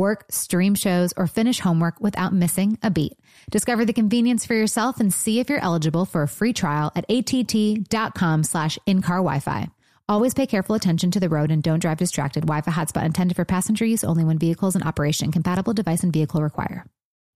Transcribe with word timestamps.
Work, 0.00 0.24
stream 0.30 0.74
shows, 0.74 1.12
or 1.14 1.26
finish 1.26 1.60
homework 1.60 2.00
without 2.00 2.32
missing 2.32 2.78
a 2.82 2.90
beat. 2.90 3.18
Discover 3.50 3.84
the 3.84 3.92
convenience 3.92 4.46
for 4.46 4.54
yourself 4.54 4.98
and 4.98 5.12
see 5.12 5.40
if 5.40 5.50
you're 5.50 5.62
eligible 5.62 6.06
for 6.06 6.22
a 6.22 6.28
free 6.28 6.54
trial 6.54 6.90
at 6.96 7.04
att.com 7.10 8.44
slash 8.44 8.78
in-car 8.86 9.18
Wi-Fi. 9.18 9.68
Always 10.08 10.32
pay 10.32 10.46
careful 10.46 10.74
attention 10.74 11.10
to 11.10 11.20
the 11.20 11.28
road 11.28 11.50
and 11.50 11.62
don't 11.62 11.80
drive 11.80 11.98
distracted. 11.98 12.46
Wi-Fi 12.46 12.70
hotspot 12.72 13.04
intended 13.04 13.36
for 13.36 13.44
passenger 13.44 13.84
use 13.84 14.02
only 14.02 14.24
when 14.24 14.38
vehicles 14.38 14.74
in 14.74 14.82
operation. 14.82 15.32
Compatible 15.32 15.74
device 15.74 16.02
and 16.02 16.14
vehicle 16.14 16.42
require. 16.42 16.86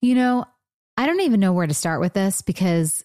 You 0.00 0.14
know, 0.14 0.46
I 0.96 1.04
don't 1.04 1.20
even 1.20 1.40
know 1.40 1.52
where 1.52 1.66
to 1.66 1.74
start 1.74 2.00
with 2.00 2.14
this 2.14 2.40
because 2.40 3.04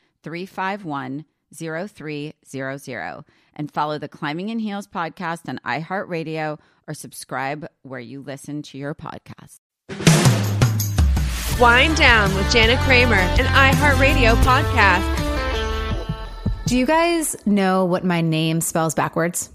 351 0.23 1.25
0300 1.53 3.23
and 3.55 3.71
follow 3.71 3.97
the 3.97 4.07
Climbing 4.07 4.49
in 4.49 4.59
Heels 4.59 4.87
podcast 4.87 5.49
on 5.49 5.59
iHeartRadio 5.65 6.59
or 6.87 6.93
subscribe 6.93 7.67
where 7.83 7.99
you 7.99 8.21
listen 8.21 8.61
to 8.63 8.77
your 8.77 8.95
podcast. 8.95 9.59
Wind 11.59 11.95
Down 11.97 12.33
with 12.35 12.51
Jana 12.51 12.81
Kramer, 12.83 13.15
an 13.15 13.45
iHeartRadio 13.45 14.35
podcast. 14.43 15.17
Do 16.65 16.77
you 16.77 16.85
guys 16.85 17.35
know 17.45 17.85
what 17.85 18.05
my 18.05 18.21
name 18.21 18.61
spells 18.61 18.95
backwards? 18.95 19.49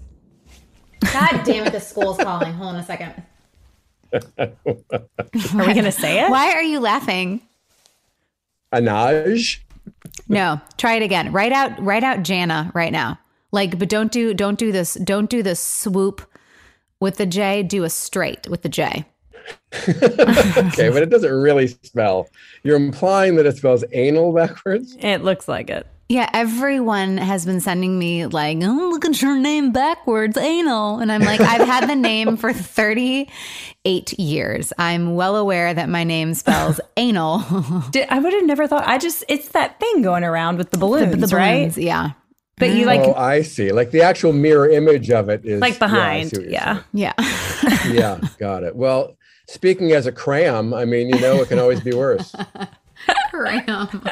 God 1.11 1.43
damn 1.43 1.65
it, 1.65 1.73
the 1.73 1.79
school's 1.79 2.17
calling. 2.17 2.53
Hold 2.53 2.75
on 2.75 2.81
a 2.81 2.85
second. 2.85 3.13
Are 4.37 5.67
we 5.67 5.73
going 5.73 5.83
to 5.83 5.91
say 5.91 6.23
it? 6.23 6.29
Why 6.29 6.53
are 6.53 6.61
you 6.61 6.79
laughing? 6.79 7.41
Anaj. 8.71 9.59
No, 10.27 10.59
try 10.77 10.95
it 10.95 11.03
again. 11.03 11.31
Write 11.31 11.51
out 11.51 11.79
write 11.83 12.03
out 12.03 12.23
Jana 12.23 12.71
right 12.73 12.91
now. 12.91 13.19
Like, 13.51 13.79
but 13.79 13.89
don't 13.89 14.11
do 14.11 14.33
don't 14.33 14.59
do 14.59 14.71
this 14.71 14.95
don't 14.95 15.29
do 15.29 15.41
the 15.43 15.55
swoop 15.55 16.21
with 16.99 17.17
the 17.17 17.25
J. 17.25 17.63
Do 17.63 17.83
a 17.83 17.89
straight 17.89 18.47
with 18.49 18.61
the 18.61 18.69
J. 18.69 19.05
okay, 19.89 20.89
but 20.89 21.03
it 21.03 21.09
doesn't 21.09 21.31
really 21.31 21.67
spell. 21.67 22.27
You're 22.63 22.75
implying 22.75 23.35
that 23.37 23.45
it 23.45 23.57
spells 23.57 23.83
anal 23.93 24.33
backwards. 24.33 24.97
It 24.99 25.23
looks 25.23 25.47
like 25.47 25.69
it. 25.69 25.87
Yeah, 26.09 26.29
everyone 26.33 27.17
has 27.17 27.45
been 27.45 27.59
sending 27.59 27.99
me 27.99 28.27
like, 28.27 28.59
oh, 28.61 28.89
look 28.91 29.03
at 29.03 29.21
your 29.21 29.37
name 29.37 29.73
backwards, 29.73 30.37
anal. 30.37 30.99
And 30.99 31.11
I'm 31.11 31.21
like, 31.21 31.41
I've 31.41 31.67
had 31.67 31.89
the 31.89 31.95
name 31.95 32.37
for 32.37 32.53
38 32.53 34.17
years. 34.17 34.71
I'm 34.77 35.15
well 35.15 35.35
aware 35.35 35.73
that 35.73 35.89
my 35.89 36.05
name 36.05 36.33
spells 36.33 36.79
anal. 36.97 37.43
Did, 37.91 38.07
I 38.09 38.19
would 38.19 38.31
have 38.31 38.45
never 38.45 38.67
thought. 38.67 38.87
I 38.87 38.97
just, 38.97 39.25
it's 39.27 39.49
that 39.49 39.81
thing 39.81 40.01
going 40.01 40.23
around 40.23 40.57
with 40.57 40.71
the 40.71 40.77
balloons, 40.77 41.29
the 41.29 41.35
right? 41.35 41.57
balloons, 41.57 41.77
yeah. 41.77 42.11
But 42.57 42.71
you 42.71 42.85
like, 42.85 43.01
oh, 43.01 43.13
I 43.13 43.41
see. 43.41 43.71
Like 43.71 43.91
the 43.91 44.01
actual 44.01 44.33
mirror 44.33 44.67
image 44.69 45.11
of 45.11 45.29
it 45.29 45.45
is 45.45 45.61
like 45.61 45.77
behind. 45.77 46.31
see 46.31 46.47
Yeah. 46.49 46.81
Yeah. 46.91 47.13
yeah, 47.91 48.19
got 48.39 48.63
it. 48.63 48.75
Well, 48.75 49.15
speaking 49.47 49.91
as 49.91 50.07
a 50.07 50.11
cram, 50.11 50.73
I 50.73 50.85
mean, 50.85 51.09
you 51.09 51.19
know, 51.19 51.41
it 51.41 51.49
can 51.49 51.59
always 51.59 51.81
be 51.81 51.93
worse. 51.93 52.33
Cram. 53.29 54.03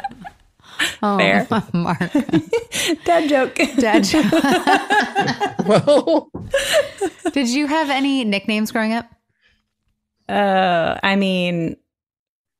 Oh, 1.02 1.18
Fair. 1.18 1.46
Mark. 1.72 1.98
Dad 3.04 3.28
joke. 3.28 3.54
Dad 3.78 4.04
joke. 4.04 4.32
well, 5.66 6.30
Did 7.32 7.48
you 7.48 7.66
have 7.66 7.90
any 7.90 8.24
nicknames 8.24 8.72
growing 8.72 8.92
up? 8.92 9.06
Uh, 10.28 10.98
I 11.02 11.16
mean, 11.16 11.76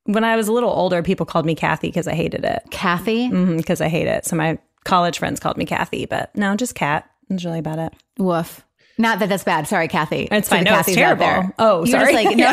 when 0.05 0.23
I 0.23 0.35
was 0.35 0.47
a 0.47 0.53
little 0.53 0.69
older, 0.71 1.03
people 1.03 1.25
called 1.25 1.45
me 1.45 1.55
Kathy 1.55 1.87
because 1.89 2.07
I 2.07 2.13
hated 2.13 2.45
it. 2.45 2.63
Kathy? 2.71 3.27
Because 3.57 3.81
I 3.81 3.89
hate 3.89 4.07
it. 4.07 4.25
So 4.25 4.35
my 4.35 4.57
college 4.85 5.19
friends 5.19 5.39
called 5.39 5.57
me 5.57 5.65
Kathy, 5.65 6.05
but 6.05 6.33
no, 6.35 6.55
just 6.55 6.75
Kat. 6.75 7.09
That's 7.29 7.43
really 7.43 7.59
about 7.59 7.79
it. 7.79 7.93
Woof. 8.17 8.63
Not 8.97 9.19
that 9.19 9.29
that's 9.29 9.43
bad. 9.43 9.67
Sorry, 9.67 9.87
Kathy. 9.87 10.27
It's 10.31 10.47
To 10.49 10.55
fine. 10.55 10.63
No, 10.63 10.79
it's 10.79 10.87
Kathys 10.89 10.93
out 10.93 10.95
terrible. 11.19 11.25
there. 11.25 11.53
Oh, 11.59 11.83
You're 11.85 11.99
sorry. 11.99 12.13
just 12.13 12.25
like, 12.25 12.37
no, 12.37 12.45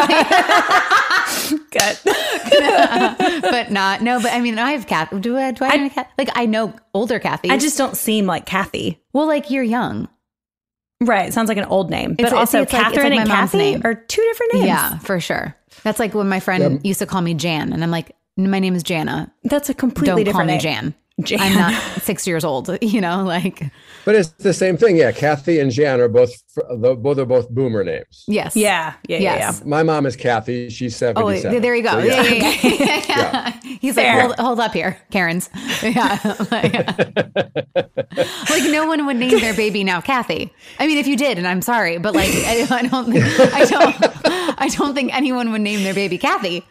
Good. 1.70 1.98
but 3.42 3.70
not. 3.70 4.02
No, 4.02 4.20
but 4.20 4.32
I 4.32 4.40
mean, 4.40 4.58
I 4.58 4.72
have 4.72 4.86
Kathy. 4.86 5.18
Do 5.20 5.36
I, 5.36 5.50
do 5.52 5.64
I, 5.64 5.76
have 5.76 5.86
a 5.90 5.94
Kathy? 5.94 6.10
Like, 6.18 6.28
I 6.34 6.46
know 6.46 6.74
older 6.92 7.18
Kathy. 7.18 7.50
I 7.50 7.58
just 7.58 7.76
don't 7.78 7.96
seem 7.96 8.26
like 8.26 8.46
Kathy. 8.46 9.00
well, 9.12 9.26
like, 9.26 9.50
you're 9.50 9.62
young. 9.64 10.08
Right. 11.00 11.32
Sounds 11.32 11.48
like 11.48 11.58
an 11.58 11.64
old 11.64 11.90
name. 11.90 12.10
But 12.14 12.20
It's- 12.26 12.32
it's- 12.32 12.38
also, 12.40 12.62
it's 12.62 12.72
like- 12.72 12.82
Catherine 12.82 13.10
like 13.10 13.20
and 13.20 13.28
my 13.28 13.34
mom's 13.36 13.50
Kathy 13.50 13.72
name. 13.72 13.80
are 13.84 13.94
two 13.94 14.22
different 14.22 14.54
names. 14.54 14.66
Yeah, 14.66 14.98
for 14.98 15.20
sure. 15.20 15.54
That's 15.82 15.98
like 15.98 16.14
when 16.14 16.28
my 16.28 16.40
friend 16.40 16.62
Yeah. 16.62 16.88
used 16.88 17.00
to 17.00 17.06
call 17.06 17.20
me 17.20 17.34
Jan, 17.34 17.72
and 17.72 17.82
I'm 17.82 17.90
like, 17.90 18.12
my 18.36 18.58
name 18.58 18.74
is 18.74 18.82
Jana. 18.82 19.32
That's 19.44 19.68
a 19.68 19.74
completely 19.74 20.24
Don't 20.24 20.32
call 20.34 20.44
different 20.44 20.64
me 20.64 20.70
name. 20.70 20.82
Jan. 20.82 20.94
Jan. 21.22 21.38
I'm 21.40 21.54
not 21.54 21.74
six 22.02 22.26
years 22.26 22.42
old, 22.44 22.76
you 22.82 23.00
know, 23.00 23.22
like, 23.22 23.62
But 24.04 24.16
it's 24.16 24.30
the 24.30 24.52
same 24.52 24.76
thing. 24.76 24.96
Yeah, 24.96 25.12
Kathy 25.12 25.60
and 25.60 25.70
Jan 25.70 26.00
are 26.00 26.08
both 26.08 26.32
both 26.78 27.18
are 27.18 27.24
both 27.24 27.48
boomer 27.50 27.84
names. 27.84 28.24
yes. 28.26 28.56
Yeah, 28.56 28.94
yeah, 29.08 29.18
yeah, 29.18 29.34
Yes. 29.36 29.60
yeah. 29.62 29.68
My 29.68 29.82
mom 29.84 30.06
is 30.06 30.16
Kathy. 30.16 30.70
She's 30.70 30.94
Oh, 31.02 31.14
77. 31.14 31.62
there 31.62 31.74
you 31.76 31.82
go. 31.84 31.90
So, 31.92 31.98
yeah, 32.00 32.22
yeah, 32.22 32.60
yeah. 32.64 33.02
Yeah. 33.08 33.60
He's 33.80 33.94
Fair. 33.94 34.14
like, 34.28 34.36
hold, 34.38 34.38
hold 34.38 34.60
up 34.60 34.72
here, 34.72 34.98
Karens. 35.12 35.50
Yeah. 35.82 36.18
like, 36.50 36.74
like, 37.74 38.64
no 38.70 38.86
one 38.86 39.06
would 39.06 39.16
name 39.16 39.38
their 39.40 39.54
baby 39.54 39.84
now 39.84 40.00
Kathy. 40.00 40.52
I 40.80 40.86
mean, 40.86 40.98
if 40.98 41.06
you 41.06 41.16
did, 41.16 41.38
and 41.38 41.46
I'm 41.46 41.62
sorry, 41.62 41.98
but 41.98 42.14
like, 42.14 42.30
I, 42.32 42.66
I 42.70 42.82
don't 42.88 43.12
think, 43.12 43.24
I 43.54 43.64
don't, 43.64 43.96
I 44.60 44.68
don't 44.68 44.94
think 44.94 45.14
anyone 45.14 45.52
would 45.52 45.60
name 45.60 45.84
their 45.84 45.94
baby 45.94 46.18
Kathy. 46.18 46.64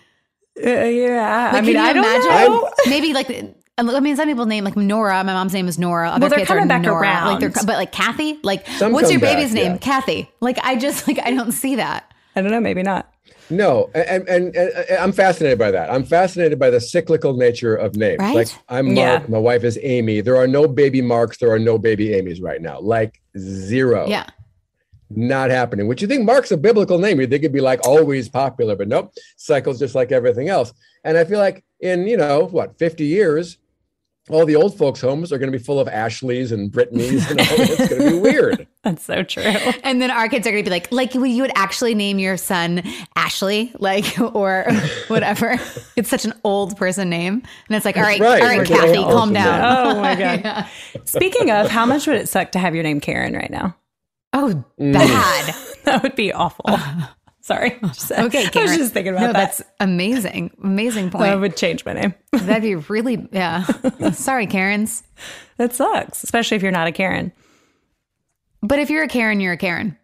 Uh, 0.62 0.70
yeah. 0.70 1.50
I 1.52 1.54
Like, 1.54 1.64
mean, 1.64 1.76
you 1.76 1.80
I 1.82 1.94
don't 1.94 2.04
imagine? 2.04 2.52
know. 2.52 2.70
Maybe 2.88 3.14
like. 3.14 3.56
I 3.78 4.00
mean, 4.02 4.16
some 4.16 4.28
people 4.28 4.46
name 4.46 4.64
like 4.64 4.76
Nora. 4.78 5.24
My 5.24 5.34
mom's 5.34 5.54
name 5.54 5.68
is 5.68 5.80
Nora. 5.80 6.10
Other 6.12 6.22
Well, 6.22 6.30
they're 6.30 6.40
kids 6.40 6.52
are 6.52 6.54
coming 6.54 6.68
back 6.68 6.84
Nora. 6.84 7.02
around. 7.02 7.28
Like 7.28 7.40
they're, 7.40 7.50
but 7.66 7.78
like 7.78 7.92
Kathy, 7.92 8.40
like 8.44 8.68
Some 8.68 8.92
what's 8.92 9.10
your 9.12 9.20
baby's 9.20 9.48
back, 9.48 9.54
name? 9.64 9.72
yeah. 9.74 9.78
Kathy. 9.80 10.30
Like 10.42 10.60
I 10.64 10.76
just 10.76 11.08
like 11.08 11.20
I 11.24 11.32
don't 11.32 11.52
see 11.52 11.76
that. 11.76 12.14
I 12.36 12.42
don't 12.42 12.52
know. 12.52 12.60
Maybe 12.62 12.84
not. 12.84 13.10
No, 13.50 13.90
and, 13.94 14.28
and, 14.30 14.56
and 14.56 14.72
I'm 15.00 15.12
fascinated 15.12 15.60
by 15.60 15.70
that. 15.72 15.92
I'm 15.92 16.04
fascinated 16.06 16.58
by 16.60 16.70
the 16.70 16.80
cyclical 16.80 17.34
nature 17.36 17.76
of 17.76 17.96
names. 17.96 18.20
Right? 18.20 18.36
Like 18.36 18.48
I'm 18.70 18.96
Yeah. 18.96 19.18
Mark, 19.18 19.30
my 19.30 19.38
wife 19.40 19.64
is 19.64 19.78
Amy. 19.82 20.22
There 20.22 20.38
are 20.38 20.48
no 20.48 20.68
baby 20.68 21.02
Marks, 21.02 21.38
there 21.40 21.52
are 21.52 21.60
no 21.60 21.78
baby 21.80 22.14
Amy's 22.14 22.42
right 22.42 22.62
now. 22.62 22.80
Like 22.80 23.22
zero. 23.38 24.08
Yeah. 24.08 24.28
Not 25.10 25.50
happening. 25.52 25.88
Which 25.88 26.02
you 26.02 26.08
think 26.08 26.26
Mark's 26.26 26.52
a 26.52 26.58
biblical 26.58 26.98
name. 27.00 27.20
You 27.20 27.28
think 27.28 27.42
it'd 27.44 27.52
be 27.54 27.60
like 27.62 27.86
always 27.88 28.30
popular, 28.30 28.76
but 28.76 28.88
nope. 28.88 29.14
Cycles 29.38 29.78
just 29.80 29.94
like 29.96 30.12
everything 30.12 30.50
else. 30.50 30.74
And 31.04 31.18
I 31.18 31.24
feel 31.26 31.40
like 31.40 31.64
in, 31.82 32.08
you 32.08 32.18
know, 32.18 32.46
what, 32.46 32.80
50 32.80 33.04
years, 33.06 33.58
all 34.30 34.46
the 34.46 34.56
old 34.56 34.78
folks' 34.78 35.02
homes 35.02 35.34
are 35.34 35.38
going 35.38 35.52
to 35.52 35.58
be 35.58 35.62
full 35.64 35.80
of 35.82 35.88
Ashleys 35.90 36.52
and 36.54 36.72
Brittany's 36.72 37.30
and 37.30 37.40
all 37.42 37.46
that. 37.46 37.70
It's 37.72 37.90
going 37.90 38.02
to 38.02 38.12
be 38.12 38.20
weird. 38.20 38.68
That's 38.84 39.04
so 39.04 39.22
true. 39.24 39.44
And 39.44 40.02
then 40.02 40.12
our 40.12 40.30
kids 40.30 40.48
are 40.48 40.52
going 40.52 40.64
to 40.64 40.70
be 40.70 40.74
like, 40.74 40.92
like, 40.92 41.14
well, 41.14 41.26
you 41.26 41.42
would 41.42 41.52
actually 41.56 41.94
name 41.94 42.20
your 42.20 42.38
son 42.38 42.84
Ashley, 43.18 43.74
like, 43.80 44.18
or 44.36 44.66
whatever. 45.08 45.60
it's 45.98 46.10
such 46.10 46.24
an 46.26 46.34
old 46.46 46.78
person 46.78 47.10
name. 47.10 47.34
And 47.68 47.76
it's 47.76 47.86
like, 47.86 47.98
all 47.98 48.04
right, 48.04 48.20
right. 48.20 48.42
all 48.42 48.48
right, 48.48 48.62
It's 48.62 48.70
like 48.70 48.80
Kathy, 48.80 48.98
old 48.98 49.08
calm 49.12 49.30
person 49.34 49.34
down. 49.34 49.88
Oh 49.88 50.02
my 50.02 50.16
god. 50.16 50.42
Yeah. 50.44 50.68
Speaking 51.06 51.52
of, 51.52 51.70
how 51.70 51.86
much 51.86 52.08
would 52.08 52.16
it 52.16 52.30
suck 52.30 52.54
to 52.54 52.60
have 52.60 52.74
your 52.76 52.84
name 52.84 53.02
Karen 53.02 53.34
right 53.34 53.52
now? 53.52 53.76
Oh, 54.32 54.64
Mm. 54.80 54.94
bad. 54.94 55.56
That 55.84 56.02
would 56.02 56.16
be 56.16 56.32
awful. 56.34 56.66
Sorry. 57.46 57.78
Just- 57.84 58.12
Okay, 58.12 58.46
I 58.46 58.50
Karen. 58.50 58.70
was 58.70 58.78
just 58.78 58.94
thinking 58.94 59.12
about 59.14 59.22
no, 59.22 59.28
that. 59.28 59.34
That's 59.58 59.62
amazing. 59.82 60.52
Amazing 60.64 61.10
point. 61.12 61.26
I 61.26 61.36
would 61.36 61.58
change 61.58 61.84
my 61.86 61.92
name. 61.94 62.14
That'd 62.32 62.64
be 62.64 62.76
really, 62.76 63.28
yeah. 63.34 63.64
Sorry, 64.12 64.48
Karens. 64.48 65.04
That 65.58 65.74
sucks, 65.76 66.24
especially 66.24 66.56
if 66.58 66.64
you're 66.64 66.72
not 66.72 66.88
a 66.88 66.92
Karen. 66.94 67.34
But 68.62 68.80
if 68.80 68.90
you're 68.90 69.04
a 69.04 69.10
Karen, 69.10 69.42
you're 69.42 69.54
a 69.54 69.58
Karen. 69.58 69.98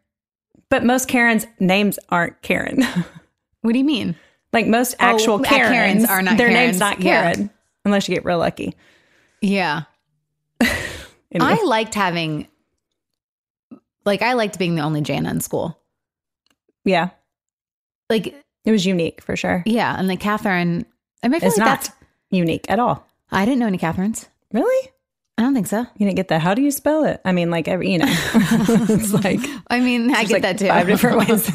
But 0.69 0.83
most 0.83 1.07
Karens' 1.07 1.47
names 1.59 1.97
aren't 2.09 2.41
Karen. 2.41 2.83
What 3.61 3.73
do 3.73 3.77
you 3.79 3.83
mean? 3.85 4.15
like 4.53 4.67
most 4.67 4.95
actual 4.99 5.35
uh, 5.35 5.39
Karens, 5.43 5.69
Karens 5.71 6.05
are 6.09 6.21
not 6.21 6.37
their 6.37 6.47
Karens. 6.47 6.67
name's 6.67 6.79
not 6.79 7.01
Yeah. 7.01 7.33
Karen, 7.33 7.49
unless 7.83 8.07
you 8.07 8.15
get 8.15 8.23
real 8.23 8.37
lucky. 8.39 8.73
Yeah. 9.41 9.81
Anyway. 10.61 10.71
I 11.33 11.61
liked 11.65 11.93
having, 11.93 12.47
like, 14.05 14.21
I 14.21 14.33
liked 14.33 14.57
being 14.57 14.75
the 14.75 14.81
only 14.81 15.01
Jana 15.01 15.29
in 15.29 15.41
school. 15.41 15.77
yeah, 16.85 17.09
Like, 18.09 18.35
it 18.65 18.71
was 18.71 18.85
unique 18.85 19.21
for 19.21 19.35
sure. 19.35 19.63
yeah. 19.65 19.95
And 19.97 20.07
like 20.07 20.19
Catherine, 20.19 20.85
I 21.23 21.27
mean, 21.27 21.35
I 21.35 21.39
feel 21.39 21.49
It's 21.49 21.57
like 21.57 21.65
not 21.67 21.81
that's, 21.83 21.91
unique 22.31 22.65
at 22.69 22.79
all. 22.79 23.05
I 23.31 23.45
didn't 23.45 23.59
know 23.59 23.67
any 23.67 23.77
Catherines. 23.77 24.27
Really? 24.51 24.89
I 25.37 25.43
don't 25.43 25.53
think 25.53 25.67
so. 25.67 25.79
You 25.79 26.05
didn't 26.05 26.15
get 26.15 26.27
that? 26.29 26.41
How 26.41 26.53
do 26.53 26.61
you 26.61 26.71
spell 26.71 27.05
it? 27.05 27.21
I 27.23 27.31
mean, 27.31 27.49
like 27.49 27.67
every 27.67 27.91
you 27.91 27.99
know, 27.99 28.05
it's 28.33 29.13
like 29.13 29.39
I 29.69 29.79
mean, 29.79 30.13
I 30.13 30.23
get 30.23 30.31
like 30.33 30.41
that 30.41 30.57
too. 30.59 30.67
five 30.67 30.87
different 30.87 31.17
ways. 31.19 31.49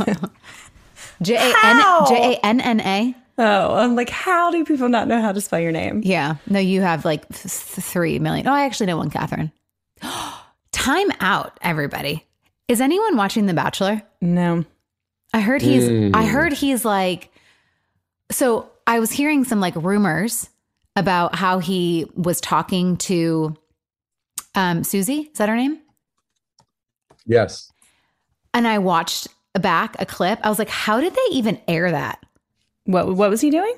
J 1.22 1.34
A 1.36 1.40
N? 1.64 1.82
J 2.08 2.34
A 2.40 2.46
N 2.46 2.60
N 2.60 2.80
A. 2.80 3.14
oh, 3.38 3.74
I'm 3.74 3.94
like, 3.94 4.08
how 4.08 4.50
do 4.50 4.64
people 4.64 4.88
not 4.88 5.06
know 5.08 5.20
how 5.20 5.32
to 5.32 5.40
spell 5.40 5.60
your 5.60 5.72
name? 5.72 6.00
Yeah. 6.04 6.36
No, 6.46 6.58
you 6.60 6.80
have 6.80 7.04
like 7.04 7.28
th- 7.28 7.42
th- 7.42 7.50
three 7.84 8.18
million. 8.18 8.46
Oh, 8.48 8.52
I 8.52 8.64
actually 8.64 8.86
know 8.86 8.96
one 8.96 9.10
Catherine. 9.10 9.52
Time 10.72 11.08
out, 11.20 11.58
everybody. 11.62 12.26
Is 12.68 12.80
anyone 12.80 13.16
watching 13.16 13.46
The 13.46 13.54
Bachelor? 13.54 14.02
No, 14.20 14.64
I 15.34 15.40
heard 15.40 15.60
he's 15.60 15.88
Mm. 15.88 16.14
I 16.14 16.24
heard 16.24 16.52
he's 16.54 16.84
like 16.84 17.30
so 18.30 18.70
I 18.86 19.00
was 19.00 19.10
hearing 19.12 19.44
some 19.44 19.60
like 19.60 19.74
rumors 19.76 20.48
about 20.96 21.34
how 21.34 21.58
he 21.58 22.06
was 22.14 22.40
talking 22.40 22.96
to 22.98 23.56
um 24.54 24.84
Susie, 24.84 25.28
is 25.32 25.38
that 25.38 25.48
her 25.48 25.56
name? 25.56 25.80
Yes. 27.26 27.70
And 28.54 28.68
I 28.68 28.78
watched 28.78 29.28
back 29.54 29.96
a 29.98 30.06
clip. 30.06 30.38
I 30.42 30.48
was 30.48 30.58
like, 30.58 30.68
how 30.68 31.00
did 31.00 31.12
they 31.14 31.34
even 31.36 31.60
air 31.68 31.90
that? 31.90 32.24
what 32.84 33.14
what 33.16 33.30
was 33.30 33.40
he 33.40 33.50
doing? 33.50 33.74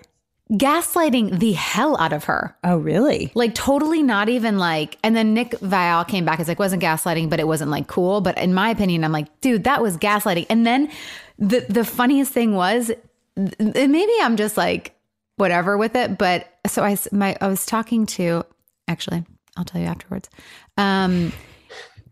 Gaslighting 0.53 1.41
the 1.41 1.53
hell 1.53 1.97
out 1.99 2.13
of 2.13 2.25
her. 2.25 2.57
Oh, 2.63 2.77
really? 2.77 3.33
Like 3.35 3.55
totally 3.55 4.03
not 4.03 4.29
even 4.29 4.59
like 4.59 4.99
and 5.03 5.17
then 5.17 5.33
Nick 5.35 5.53
Viall 5.61 6.07
came 6.07 6.25
back. 6.25 6.39
It's 6.39 6.49
like 6.49 6.59
wasn't 6.59 6.83
gaslighting, 6.83 7.31
but 7.31 7.41
it 7.41 7.47
wasn't 7.47 7.71
like 7.71 7.87
cool. 7.87 8.21
But 8.21 8.37
in 8.39 8.53
my 8.55 8.71
opinion, 8.71 9.05
I'm 9.05 9.13
like, 9.13 9.41
dude, 9.41 9.65
that 9.65 9.83
was 9.83 9.97
gaslighting. 9.97 10.47
And 10.51 10.67
then 10.67 10.91
the 11.39 11.67
the 11.69 11.85
funniest 11.85 12.33
thing 12.33 12.55
was 12.55 12.91
maybe 13.37 14.13
I'm 14.23 14.37
just 14.37 14.57
like 14.57 14.95
whatever 15.37 15.77
with 15.77 15.95
it. 15.95 16.19
But 16.19 16.49
so 16.67 16.83
I 16.83 16.97
my 17.13 17.37
I 17.41 17.49
was 17.49 17.67
talking 17.67 18.07
to 18.07 18.45
actually, 18.89 19.25
I'll 19.57 19.65
tell 19.65 19.81
you 19.81 19.87
afterwards. 19.87 20.29
Um 20.77 21.33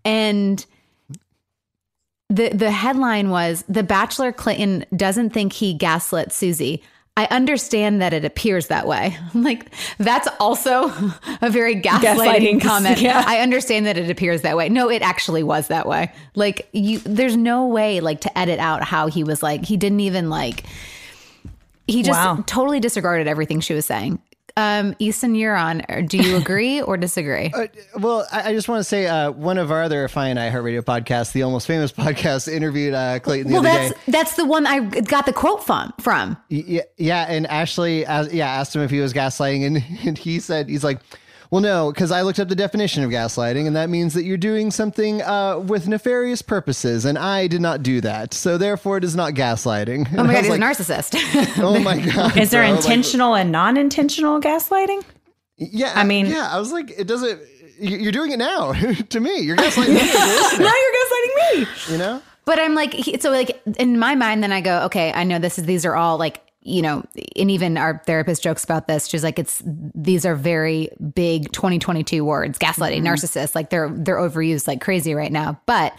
and 0.05 0.65
the 2.29 2.51
the 2.51 2.71
headline 2.71 3.31
was 3.31 3.65
The 3.69 3.83
Bachelor 3.83 4.33
Clayton 4.33 4.87
doesn't 4.95 5.31
think 5.31 5.53
he 5.53 5.75
gaslit 5.75 6.33
Susie. 6.33 6.83
I 7.17 7.27
understand 7.27 8.03
that 8.03 8.13
it 8.13 8.25
appears 8.25 8.67
that 8.67 8.89
way. 8.89 9.17
I'm 9.35 9.43
like, 9.45 9.67
that's 9.99 10.27
also 10.41 10.89
a 11.43 11.49
very 11.51 11.77
gaslighting, 11.81 12.01
Gaslighting, 12.03 12.61
comment. 12.63 13.01
yeah. 13.01 13.23
I 13.27 13.39
understand 13.39 13.87
that 13.87 13.97
it 13.97 14.11
appears 14.11 14.43
that 14.43 14.57
way. 14.57 14.69
No, 14.69 14.91
it 14.91 15.01
actually 15.03 15.43
was 15.45 15.69
that 15.69 15.87
way. 15.87 16.13
Like 16.35 16.69
you 16.73 16.99
there's 17.01 17.37
no 17.37 17.67
way 17.67 18.01
like 18.01 18.21
to 18.23 18.39
edit 18.39 18.59
out 18.59 18.83
how 18.83 19.07
he 19.07 19.23
was 19.23 19.43
like 19.43 19.65
he 19.65 19.77
didn't 19.77 20.01
even 20.01 20.29
like 20.29 20.65
he 21.87 22.03
just 22.03 22.19
Wow. 22.19 22.43
totally 22.47 22.81
disregarded 22.81 23.29
everything 23.29 23.61
she 23.61 23.75
was 23.75 23.87
saying. 23.87 24.19
Um, 24.57 24.95
Easton, 25.01 25.35
you're 25.35 25.57
on. 25.57 25.83
Do 26.07 26.17
you 26.17 26.37
agree 26.37 26.81
or 26.83 26.97
disagree? 26.97 27.51
Uh, 27.53 27.67
well, 27.99 28.27
I, 28.31 28.51
I 28.51 28.53
just 28.53 28.69
want 28.69 28.81
to 28.81 28.85
say 28.85 29.07
uh, 29.07 29.33
one 29.33 29.59
of 29.59 29.73
our 29.73 29.83
other 29.83 30.07
fine 30.09 30.37
iHeartRadio 30.37 30.83
podcasts, 30.83 31.33
the 31.33 31.43
Almost 31.43 31.67
Famous 31.67 31.91
podcast, 32.05 32.53
interviewed 32.53 32.95
uh, 32.95 33.19
Clayton 33.19 33.49
the 33.51 33.61
well, 33.61 33.67
other 33.67 33.89
that's 33.89 33.95
day. 33.95 34.13
that's 34.13 34.37
the 34.37 34.45
one 34.45 34.67
I 34.67 34.81
got 34.81 35.27
the 35.27 35.33
quote 35.33 35.65
from. 35.65 35.93
From 36.01 36.37
Yeah, 36.49 36.83
yeah, 36.97 37.27
and 37.29 37.47
Ashley, 37.49 38.07
as, 38.07 38.33
yeah, 38.33 38.49
asked 38.49 38.77
him 38.77 38.83
if 38.83 38.91
he 38.91 39.01
was 39.01 39.13
gaslighting, 39.13 39.67
and, 39.67 39.85
and 40.07 40.17
he 40.17 40.39
said 40.39 40.69
he's 40.69 40.85
like, 40.85 41.01
"Well, 41.55 41.63
no, 41.63 41.93
because 41.93 42.11
I 42.11 42.23
looked 42.23 42.41
up 42.41 42.49
the 42.49 42.57
definition 42.57 43.05
of 43.05 43.11
gaslighting, 43.13 43.69
and 43.69 43.77
that 43.77 43.89
means 43.89 44.15
that 44.15 44.25
you're 44.25 44.37
doing 44.37 44.73
something 44.73 45.23
uh, 45.23 45.61
with 45.61 45.87
nefarious 45.87 46.43
purposes, 46.43 47.05
and 47.05 47.17
I 47.17 47.47
did 47.47 47.61
not 47.61 47.85
do 47.85 48.01
that, 48.01 48.35
so 48.35 48.59
therefore 48.59 48.97
it 48.99 49.05
is 49.05 49.15
not 49.15 49.35
gaslighting." 49.35 50.09
oh 50.19 50.25
my 50.25 50.33
god, 50.43 50.45
he's 50.45 50.53
a 50.55 50.59
narcissist. 50.59 51.59
oh 51.63 51.79
my 51.79 52.01
god! 52.15 52.37
Is 52.37 52.51
there 52.51 52.63
bro, 52.63 52.71
like- 52.73 52.81
intentional 52.85 53.37
and 53.37 53.53
non-intentional 53.53 54.41
gaslighting? 54.41 55.05
yeah, 55.57 55.93
I 55.95 56.03
mean- 56.03 56.27
yeah, 56.27 56.49
I 56.51 56.59
was 56.59 56.73
like, 56.73 56.91
it 56.99 57.07
doesn't. 57.07 57.41
you- 57.79 57.99
You're 57.99 58.11
doing 58.11 58.33
it 58.33 58.39
now 58.39 58.73
to 58.73 59.21
me. 59.21 59.39
You're 59.39 59.57
gaslighting 59.57 59.95
me. 59.95 60.01
as 60.01 60.59
now 60.59 60.73
you're 60.83 60.97
gaslighting 60.99 61.61
me. 61.61 61.93
You 61.93 61.99
know. 61.99 62.23
But 62.47 62.59
I'm 62.59 62.75
like, 62.75 62.95
so 63.21 63.31
like 63.31 63.63
in 63.79 63.97
my 64.01 64.17
mind, 64.17 64.43
then 64.43 64.51
I 64.53 64.61
go, 64.61 64.81
okay, 64.87 65.13
I 65.13 65.23
know 65.25 65.39
this 65.39 65.59
is 65.59 65.65
these 65.67 65.87
are 65.87 65.95
all 65.95 66.19
like, 66.19 66.43
you 66.65 66.81
know, 66.81 67.05
and 67.37 67.51
even 67.51 67.77
our 67.77 68.03
therapist 68.07 68.43
jokes 68.43 68.65
about 68.65 68.89
this. 68.89 69.07
She's 69.07 69.23
like, 69.23 69.39
it's 69.39 69.63
these 69.67 70.25
are 70.25 70.35
very 70.35 70.89
big 71.15 71.53
2022 71.53 72.25
words, 72.25 72.59
gaslighting, 72.59 73.03
mm-hmm. 73.03 73.07
narcissist, 73.07 73.55
like 73.55 73.71
they're 73.71 73.91
they're 73.91 74.17
overused 74.17 74.67
like 74.67 74.81
crazy 74.81 75.15
right 75.15 75.31
now. 75.31 75.61
But 75.67 75.93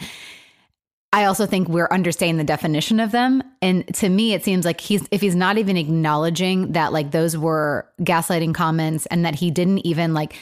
I 1.14 1.26
also 1.26 1.46
think 1.46 1.70
we're 1.70 1.88
understanding 1.92 2.38
the 2.38 2.44
definition 2.44 3.00
of 3.00 3.12
them. 3.12 3.44
And 3.62 3.88
to 3.96 4.10
me, 4.10 4.34
it 4.34 4.44
seems 4.44 4.66
like 4.66 4.82
he's 4.82 5.08
if 5.12 5.22
he's 5.22 5.36
not 5.36 5.60
even 5.60 5.78
acknowledging 5.78 6.72
that 6.72 6.92
like 6.92 7.12
those 7.12 7.38
were 7.38 7.88
gaslighting 8.02 8.56
comments 8.56 9.06
and 9.06 9.24
that 9.24 9.36
he 9.36 9.52
didn't 9.52 9.86
even 9.86 10.14
like 10.16 10.36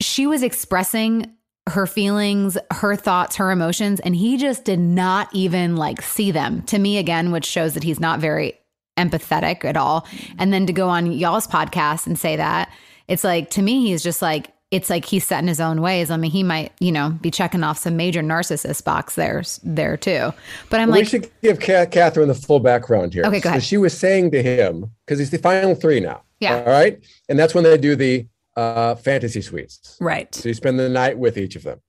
she 0.00 0.26
was 0.26 0.42
expressing 0.42 1.30
her 1.68 1.86
feelings, 1.86 2.58
her 2.72 2.96
thoughts, 2.96 3.36
her 3.36 3.50
emotions, 3.52 4.00
and 4.00 4.16
he 4.16 4.36
just 4.36 4.64
did 4.64 4.80
not 4.80 5.28
even 5.32 5.76
like 5.76 6.00
see 6.02 6.30
them 6.30 6.62
to 6.62 6.78
me 6.78 6.96
again, 6.98 7.30
which 7.30 7.44
shows 7.44 7.74
that 7.74 7.84
he's 7.84 8.00
not 8.00 8.18
very 8.18 8.58
empathetic 8.96 9.64
at 9.64 9.76
all. 9.76 10.06
And 10.38 10.52
then 10.52 10.66
to 10.66 10.72
go 10.72 10.88
on 10.88 11.12
y'all's 11.12 11.46
podcast 11.46 12.06
and 12.06 12.18
say 12.18 12.36
that, 12.36 12.70
it's 13.08 13.24
like 13.24 13.50
to 13.50 13.62
me, 13.62 13.86
he's 13.86 14.02
just 14.02 14.22
like, 14.22 14.52
it's 14.70 14.88
like 14.88 15.04
he's 15.04 15.26
set 15.26 15.40
in 15.42 15.48
his 15.48 15.60
own 15.60 15.82
ways. 15.82 16.10
I 16.10 16.16
mean, 16.16 16.30
he 16.30 16.42
might, 16.42 16.72
you 16.80 16.92
know, 16.92 17.10
be 17.10 17.30
checking 17.30 17.62
off 17.62 17.76
some 17.76 17.94
major 17.94 18.22
narcissist 18.22 18.84
box 18.84 19.16
there, 19.16 19.42
there 19.62 19.98
too. 19.98 20.32
But 20.70 20.80
I'm 20.80 20.88
we 20.88 20.92
like, 20.92 21.00
we 21.02 21.04
should 21.06 21.30
give 21.42 21.60
Catherine 21.60 22.28
the 22.28 22.34
full 22.34 22.58
background 22.58 23.12
here. 23.12 23.24
Okay, 23.24 23.40
go 23.40 23.48
So 23.48 23.48
ahead. 23.50 23.64
she 23.64 23.76
was 23.76 23.96
saying 23.96 24.30
to 24.30 24.42
him, 24.42 24.90
because 25.04 25.18
he's 25.18 25.30
the 25.30 25.36
final 25.38 25.74
three 25.74 26.00
now. 26.00 26.22
Yeah. 26.40 26.56
All 26.56 26.72
right. 26.72 26.98
And 27.28 27.38
that's 27.38 27.54
when 27.54 27.64
they 27.64 27.76
do 27.76 27.94
the 27.96 28.26
uh, 28.56 28.94
fantasy 28.94 29.42
suites. 29.42 29.98
Right. 30.00 30.34
So 30.34 30.48
you 30.48 30.54
spend 30.54 30.78
the 30.78 30.88
night 30.88 31.18
with 31.18 31.36
each 31.36 31.54
of 31.54 31.64
them. 31.64 31.80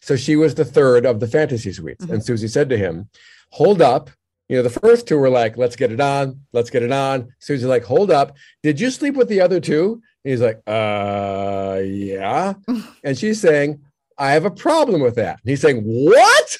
So 0.00 0.16
she 0.16 0.34
was 0.34 0.54
the 0.54 0.64
third 0.64 1.04
of 1.04 1.20
the 1.20 1.26
fantasy 1.26 1.72
suites. 1.72 2.04
And 2.06 2.24
Susie 2.24 2.48
said 2.48 2.70
to 2.70 2.78
him, 2.78 3.10
Hold 3.50 3.82
up. 3.82 4.10
You 4.50 4.56
know, 4.56 4.62
the 4.64 4.80
first 4.80 5.06
two 5.06 5.16
were 5.16 5.30
like, 5.30 5.56
Let's 5.56 5.76
get 5.76 5.92
it 5.92 6.00
on. 6.00 6.40
Let's 6.52 6.70
get 6.70 6.82
it 6.82 6.90
on. 6.90 7.32
Susie's 7.38 7.68
like, 7.68 7.84
Hold 7.84 8.10
up. 8.10 8.36
Did 8.64 8.80
you 8.80 8.90
sleep 8.90 9.14
with 9.14 9.28
the 9.28 9.40
other 9.40 9.60
two? 9.60 10.02
And 10.24 10.30
he's 10.32 10.40
like, 10.40 10.60
Uh, 10.66 11.80
yeah. 11.84 12.54
and 13.04 13.16
she's 13.16 13.40
saying, 13.40 13.80
I 14.18 14.32
have 14.32 14.44
a 14.44 14.50
problem 14.50 15.02
with 15.02 15.14
that. 15.14 15.38
And 15.40 15.50
he's 15.50 15.60
saying, 15.60 15.82
What? 15.84 16.58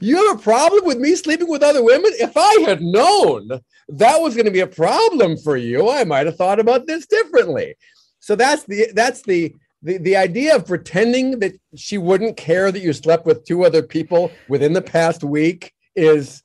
You 0.00 0.26
have 0.26 0.38
a 0.38 0.42
problem 0.42 0.86
with 0.86 0.96
me 0.96 1.14
sleeping 1.16 1.50
with 1.50 1.62
other 1.62 1.84
women? 1.84 2.12
If 2.14 2.32
I 2.34 2.64
had 2.66 2.80
known 2.80 3.60
that 3.88 4.22
was 4.22 4.34
going 4.34 4.46
to 4.46 4.50
be 4.50 4.60
a 4.60 4.66
problem 4.66 5.36
for 5.36 5.58
you, 5.58 5.90
I 5.90 6.04
might 6.04 6.24
have 6.24 6.36
thought 6.36 6.60
about 6.60 6.86
this 6.86 7.04
differently. 7.04 7.74
So 8.20 8.36
that's 8.36 8.64
the 8.64 8.90
that's 8.94 9.20
the 9.20 9.54
the, 9.82 9.98
the 9.98 10.16
idea 10.16 10.56
of 10.56 10.66
pretending 10.66 11.40
that 11.40 11.60
she 11.76 11.98
wouldn't 11.98 12.38
care 12.38 12.72
that 12.72 12.80
you 12.80 12.94
slept 12.94 13.26
with 13.26 13.44
two 13.44 13.66
other 13.66 13.82
people 13.82 14.30
within 14.48 14.72
the 14.72 14.80
past 14.80 15.22
week 15.22 15.74
is 15.96 16.42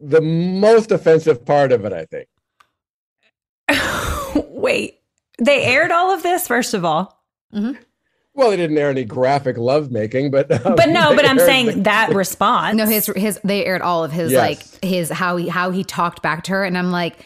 the 0.00 0.20
most 0.20 0.90
offensive 0.92 1.44
part 1.44 1.72
of 1.72 1.84
it, 1.84 1.92
I 1.92 2.06
think. 2.06 2.28
Wait, 4.50 5.00
they 5.38 5.64
aired 5.64 5.90
all 5.90 6.12
of 6.12 6.22
this 6.22 6.46
first 6.46 6.74
of 6.74 6.84
all, 6.84 7.22
Well, 7.52 8.50
they 8.50 8.56
didn't 8.56 8.78
air 8.78 8.90
any 8.90 9.04
graphic 9.04 9.56
lovemaking, 9.58 10.30
but 10.30 10.50
um, 10.64 10.74
but 10.76 10.88
no, 10.88 11.14
but 11.16 11.24
I'm 11.28 11.38
saying 11.38 11.66
the- 11.66 11.72
that 11.82 12.10
response. 12.14 12.76
No, 12.76 12.86
his 12.86 13.06
his 13.16 13.40
they 13.44 13.64
aired 13.64 13.82
all 13.82 14.04
of 14.04 14.12
his 14.12 14.32
Yes. 14.32 14.40
like 14.40 14.84
his 14.84 15.10
how 15.10 15.36
he 15.36 15.48
how 15.48 15.70
he 15.70 15.84
talked 15.84 16.22
back 16.22 16.44
to 16.44 16.52
her, 16.52 16.64
and 16.64 16.76
I'm 16.78 16.90
like, 16.90 17.24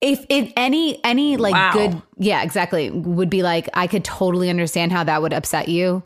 if 0.00 0.24
it 0.28 0.52
any 0.56 1.02
any 1.04 1.36
like 1.36 1.54
Wow. 1.54 1.72
good 1.72 2.02
yeah 2.18 2.42
exactly 2.42 2.90
would 2.90 3.30
be 3.30 3.42
like 3.42 3.68
I 3.74 3.86
could 3.86 4.04
totally 4.04 4.50
understand 4.50 4.92
how 4.92 5.04
that 5.04 5.22
would 5.22 5.32
upset 5.32 5.68
you. 5.68 6.02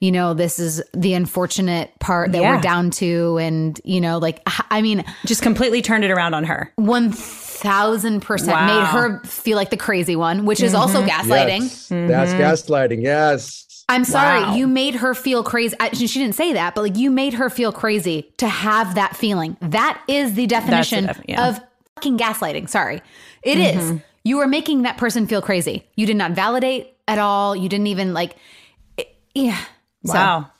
You 0.00 0.10
know, 0.12 0.32
this 0.32 0.58
is 0.58 0.82
the 0.94 1.12
unfortunate 1.12 1.90
part 2.00 2.32
that 2.32 2.40
Yeah. 2.40 2.56
we're 2.56 2.62
down 2.62 2.90
to, 2.92 3.36
and 3.38 3.78
you 3.84 4.00
know, 4.00 4.16
like 4.18 4.40
I 4.70 4.80
mean, 4.80 5.04
just 5.26 5.42
completely 5.42 5.82
turned 5.82 6.04
it 6.04 6.10
around 6.10 6.32
on 6.34 6.44
her. 6.44 6.72
one 6.76 7.12
thousand 7.12 8.20
percent 8.22 8.52
Wow. 8.52 8.66
made 8.80 8.86
her 8.86 9.22
feel 9.24 9.56
like 9.56 9.68
the 9.68 9.76
crazy 9.76 10.16
one, 10.16 10.46
which 10.46 10.62
is 10.62 10.72
also 10.72 11.02
mm-hmm. 11.02 11.08
gaslighting. 11.10 11.60
Yes, 11.60 11.88
That's 11.88 12.32
mm-hmm. 12.32 12.72
gaslighting. 12.72 13.02
Yes. 13.02 13.84
I'm 13.90 14.04
sorry, 14.04 14.40
Wow. 14.42 14.54
you 14.54 14.66
made 14.68 14.94
her 14.94 15.14
feel 15.14 15.42
crazy. 15.42 15.76
I, 15.80 15.90
she 15.90 16.06
she 16.06 16.18
didn't 16.20 16.36
say 16.36 16.54
that, 16.54 16.74
but 16.74 16.80
like 16.82 16.96
you 16.96 17.10
made 17.10 17.34
her 17.34 17.50
feel 17.50 17.70
crazy 17.72 18.32
to 18.38 18.48
have 18.48 18.94
that 18.94 19.16
feeling. 19.16 19.56
That 19.60 20.00
is 20.08 20.32
the 20.34 20.46
definition 20.46 21.06
def- 21.06 21.20
yeah. 21.28 21.48
of 21.48 21.60
fucking 21.96 22.16
gaslighting. 22.16 22.68
Sorry. 22.70 23.02
it 23.42 23.58
is. 23.58 23.76
Mm-hmm. 23.82 23.96
You 24.24 24.38
are 24.40 24.46
making 24.46 24.82
that 24.82 24.96
person 24.96 25.26
feel 25.26 25.42
crazy. 25.42 25.86
You 25.96 26.06
did 26.06 26.16
not 26.16 26.32
validate 26.32 26.94
at 27.08 27.18
all. 27.18 27.54
You 27.56 27.68
didn't 27.68 27.88
even 27.88 28.14
like, 28.14 28.36
it- 28.96 29.14
yeah. 29.34 29.58
So- 30.06 30.14
Wow. 30.14 30.50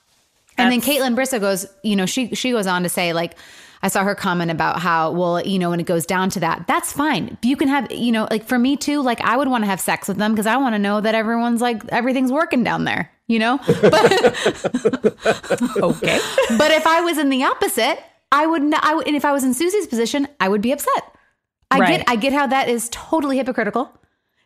and 0.57 0.71
then 0.71 0.81
Kaitlyn 0.81 1.15
Bristowe 1.15 1.39
goes, 1.39 1.65
you 1.83 1.95
know, 1.95 2.05
she 2.05 2.35
she 2.35 2.51
goes 2.51 2.67
on 2.67 2.83
to 2.83 2.89
say 2.89 3.13
like, 3.13 3.35
I 3.83 3.87
saw 3.87 4.03
her 4.03 4.13
comment 4.13 4.51
about 4.51 4.79
how 4.79 5.11
well, 5.11 5.41
you 5.43 5.57
know, 5.57 5.71
when 5.71 5.79
it 5.79 5.87
goes 5.87 6.05
down 6.05 6.29
to 6.31 6.39
that, 6.41 6.65
that's 6.67 6.93
fine. 6.93 7.37
You 7.41 7.57
can 7.57 7.67
have, 7.67 7.91
you 7.91 8.11
know, 8.11 8.27
like 8.29 8.45
for 8.45 8.59
me 8.59 8.77
too, 8.77 9.01
like 9.01 9.19
I 9.21 9.35
would 9.37 9.47
want 9.47 9.63
to 9.63 9.67
have 9.67 9.79
sex 9.81 10.07
with 10.07 10.17
them 10.17 10.33
because 10.33 10.45
I 10.45 10.57
want 10.57 10.75
to 10.75 10.79
know 10.79 11.01
that 11.01 11.15
everyone's 11.15 11.61
like 11.61 11.81
everything's 11.89 12.31
working 12.31 12.63
down 12.63 12.83
there, 12.83 13.09
you 13.27 13.39
know. 13.39 13.57
But 13.81 14.11
Okay. 15.81 16.19
but 16.57 16.71
if 16.71 16.85
I 16.85 17.01
was 17.01 17.17
in 17.17 17.29
the 17.29 17.43
opposite, 17.43 17.99
I 18.31 18.45
would 18.45 18.61
not. 18.63 18.83
I 18.83 18.93
would, 18.95 19.07
and 19.07 19.15
if 19.15 19.25
I 19.25 19.31
was 19.31 19.43
in 19.43 19.53
Susie's 19.53 19.87
position, 19.87 20.27
I 20.39 20.47
would 20.47 20.61
be 20.61 20.71
upset. 20.71 21.03
I 21.71 21.79
Right. 21.79 21.97
get 21.97 22.09
I 22.09 22.15
get 22.17 22.33
how 22.33 22.47
that 22.47 22.69
is 22.69 22.87
totally 22.91 23.37
hypocritical 23.37 23.91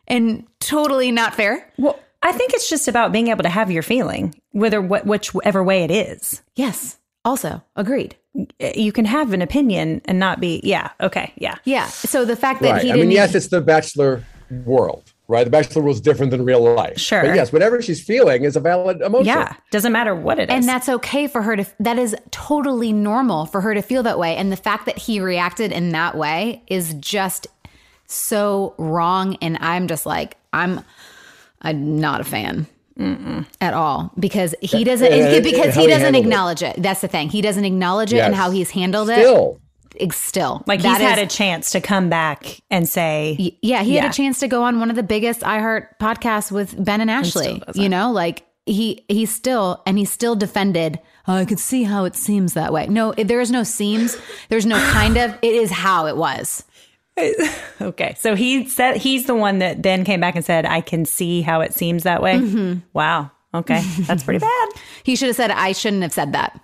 and 0.08 0.46
totally 0.60 1.10
not 1.12 1.34
fair. 1.34 1.70
well, 1.76 1.98
I 2.26 2.32
think 2.32 2.52
it's 2.54 2.68
just 2.68 2.88
about 2.88 3.12
being 3.12 3.28
able 3.28 3.42
to 3.44 3.48
have 3.48 3.70
your 3.70 3.82
feeling, 3.82 4.34
whether 4.52 4.80
what 4.80 5.06
whichever 5.06 5.62
way 5.62 5.84
it 5.84 5.90
is. 5.90 6.42
Yes. 6.56 6.98
Also, 7.24 7.62
agreed. 7.74 8.16
You 8.60 8.92
can 8.92 9.04
have 9.04 9.32
an 9.32 9.42
opinion 9.42 10.00
and 10.04 10.18
not 10.18 10.40
be. 10.40 10.60
Yeah. 10.62 10.90
Okay. 11.00 11.32
Yeah. 11.36 11.56
Yeah. 11.64 11.86
So 11.86 12.24
the 12.24 12.36
fact 12.36 12.62
that 12.62 12.70
Right. 12.72 12.82
he 12.82 12.90
I 12.90 12.94
didn't 12.94 13.08
mean, 13.08 13.16
yes, 13.16 13.30
even- 13.30 13.36
it's 13.38 13.48
the 13.48 13.60
bachelor 13.60 14.22
world, 14.64 15.02
right? 15.26 15.42
The 15.44 15.50
bachelor 15.50 15.82
world 15.82 15.96
is 15.96 16.00
different 16.00 16.30
than 16.30 16.44
real 16.44 16.62
life. 16.62 16.98
Sure. 17.00 17.22
But 17.22 17.34
yes, 17.34 17.52
whatever 17.52 17.80
she's 17.82 18.00
feeling 18.02 18.44
is 18.44 18.54
a 18.56 18.60
valid 18.60 19.00
emotion. 19.02 19.26
Yeah. 19.26 19.54
Doesn't 19.72 19.90
matter 19.92 20.14
what 20.14 20.38
it 20.38 20.50
is. 20.50 20.54
and 20.54 20.68
that's 20.68 20.88
okay 20.88 21.26
for 21.26 21.42
her 21.42 21.56
to 21.56 21.66
that 21.80 21.98
is 21.98 22.14
totally 22.30 22.92
normal 22.92 23.46
for 23.46 23.60
her 23.62 23.74
to 23.74 23.82
feel 23.82 24.02
that 24.04 24.18
way 24.18 24.36
and 24.36 24.52
the 24.52 24.56
fact 24.56 24.86
that 24.86 24.98
he 24.98 25.18
reacted 25.20 25.72
in 25.72 25.90
that 25.92 26.16
way 26.16 26.62
is 26.68 26.94
just 26.94 27.48
so 28.08 28.72
wrong 28.78 29.36
and 29.42 29.58
i'm 29.60 29.88
just 29.88 30.06
like 30.06 30.36
i'm 30.52 30.80
i'm 31.62 31.98
not 32.00 32.20
a 32.20 32.24
fan 32.24 32.66
at 33.60 33.74
all 33.74 34.10
because 34.18 34.54
he 34.62 34.82
doesn't 34.84 35.12
and- 35.12 35.34
and 35.34 35.44
because 35.44 35.74
how 35.74 35.80
he 35.82 35.86
he 35.86 35.92
doesn't 35.92 36.14
it. 36.14 36.18
acknowledge 36.18 36.62
it. 36.62 36.74
that's 36.82 37.00
the 37.02 37.08
thing 37.08 37.28
he 37.28 37.40
doesn't 37.42 37.64
acknowledge 37.64 38.12
it 38.12 38.18
and 38.20 38.34
how 38.34 38.50
he's 38.50 38.70
handled 38.70 39.10
it 39.10 39.18
Still. 39.18 39.60
Ex- 40.00 40.18
still 40.20 40.62
like 40.66 40.80
he's 40.82 40.96
had 40.98 41.18
a 41.18 41.26
chance 41.26 41.70
to 41.72 41.80
come 41.80 42.10
back 42.10 42.60
and 42.70 42.86
say, 42.86 43.54
Yeah, 43.62 43.82
he 43.82 43.94
Yeah. 43.94 44.02
had 44.02 44.10
a 44.10 44.14
chance 44.14 44.40
to 44.40 44.48
go 44.48 44.62
on 44.62 44.78
one 44.78 44.90
of 44.90 44.96
the 44.96 45.02
biggest 45.02 45.40
iHeart 45.40 45.86
podcasts 45.98 46.52
with 46.52 46.82
Ben 46.84 47.00
and 47.00 47.10
Ashley. 47.10 47.62
You 47.74 47.88
know, 47.88 48.12
like 48.12 48.44
he 48.66 49.04
he 49.08 49.24
still 49.24 49.82
and 49.86 49.96
he 49.96 50.04
still 50.04 50.34
defended. 50.36 50.98
Oh, 51.26 51.34
I 51.36 51.46
could 51.46 51.58
see 51.58 51.84
how 51.84 52.04
it 52.04 52.14
seems 52.14 52.52
that 52.52 52.74
way. 52.74 52.86
No, 52.88 53.12
it- 53.16 53.26
there 53.28 53.40
is 53.40 53.50
no 53.50 53.62
seems. 53.62 54.18
There's 54.50 54.66
no 54.66 54.78
kind 54.92 55.16
of. 55.16 55.34
It 55.40 55.54
is 55.54 55.70
how 55.70 56.06
it 56.08 56.16
was. 56.18 56.64
okay. 57.80 58.14
So 58.18 58.34
he 58.34 58.68
said 58.68 58.96
he's 58.96 59.24
the 59.26 59.34
one 59.34 59.58
that 59.58 59.82
then 59.82 60.04
came 60.04 60.20
back 60.20 60.36
and 60.36 60.44
said, 60.44 60.66
I 60.66 60.80
can 60.80 61.04
see 61.04 61.40
how 61.42 61.60
it 61.62 61.72
seems 61.74 62.02
that 62.02 62.22
way. 62.22 62.34
Mm-hmm. 62.36 62.80
Wow. 62.92 63.30
Okay. 63.54 63.80
That's 64.00 64.22
pretty 64.22 64.38
bad. 64.40 64.68
He 65.02 65.16
should 65.16 65.28
have 65.28 65.36
said, 65.36 65.50
"I 65.50 65.72
shouldn't 65.72 66.02
have 66.02 66.12
said 66.12 66.32
that." 66.32 66.60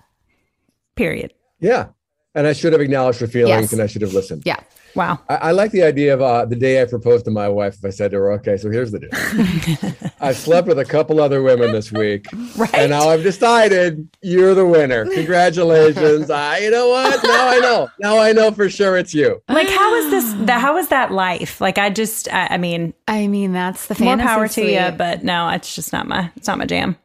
Period. 0.94 1.32
Yeah. 1.58 1.88
And 2.34 2.46
I 2.46 2.52
should 2.52 2.72
have 2.72 2.82
acknowledged 2.82 3.20
her 3.20 3.26
feelings 3.26 3.62
Yes. 3.62 3.72
and 3.72 3.80
I 3.82 3.86
should 3.86 4.02
have 4.02 4.12
listened. 4.14 4.42
Yeah, 4.44 4.60
Wow. 4.94 5.20
I, 5.28 5.34
I 5.36 5.50
like 5.52 5.70
the 5.70 5.82
idea 5.82 6.12
of 6.14 6.20
uh, 6.20 6.44
the 6.44 6.56
day 6.56 6.82
I 6.82 6.84
proposed 6.84 7.24
to 7.24 7.30
my 7.30 7.48
wife. 7.48 7.74
If 7.76 7.84
I 7.84 7.90
said 7.90 8.10
to 8.10 8.18
her, 8.18 8.32
"Okay, 8.32 8.56
so 8.56 8.70
here's 8.70 8.90
the 8.92 8.98
deal. 9.00 10.10
I've 10.20 10.36
slept 10.36 10.68
with 10.68 10.78
a 10.78 10.84
couple 10.84 11.20
other 11.20 11.42
women 11.42 11.72
this 11.72 11.90
week, 11.90 12.26
Right. 12.56 12.74
and 12.74 12.90
now 12.90 13.08
I've 13.08 13.22
decided 13.22 14.08
you're 14.22 14.54
the 14.54 14.66
winner. 14.66 15.06
Congratulations! 15.06 16.30
I, 16.30 16.58
you 16.58 16.70
know 16.70 16.88
what? 16.90 17.22
Now 17.24 17.48
I 17.48 17.58
know. 17.58 17.88
Now 18.00 18.18
I 18.18 18.32
know 18.32 18.50
for 18.50 18.68
sure 18.68 18.96
it's 18.96 19.14
you. 19.14 19.42
Like, 19.48 19.68
how 19.68 19.94
is 19.94 20.10
this? 20.10 20.46
The, 20.46 20.52
how 20.58 20.76
is 20.76 20.88
that 20.88 21.10
life? 21.10 21.60
Like, 21.60 21.78
I 21.78 21.90
just, 21.90 22.32
I, 22.32 22.48
I 22.50 22.58
mean, 22.58 22.94
I 23.08 23.26
mean 23.28 23.52
that's 23.52 23.86
the 23.86 24.02
more 24.02 24.16
power 24.18 24.48
to 24.48 24.62
you, 24.64 24.90
but 24.96 25.24
no, 25.24 25.48
it's 25.50 25.74
just 25.74 25.92
not 25.92 26.06
my, 26.06 26.30
it's 26.36 26.46
not 26.48 26.58
my 26.58 26.66
jam. 26.66 26.96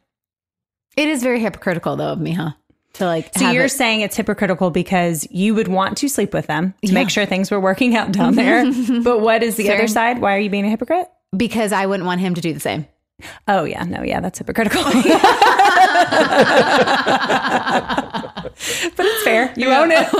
It 0.96 1.08
is 1.08 1.22
very 1.22 1.40
hypocritical 1.40 1.96
though 1.96 2.12
of 2.12 2.20
me, 2.20 2.32
huh? 2.32 2.50
To 2.98 3.06
like. 3.06 3.32
So 3.36 3.50
you're 3.50 3.64
it- 3.64 3.70
saying 3.70 4.02
it's 4.02 4.16
hypocritical 4.16 4.70
because 4.70 5.26
you 5.30 5.54
would 5.54 5.68
want 5.68 5.96
to 5.98 6.08
sleep 6.08 6.32
with 6.32 6.46
them 6.46 6.74
to 6.84 6.92
make 6.92 7.10
sure 7.10 7.26
things 7.26 7.50
were 7.50 7.60
working 7.60 7.96
out 7.96 8.12
down 8.12 8.34
there. 8.36 8.64
but 9.02 9.20
what 9.20 9.42
is 9.42 9.56
the 9.56 9.64
Fair. 9.66 9.76
other 9.76 9.88
side? 9.88 10.20
Why 10.20 10.34
are 10.36 10.40
you 10.40 10.50
being 10.50 10.66
a 10.66 10.70
hypocrite? 10.70 11.08
because 11.36 11.72
I 11.72 11.84
wouldn't 11.86 12.06
want 12.06 12.20
him 12.22 12.34
to 12.36 12.40
do 12.40 12.54
the 12.54 12.60
same. 12.60 12.86
Oh 13.46 13.64
yeah, 13.64 13.82
no, 13.84 14.02
yeah, 14.02 14.20
that's 14.20 14.38
hypocritical. 14.38 14.82
but 14.84 14.92
it's 19.06 19.24
fair. 19.24 19.52
You 19.56 19.70
own 19.70 19.90
it. 19.90 20.08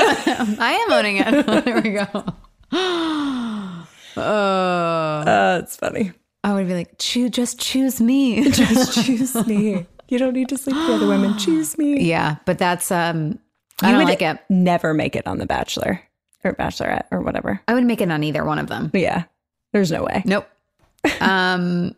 I 0.59 0.73
am 0.87 0.93
owning 0.93 1.17
it. 1.19 1.47
there 1.65 1.81
we 1.81 1.91
go. 1.91 2.25
Oh. 4.21 5.23
Uh, 5.25 5.61
it's 5.63 5.77
funny. 5.77 6.11
I 6.43 6.53
would 6.53 6.67
be 6.67 6.75
like, 6.75 6.99
choose, 6.99 7.31
just 7.31 7.61
choose 7.61 8.01
me. 8.01 8.51
Just 8.51 8.93
choose 9.05 9.35
me. 9.47 9.87
You 10.09 10.19
don't 10.19 10.33
need 10.33 10.49
to 10.49 10.59
sleep 10.59 10.77
with 10.77 10.91
other 10.91 11.07
women. 11.07 11.37
Choose 11.39 11.77
me. 11.79 12.01
yeah, 12.01 12.37
but 12.45 12.59
that's 12.59 12.91
um, 12.91 13.39
I 13.83 13.89
You 13.89 13.93
don't 13.93 13.99
would 13.99 14.09
like 14.09 14.23
it. 14.23 14.39
Never 14.49 14.95
make 14.95 15.17
it 15.17 15.27
on 15.27 15.39
The 15.39 15.47
Bachelor 15.47 16.03
or 16.45 16.55
Bachelorette 16.55 17.07
or 17.11 17.21
whatever. 17.21 17.61
I 17.69 17.75
would 17.75 17.85
make 17.85 18.01
it 18.01 18.11
on 18.11 18.25
either 18.25 18.45
one 18.45 18.59
of 18.59 18.69
them. 18.69 18.91
Yeah, 18.95 19.25
there's 19.73 19.91
no 19.91 20.05
way. 20.05 20.23
Nope. 20.25 20.49
um, 21.21 21.95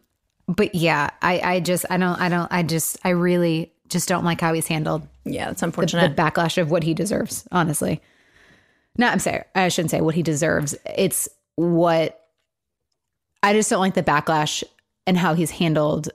but 0.47 0.75
yeah, 0.75 1.11
I, 1.23 1.41
I 1.41 1.61
just, 1.61 1.87
I 1.89 1.97
don't, 1.97 2.21
I 2.21 2.29
don't, 2.29 2.51
I 2.53 2.63
just, 2.63 2.99
I 3.05 3.11
really 3.11 3.73
just 3.89 4.09
don't 4.09 4.25
like 4.25 4.41
how 4.41 4.53
he's 4.53 4.67
handled 4.67 5.07
Yeah, 5.25 5.47
that's 5.47 5.61
the, 5.61 5.71
the 5.71 6.15
backlash 6.17 6.59
of 6.61 6.71
what 6.71 6.83
he 6.83 6.95
deserves. 6.95 7.47
Honestly, 7.53 8.01
no, 8.99 9.07
I'm 9.07 9.19
sorry, 9.19 9.45
I 9.55 9.69
shouldn't 9.69 9.91
say 9.91 10.01
what 10.01 10.15
he 10.15 10.23
deserves. 10.23 10.75
It's 10.97 11.29
what 11.55 12.21
I 13.43 13.53
just 13.53 13.71
don't 13.71 13.81
like 13.81 13.95
the 13.95 14.03
backlash 14.03 14.65
and 15.07 15.17
how 15.17 15.35
he's 15.35 15.51
handled. 15.51 16.11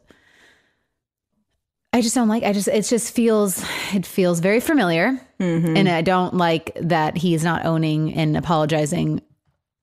I 1.95 2.01
just 2.01 2.13
don't 2.13 2.27
like. 2.27 2.43
I 2.43 2.51
just 2.51 2.67
it 2.67 2.81
just 2.83 3.13
feels 3.15 3.63
it 3.93 4.05
feels 4.05 4.39
very 4.41 4.59
familiar, 4.59 5.19
Mm-hmm. 5.39 5.75
and 5.77 5.89
I 5.89 6.01
don't 6.01 6.33
like 6.35 6.71
that 6.81 7.17
he's 7.17 7.43
not 7.43 7.65
owning 7.65 8.13
and 8.13 8.37
apologizing. 8.37 9.21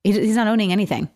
He, 0.05 0.13
he's 0.13 0.37
not 0.37 0.47
owning 0.47 0.73
anything 0.73 1.09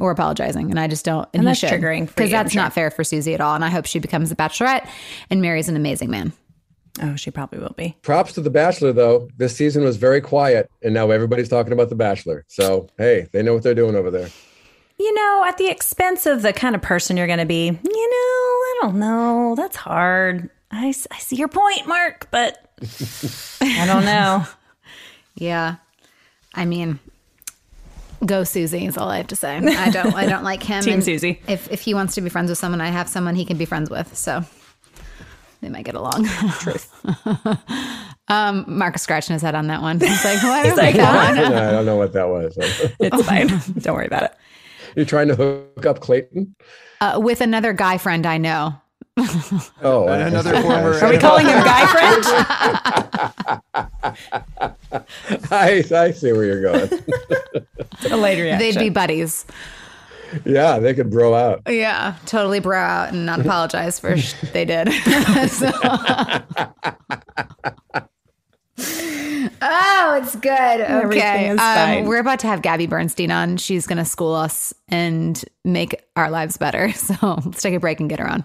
or 0.00 0.10
apologizing, 0.10 0.70
and 0.70 0.78
I 0.78 0.86
just 0.88 1.04
don't. 1.04 1.26
And 1.32 1.42
he 1.42 1.46
that's 1.46 1.58
should, 1.60 1.70
triggering 1.70 2.06
because 2.06 2.30
that's 2.30 2.52
sure. 2.52 2.62
not 2.62 2.72
fair 2.74 2.90
for 2.90 3.04
Susie 3.04 3.32
at 3.34 3.40
all. 3.40 3.54
And 3.54 3.64
I 3.64 3.70
hope 3.70 3.86
she 3.86 3.98
becomes 3.98 4.30
a 4.30 4.36
bachelorette 4.36 4.86
and 5.30 5.40
marries 5.40 5.68
an 5.70 5.76
amazing 5.76 6.10
man. 6.10 6.32
oh, 7.02 7.16
she 7.16 7.30
probably 7.30 7.58
will 7.58 7.74
be. 7.76 7.96
Props 8.02 8.32
to 8.34 8.40
The 8.42 8.50
Bachelor, 8.50 8.92
though. 8.92 9.28
This 9.38 9.56
season 9.56 9.82
was 9.82 9.96
very 9.96 10.20
quiet, 10.20 10.70
and 10.82 10.92
now 10.92 11.10
everybody's 11.10 11.48
talking 11.48 11.72
about 11.72 11.88
The 11.88 11.94
Bachelor. 11.96 12.44
So, 12.48 12.88
hey, 12.98 13.26
they 13.32 13.42
know 13.42 13.54
what 13.54 13.62
they're 13.62 13.74
doing 13.74 13.94
over 13.96 14.10
there. 14.10 14.28
You 14.98 15.14
know, 15.14 15.44
at 15.46 15.58
the 15.58 15.68
expense 15.68 16.26
of 16.26 16.42
the 16.42 16.52
kind 16.52 16.74
of 16.74 16.82
person 16.82 17.16
you're 17.16 17.26
going 17.26 17.38
to 17.38 17.46
be. 17.46 17.66
You 17.66 18.10
know, 18.10 18.16
I 18.16 18.78
don't 18.82 18.98
know. 18.98 19.54
That's 19.56 19.76
hard. 19.76 20.50
I, 20.70 20.88
I 20.88 21.18
see 21.18 21.36
your 21.36 21.48
point, 21.48 21.86
Mark, 21.86 22.28
but 22.30 22.72
I 23.60 23.86
don't 23.86 24.04
know. 24.04 24.44
Yeah. 25.36 25.76
I 26.54 26.64
mean, 26.64 26.98
go 28.24 28.44
Susie 28.44 28.86
is 28.86 28.96
all 28.96 29.08
I 29.08 29.18
have 29.18 29.26
to 29.28 29.36
say. 29.36 29.56
I 29.56 29.90
don't 29.90 30.14
I 30.14 30.26
don't 30.26 30.44
like 30.44 30.62
him. 30.62 30.82
Team 30.84 30.94
and 30.94 31.04
Susie. 31.04 31.40
If 31.48 31.70
if 31.70 31.80
he 31.80 31.94
wants 31.94 32.14
to 32.14 32.20
be 32.20 32.28
friends 32.28 32.48
with 32.48 32.58
someone, 32.58 32.80
I 32.80 32.88
have 32.88 33.08
someone 33.08 33.34
he 33.34 33.44
can 33.44 33.56
be 33.56 33.64
friends 33.64 33.90
with. 33.90 34.16
So 34.16 34.44
they 35.60 35.68
might 35.68 35.84
get 35.84 35.94
along. 35.94 36.26
Truth. 36.60 36.92
um, 38.28 38.64
Mark 38.68 38.96
is 38.96 39.02
scratching 39.02 39.32
his 39.34 39.42
head 39.42 39.54
on 39.54 39.66
that 39.68 39.82
one. 39.82 39.98
He's 39.98 40.24
like, 40.24 40.42
what 40.42 40.64
He's 40.64 40.76
like, 40.76 40.96
that 40.96 41.36
what? 41.36 41.42
one? 41.42 41.54
I 41.54 41.70
don't 41.70 41.86
know 41.86 41.96
what 41.96 42.12
that 42.12 42.28
was. 42.28 42.56
It's 42.58 43.26
fine. 43.26 43.48
don't 43.78 43.94
worry 43.94 44.06
about 44.06 44.24
it. 44.24 44.34
You're 44.96 45.06
trying 45.06 45.28
to 45.28 45.34
hook 45.34 45.86
up 45.86 46.00
Clayton? 46.00 46.54
Uh, 47.00 47.18
with 47.22 47.40
another 47.40 47.72
guy 47.72 47.98
friend 47.98 48.26
I 48.26 48.38
know. 48.38 48.74
Oh, 49.82 50.08
And 50.08 50.22
another 50.34 50.60
former- 50.62 50.94
Are 50.98 51.10
we 51.10 51.18
calling 51.18 51.46
him 51.46 51.62
guy 51.62 51.86
friend? 51.86 52.24
I, 55.52 55.84
I 55.94 56.10
see 56.10 56.32
where 56.32 56.44
you're 56.44 56.62
going. 56.62 56.90
A 58.10 58.16
late 58.16 58.40
reaction. 58.40 58.58
They'd 58.58 58.78
be 58.78 58.88
buddies. 58.90 59.46
Yeah, 60.44 60.78
they 60.80 60.94
could 60.94 61.10
bro 61.10 61.34
out. 61.34 61.62
Yeah, 61.68 62.16
totally 62.26 62.58
bro 62.58 62.76
out 62.78 63.10
and 63.12 63.24
not 63.24 63.38
apologize 63.40 64.00
for 64.00 64.16
sh- 64.16 64.34
they 64.52 64.64
did. 64.64 64.90
So- 65.50 65.70
oh, 69.62 70.20
it's 70.22 70.36
good. 70.36 70.80
Okay, 70.80 71.50
um, 71.50 72.04
we're 72.04 72.20
about 72.20 72.40
to 72.40 72.46
have 72.46 72.62
Gabby 72.62 72.86
Bernstein 72.86 73.30
on. 73.30 73.56
She's 73.56 73.86
going 73.86 73.98
to 73.98 74.04
school 74.04 74.34
us 74.34 74.74
and 74.88 75.42
make 75.64 76.04
our 76.16 76.30
lives 76.30 76.56
better. 76.56 76.92
So 77.04 77.40
let's 77.44 77.60
take 77.60 77.74
a 77.74 77.80
break 77.80 78.00
and 78.00 78.08
get 78.08 78.18
her 78.18 78.26
on. 78.26 78.44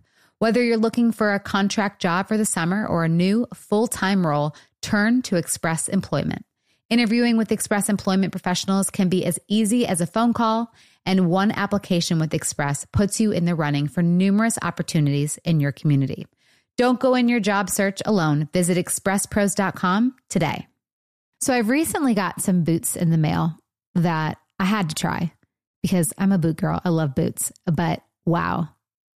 Whether 0.41 0.63
you're 0.63 0.77
looking 0.77 1.11
for 1.11 1.35
a 1.35 1.39
contract 1.39 2.01
job 2.01 2.27
for 2.27 2.35
the 2.35 2.45
summer 2.45 2.87
or 2.87 3.03
a 3.03 3.07
new 3.07 3.45
full 3.53 3.85
time 3.85 4.25
role, 4.25 4.55
turn 4.81 5.21
to 5.21 5.35
Express 5.35 5.87
Employment. 5.87 6.43
Interviewing 6.89 7.37
with 7.37 7.51
Express 7.51 7.89
Employment 7.89 8.31
professionals 8.31 8.89
can 8.89 9.07
be 9.07 9.23
as 9.23 9.37
easy 9.47 9.85
as 9.85 10.01
a 10.01 10.07
phone 10.07 10.33
call, 10.33 10.73
and 11.05 11.29
one 11.29 11.51
application 11.51 12.17
with 12.17 12.33
Express 12.33 12.87
puts 12.91 13.19
you 13.19 13.31
in 13.31 13.45
the 13.45 13.53
running 13.53 13.87
for 13.87 14.01
numerous 14.01 14.57
opportunities 14.63 15.37
in 15.45 15.59
your 15.59 15.71
community. 15.71 16.25
Don't 16.75 16.99
go 16.99 17.13
in 17.13 17.29
your 17.29 17.39
job 17.39 17.69
search 17.69 18.01
alone. 18.03 18.49
Visit 18.51 18.83
expresspros.com 18.83 20.15
today. 20.27 20.67
So, 21.41 21.53
I've 21.53 21.69
recently 21.69 22.15
got 22.15 22.41
some 22.41 22.63
boots 22.63 22.95
in 22.95 23.11
the 23.11 23.17
mail 23.19 23.59
that 23.93 24.39
I 24.57 24.65
had 24.65 24.89
to 24.89 24.95
try 24.95 25.33
because 25.83 26.11
I'm 26.17 26.31
a 26.31 26.39
boot 26.39 26.57
girl. 26.57 26.81
I 26.83 26.89
love 26.89 27.13
boots, 27.13 27.51
but 27.67 28.01
wow, 28.25 28.69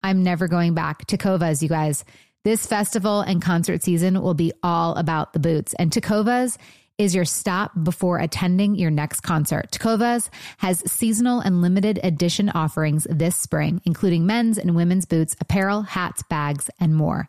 I'm 0.03 0.23
never 0.23 0.49
going 0.49 0.75
back. 0.75 1.07
Tecovas, 1.07 1.62
you 1.62 1.69
guys. 1.69 2.05
This 2.45 2.67
festival 2.67 3.21
and 3.21 3.41
concert 3.41 3.83
season 3.83 4.21
will 4.21 4.35
be 4.35 4.53
all 4.62 4.95
about 4.97 5.33
the 5.33 5.38
boots. 5.38 5.75
And 5.75 5.93
Tecovas 5.93 6.59
is 6.99 7.15
your 7.15 7.25
stop 7.25 7.73
before 7.83 8.19
attending 8.19 8.75
your 8.75 8.91
next 8.91 9.21
concert. 9.21 9.71
Tecovas 9.71 10.29
has 10.59 10.83
seasonal 10.91 11.41
and 11.41 11.62
limited 11.62 12.01
edition 12.03 12.51
offerings 12.51 13.07
this 13.09 13.37
spring, 13.37 13.81
including 13.85 14.27
men's 14.27 14.59
and 14.59 14.75
women's 14.75 15.07
boots, 15.07 15.37
apparel, 15.41 15.83
hats, 15.83 16.23
bags, 16.25 16.69
and 16.81 16.95
more. 16.95 17.29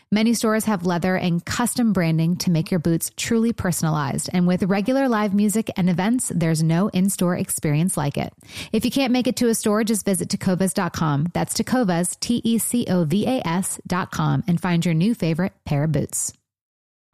Many 0.13 0.33
stores 0.33 0.65
have 0.65 0.85
leather 0.85 1.15
and 1.15 1.45
custom 1.45 1.93
branding 1.93 2.35
to 2.39 2.51
make 2.51 2.69
your 2.69 2.81
boots 2.81 3.11
truly 3.15 3.53
personalized. 3.53 4.29
And 4.33 4.45
with 4.45 4.63
regular 4.63 5.07
live 5.07 5.33
music 5.33 5.71
and 5.77 5.89
events, 5.89 6.33
there's 6.35 6.61
no 6.61 6.89
in 6.89 7.09
store 7.09 7.37
experience 7.37 7.95
like 7.95 8.17
it. 8.17 8.33
If 8.73 8.83
you 8.83 8.91
can't 8.91 9.13
make 9.13 9.27
it 9.27 9.37
to 9.37 9.47
a 9.47 9.55
store, 9.55 9.85
just 9.85 10.03
visit 10.03 10.27
tecovas.com. 10.27 11.27
That's 11.33 11.53
tecovas, 11.53 12.19
T 12.19 12.41
E 12.43 12.57
C 12.57 12.85
O 12.89 13.05
V 13.05 13.25
A 13.25 13.47
S.com, 13.47 14.43
and 14.47 14.59
find 14.59 14.83
your 14.83 14.95
new 14.95 15.15
favorite 15.15 15.53
pair 15.63 15.85
of 15.85 15.93
boots. 15.93 16.33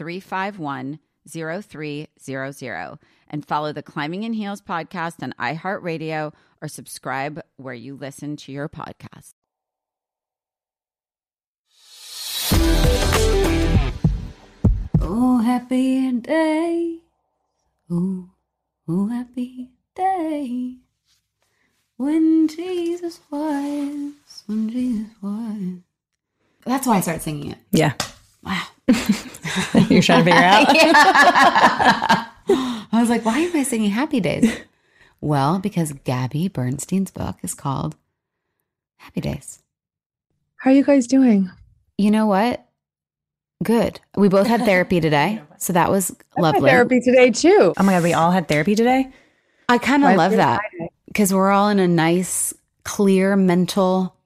351 0.00 0.98
0300 1.28 2.98
and 3.28 3.46
follow 3.46 3.70
the 3.70 3.82
Climbing 3.82 4.22
in 4.22 4.32
Heels 4.32 4.62
podcast 4.62 5.22
on 5.22 5.34
iHeartRadio 5.38 6.32
or 6.62 6.68
subscribe 6.68 7.42
where 7.56 7.74
you 7.74 7.94
listen 7.96 8.36
to 8.36 8.50
your 8.50 8.66
podcast. 8.70 9.34
Oh, 15.02 15.42
happy 15.44 16.10
day. 16.12 17.00
Oh, 17.90 18.30
oh, 18.88 19.06
happy 19.08 19.68
day. 19.94 20.76
When 21.98 22.48
Jesus 22.48 23.20
was, 23.30 24.14
when 24.46 24.70
Jesus 24.70 25.10
was. 25.20 25.80
That's 26.64 26.86
why 26.86 26.96
I 26.96 27.00
started 27.02 27.22
singing 27.22 27.50
it. 27.50 27.58
Yeah. 27.70 27.92
Wow. 28.42 28.64
You're 29.88 30.02
trying 30.02 30.24
to 30.24 30.30
figure 30.30 30.42
out. 30.42 30.66
I 32.92 33.00
was 33.00 33.08
like, 33.08 33.24
why 33.24 33.38
am 33.38 33.56
I 33.56 33.62
singing 33.62 33.90
Happy 33.90 34.20
Days? 34.20 34.50
well, 35.20 35.58
because 35.58 35.92
Gabby 36.04 36.48
Bernstein's 36.48 37.10
book 37.10 37.36
is 37.42 37.54
called 37.54 37.96
Happy 38.98 39.20
Days. 39.20 39.60
How 40.56 40.70
are 40.70 40.74
you 40.74 40.84
guys 40.84 41.06
doing? 41.06 41.50
You 41.98 42.10
know 42.10 42.26
what? 42.26 42.66
Good. 43.62 44.00
We 44.16 44.28
both 44.28 44.46
had 44.46 44.62
therapy 44.62 45.00
today. 45.00 45.42
So 45.58 45.72
that 45.74 45.90
was 45.90 46.16
My 46.36 46.50
lovely. 46.50 46.70
therapy 46.70 47.00
today 47.00 47.30
too. 47.30 47.74
Oh 47.76 47.82
my 47.82 47.92
God, 47.92 48.02
we 48.02 48.14
all 48.14 48.30
had 48.30 48.48
therapy 48.48 48.74
today? 48.74 49.10
I 49.68 49.78
kind 49.78 50.04
of 50.04 50.16
love 50.16 50.32
that 50.32 50.60
because 51.06 51.32
we're 51.32 51.50
all 51.50 51.68
in 51.68 51.78
a 51.78 51.86
nice, 51.86 52.54
clear 52.84 53.36
mental. 53.36 54.16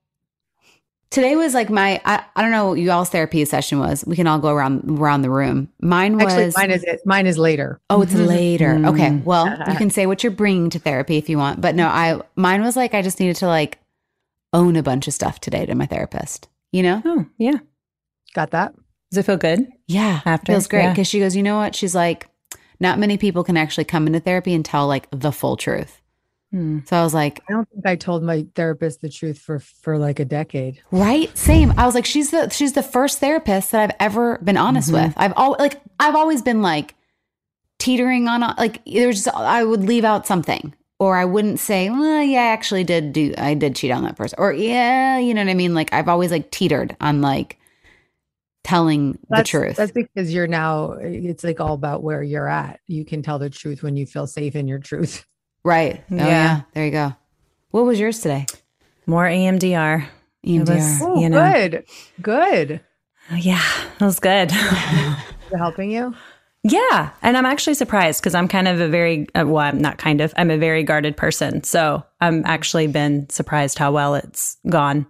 Today 1.14 1.37
was 1.37 1.55
like 1.55 1.70
my 1.70 2.00
I, 2.05 2.24
I 2.35 2.42
don't 2.42 2.50
know 2.50 2.70
what 2.70 2.79
you 2.81 2.90
all's 2.90 3.09
therapy 3.09 3.44
session 3.44 3.79
was. 3.79 4.05
We 4.05 4.16
can 4.16 4.27
all 4.27 4.40
go 4.40 4.48
around 4.48 4.98
around 4.98 5.22
the 5.22 5.31
room. 5.31 5.68
Mine 5.81 6.16
was 6.16 6.24
Actually, 6.24 6.53
mine 6.57 6.70
is 6.72 6.83
it. 6.83 7.00
Mine 7.05 7.27
is 7.29 7.38
later. 7.38 7.81
Oh, 7.88 8.03
it's 8.03 8.14
later. 8.14 8.74
Mm. 8.74 8.92
Okay. 8.92 9.22
Well, 9.24 9.46
you 9.46 9.74
can 9.79 9.90
say 9.90 10.07
what 10.07 10.24
you're 10.24 10.33
bringing 10.33 10.70
to 10.70 10.81
therapy 10.81 11.16
if 11.16 11.29
you 11.29 11.38
want. 11.38 11.61
But 11.61 11.77
no, 11.77 11.87
I 11.87 12.20
mine 12.35 12.62
was 12.62 12.74
like 12.74 12.94
I 12.94 13.03
just 13.03 13.20
needed 13.20 13.37
to 13.37 13.46
like 13.46 13.79
own 14.53 14.74
a 14.74 14.83
bunch 14.83 15.07
of 15.07 15.14
stuff 15.14 15.38
today 15.38 15.64
to 15.66 15.74
my 15.77 15.87
therapist. 15.87 16.48
You 16.72 16.83
know? 16.83 17.03
Oh, 17.05 17.27
yeah. 17.38 17.59
Got 18.35 18.50
that? 18.50 18.74
Does 19.12 19.18
it 19.18 19.27
feel 19.27 19.37
good? 19.37 19.68
Yeah. 19.87 20.20
After, 20.24 20.50
feels 20.50 20.66
great 20.66 20.83
yeah. 20.83 20.90
because 20.90 21.07
she 21.07 21.20
goes, 21.20 21.37
you 21.37 21.42
know 21.44 21.57
what? 21.57 21.77
She's 21.77 21.94
like, 21.94 22.29
not 22.81 22.98
many 22.98 23.16
people 23.16 23.44
can 23.44 23.57
actually 23.57 23.85
come 23.85 24.09
into 24.09 24.18
therapy 24.18 24.55
and 24.55 24.64
tell 24.64 24.88
like 24.88 25.07
the 25.12 25.31
full 25.31 25.57
truth. 25.57 26.00
Hmm. 26.54 26.78
So 26.84 26.96
I 26.96 27.02
was 27.02 27.12
like, 27.12 27.40
I 27.48 27.52
don't 27.52 27.68
think 27.68 27.84
I 27.84 27.96
told 27.96 28.22
my 28.22 28.46
therapist 28.54 29.00
the 29.00 29.08
truth 29.08 29.40
for 29.40 29.58
for 29.58 29.98
like 29.98 30.20
a 30.20 30.24
decade. 30.24 30.80
Right? 30.92 31.36
Same. 31.36 31.74
I 31.76 31.84
was 31.84 31.96
like, 31.96 32.06
she's 32.06 32.30
the 32.30 32.48
she's 32.50 32.74
the 32.74 32.82
first 32.82 33.18
therapist 33.18 33.72
that 33.72 33.80
I've 33.80 33.96
ever 33.98 34.38
been 34.38 34.56
honest 34.56 34.92
Mm-hmm. 34.92 35.06
with. 35.06 35.14
I've 35.16 35.32
always 35.36 35.58
like 35.58 35.80
I've 35.98 36.14
always 36.14 36.42
been 36.42 36.62
like 36.62 36.94
teetering 37.80 38.28
on 38.28 38.42
like 38.56 38.84
there's 38.84 39.24
just 39.24 39.36
I 39.36 39.64
would 39.64 39.82
leave 39.82 40.04
out 40.04 40.28
something. 40.28 40.72
Or 41.00 41.16
I 41.16 41.24
wouldn't 41.24 41.58
say, 41.58 41.90
well, 41.90 42.22
yeah, 42.22 42.42
I 42.42 42.46
actually 42.52 42.84
did 42.84 43.12
do 43.12 43.34
I 43.36 43.54
did 43.54 43.74
cheat 43.74 43.90
on 43.90 44.04
that 44.04 44.14
person. 44.14 44.38
Or 44.38 44.52
yeah, 44.52 45.18
you 45.18 45.34
know 45.34 45.42
what 45.42 45.50
I 45.50 45.54
mean? 45.54 45.74
Like 45.74 45.92
I've 45.92 46.08
always 46.08 46.30
like 46.30 46.52
teetered 46.52 46.96
on 47.00 47.20
like 47.20 47.58
telling 48.62 49.18
That's, 49.28 49.40
the 49.40 49.58
truth. 49.58 49.76
That's 49.76 49.90
because 49.90 50.32
you're 50.32 50.46
now. 50.46 50.92
It's 50.92 51.42
like 51.42 51.58
all 51.58 51.74
about 51.74 52.04
where 52.04 52.22
you're 52.22 52.48
at. 52.48 52.78
You 52.86 53.04
can 53.04 53.22
tell 53.22 53.40
the 53.40 53.50
truth 53.50 53.82
when 53.82 53.96
you 53.96 54.06
feel 54.06 54.28
safe 54.28 54.54
in 54.54 54.68
your 54.68 54.78
truth. 54.78 55.26
Right. 55.64 56.05
Oh 56.11 56.14
Yeah. 56.16 56.27
yeah. 56.27 56.61
There 56.74 56.85
you 56.85 56.90
go. 56.90 57.14
What 57.70 57.85
was 57.87 57.98
yours 57.98 58.20
today? 58.20 58.46
More 59.07 59.29
E 59.29 59.37
EMDR. 59.38 60.00
Was- 60.00 60.09
EMDR. 60.68 60.98
Oh, 61.03 61.20
You 61.20 61.29
know. 61.31 61.53
good, 61.53 61.85
good. 62.22 62.81
Oh, 63.33 63.37
yeah, 63.37 63.62
it 63.98 64.05
was 64.05 64.20
good. 64.20 64.53
Is 64.53 64.59
it 65.53 65.57
helping 65.57 65.90
you? 65.90 66.14
yeah. 66.62 67.11
And 67.22 67.37
I'm 67.37 67.46
actually 67.46 67.74
surprised 67.74 68.20
because 68.20 68.35
I'm 68.35 68.48
kind 68.48 68.68
of 68.68 68.81
a 68.81 68.88
very, 68.88 69.27
uh, 69.35 69.44
well, 69.46 69.59
I'm 69.59 69.79
not 69.79 69.98
kind 69.98 70.20
of, 70.20 70.33
I'm 70.37 70.50
a 70.50 70.57
very 70.59 70.83
guarded 70.83 71.16
person. 71.16 71.62
So 71.64 72.05
I'm 72.20 72.42
actually 72.46 72.87
been 72.87 73.29
surprised 73.31 73.79
how 73.79 73.92
well 73.92 74.14
it's 74.14 74.57
gone. 74.68 75.07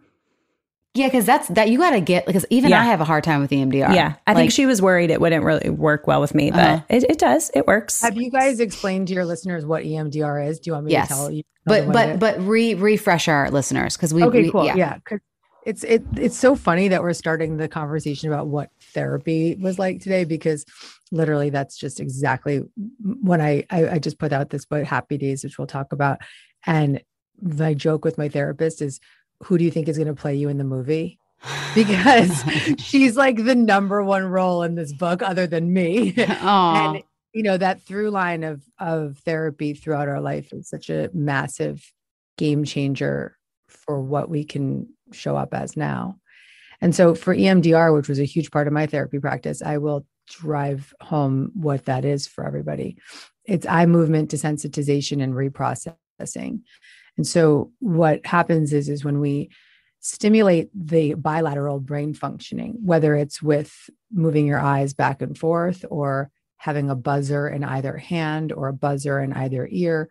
Yeah, 0.97 1.09
because 1.09 1.27
that's 1.27 1.49
that 1.49 1.71
you 1.71 1.79
gotta 1.79 2.01
get 2.01 2.25
because 2.25 2.47
even 2.51 2.71
Yeah. 2.71 2.81
I 2.81 2.85
have 2.85 3.01
a 3.01 3.05
hard 3.05 3.25
time 3.25 3.41
with 3.41 3.51
EMDR. 3.51 3.93
Yeah. 3.95 4.15
I 4.27 4.33
Like, 4.33 4.43
think 4.43 4.53
she 4.53 4.65
was 4.65 4.81
worried 4.81 5.11
it 5.11 5.21
wouldn't 5.21 5.45
really 5.45 5.69
work 5.69 6.07
well 6.07 6.21
with 6.21 6.35
me, 6.37 6.53
but 6.53 6.61
Uh-huh. 6.61 6.81
it, 6.89 7.05
it 7.11 7.19
does. 7.19 7.51
It 7.53 7.67
works. 7.67 8.01
Have 8.03 8.17
you 8.17 8.31
guys 8.31 8.61
explained 8.61 9.09
to 9.09 9.15
your 9.15 9.25
listeners 9.25 9.67
what 9.67 9.83
EMDR 9.83 10.49
is? 10.49 10.61
Do 10.61 10.69
you 10.71 10.75
want 10.75 10.87
me 10.87 10.93
Yes. 10.93 11.09
to 11.09 11.15
tell 11.15 11.31
you? 11.33 11.43
tell 11.43 11.51
but 11.67 11.83
it 11.83 11.93
but 11.93 12.19
but 12.21 12.47
re 12.47 12.75
refresh 12.75 13.27
our 13.27 13.51
listeners 13.51 13.97
because 13.97 14.15
we 14.15 14.23
okay, 14.23 14.43
we- 14.43 14.51
cool. 14.53 14.65
yeah. 14.67 14.77
Yeah, 14.77 14.99
'cause 15.05 15.19
it's 15.67 15.83
it 15.83 16.05
it's 16.17 16.39
so 16.39 16.55
funny 16.55 16.87
that 16.89 17.03
we're 17.03 17.13
starting 17.15 17.57
the 17.57 17.67
conversation 17.69 18.29
about 18.33 18.47
what 18.47 18.69
therapy 18.93 19.57
was 19.61 19.79
like 19.81 20.01
today 20.01 20.23
because 20.25 20.65
literally 21.11 21.51
that's 21.51 21.77
just 21.77 21.99
exactly 22.01 22.63
when 23.23 23.41
I 23.41 23.65
I, 23.71 23.89
I 23.95 23.99
just 23.99 24.19
put 24.19 24.33
out 24.33 24.51
this 24.51 24.65
book 24.65 24.85
Happy 24.85 25.19
Days, 25.19 25.43
which 25.43 25.59
we'll 25.59 25.67
talk 25.67 25.93
about, 25.93 26.19
and 26.67 27.01
my 27.43 27.75
joke 27.75 28.05
with 28.05 28.17
my 28.17 28.29
therapist 28.29 28.81
is, 28.81 29.01
who 29.43 29.59
do 29.59 29.65
you 29.65 29.71
think 29.71 29.89
is 29.89 29.99
going 29.99 30.09
to 30.09 30.15
play 30.15 30.35
you 30.35 30.49
in 30.49 30.59
the 30.59 30.65
movie? 30.65 31.19
Because 31.75 32.45
she's 32.79 33.17
like 33.17 33.45
the 33.45 33.55
number 33.55 34.03
one 34.03 34.25
role 34.25 34.63
in 34.63 34.75
this 34.75 34.93
book, 34.93 35.23
other 35.23 35.47
than 35.47 35.73
me. 35.73 36.15
And 36.27 37.03
you 37.35 37.43
know 37.43 37.59
that 37.59 37.83
through 37.83 38.11
line 38.11 38.45
of 38.45 38.63
of 38.79 39.19
therapy 39.19 39.75
throughout 39.75 40.09
our 40.09 40.21
life 40.21 40.53
is 40.53 40.69
such 40.69 40.89
a 40.89 41.11
massive 41.13 41.93
game 42.39 42.65
changer 42.65 43.37
for 43.67 44.01
what 44.01 44.31
we 44.31 44.45
can 44.45 44.89
show 45.13 45.37
up 45.37 45.53
as 45.53 45.77
now 45.77 46.17
and 46.81 46.95
so 46.95 47.15
for 47.15 47.35
emdr 47.35 47.93
which 47.93 48.09
was 48.09 48.21
a 48.21 48.25
huge 48.25 48.51
part 48.51 48.67
of 48.67 48.73
my 48.73 48.87
therapy 48.87 49.19
practice 49.19 49.61
i 49.63 49.77
will 49.77 50.07
drive 50.29 50.95
home 51.03 51.51
what 51.55 51.85
that 51.85 52.05
is 52.05 52.27
for 52.27 52.47
everybody 52.47 52.97
it's 53.45 53.67
eye 53.67 53.87
movement 53.87 54.31
desensitization 54.31 55.23
and 55.23 55.35
reprocessing 55.35 56.61
and 57.17 57.27
so 57.27 57.71
what 57.81 58.25
happens 58.27 58.73
is 58.73 58.89
is 58.89 59.05
when 59.05 59.21
we 59.21 59.51
stimulate 60.01 60.69
the 60.75 61.15
bilateral 61.15 61.81
brain 61.81 62.13
functioning 62.13 62.77
whether 62.83 63.15
it's 63.15 63.43
with 63.43 63.89
moving 64.13 64.47
your 64.47 64.61
eyes 64.61 64.93
back 64.93 65.23
and 65.23 65.39
forth 65.39 65.85
or 65.91 66.31
having 66.65 66.89
a 66.89 66.95
buzzer 66.95 67.47
in 67.47 67.63
either 67.63 67.99
hand 67.99 68.51
or 68.51 68.69
a 68.69 68.73
buzzer 68.73 69.21
in 69.21 69.35
either 69.35 69.69
ear, 69.71 70.09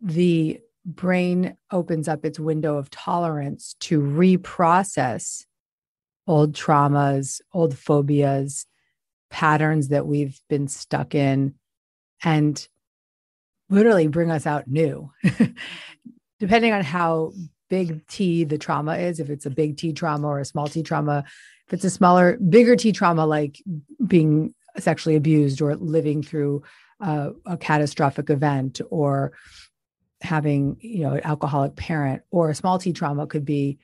the 0.00 0.60
brain 0.84 1.56
opens 1.70 2.08
up 2.08 2.24
its 2.24 2.40
window 2.40 2.76
of 2.76 2.90
tolerance 2.90 3.76
to 3.78 4.00
reprocess 4.00 5.44
old 6.26 6.52
traumas, 6.54 7.40
old 7.52 7.78
phobias, 7.78 8.66
patterns 9.30 9.88
that 9.88 10.08
we've 10.08 10.40
been 10.48 10.66
stuck 10.66 11.14
in, 11.14 11.54
and 12.24 12.66
literally 13.70 14.08
bring 14.08 14.32
us 14.32 14.44
out 14.44 14.66
new. 14.66 15.12
Depending 16.38 16.72
on 16.72 16.82
how 16.82 17.32
big 17.68 18.06
T 18.06 18.44
the 18.44 18.58
trauma 18.58 18.96
is, 18.96 19.20
if 19.20 19.30
it's 19.30 19.46
a 19.46 19.50
big 19.50 19.76
T 19.76 19.92
trauma 19.92 20.26
or 20.26 20.40
a 20.40 20.44
small 20.44 20.66
T 20.66 20.82
trauma, 20.82 21.24
if 21.66 21.74
it's 21.74 21.84
a 21.84 21.90
smaller, 21.90 22.36
bigger 22.36 22.76
T 22.76 22.92
trauma, 22.92 23.26
like 23.26 23.62
being 24.06 24.54
sexually 24.78 25.16
abused 25.16 25.60
or 25.60 25.74
living 25.76 26.22
through 26.22 26.62
uh, 27.00 27.30
a 27.44 27.56
catastrophic 27.56 28.30
event 28.30 28.80
or 28.90 29.32
having 30.22 30.76
you 30.80 31.00
know 31.00 31.12
an 31.12 31.24
alcoholic 31.24 31.76
parent 31.76 32.22
or 32.30 32.48
a 32.48 32.54
small 32.54 32.78
t 32.78 32.92
trauma 32.92 33.26
could 33.26 33.44
be 33.44 33.78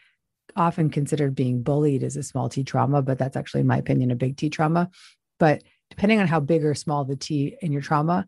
often 0.57 0.91
considered 0.91 1.35
being 1.35 1.62
bullied 1.62 2.03
as 2.03 2.17
a 2.17 2.23
small 2.23 2.49
t 2.49 2.65
trauma 2.65 3.03
but 3.03 3.19
that's 3.19 3.37
actually 3.37 3.61
in 3.61 3.67
my 3.67 3.77
opinion 3.77 4.11
a 4.11 4.17
big 4.17 4.37
t 4.37 4.49
trauma. 4.49 4.91
But 5.38 5.62
depending 5.91 6.21
on 6.21 6.27
how 6.27 6.41
big 6.41 6.65
or 6.65 6.75
small 6.75 7.05
the 7.05 7.17
t 7.17 7.57
in 7.61 7.73
your 7.73 7.83
trauma 7.83 8.27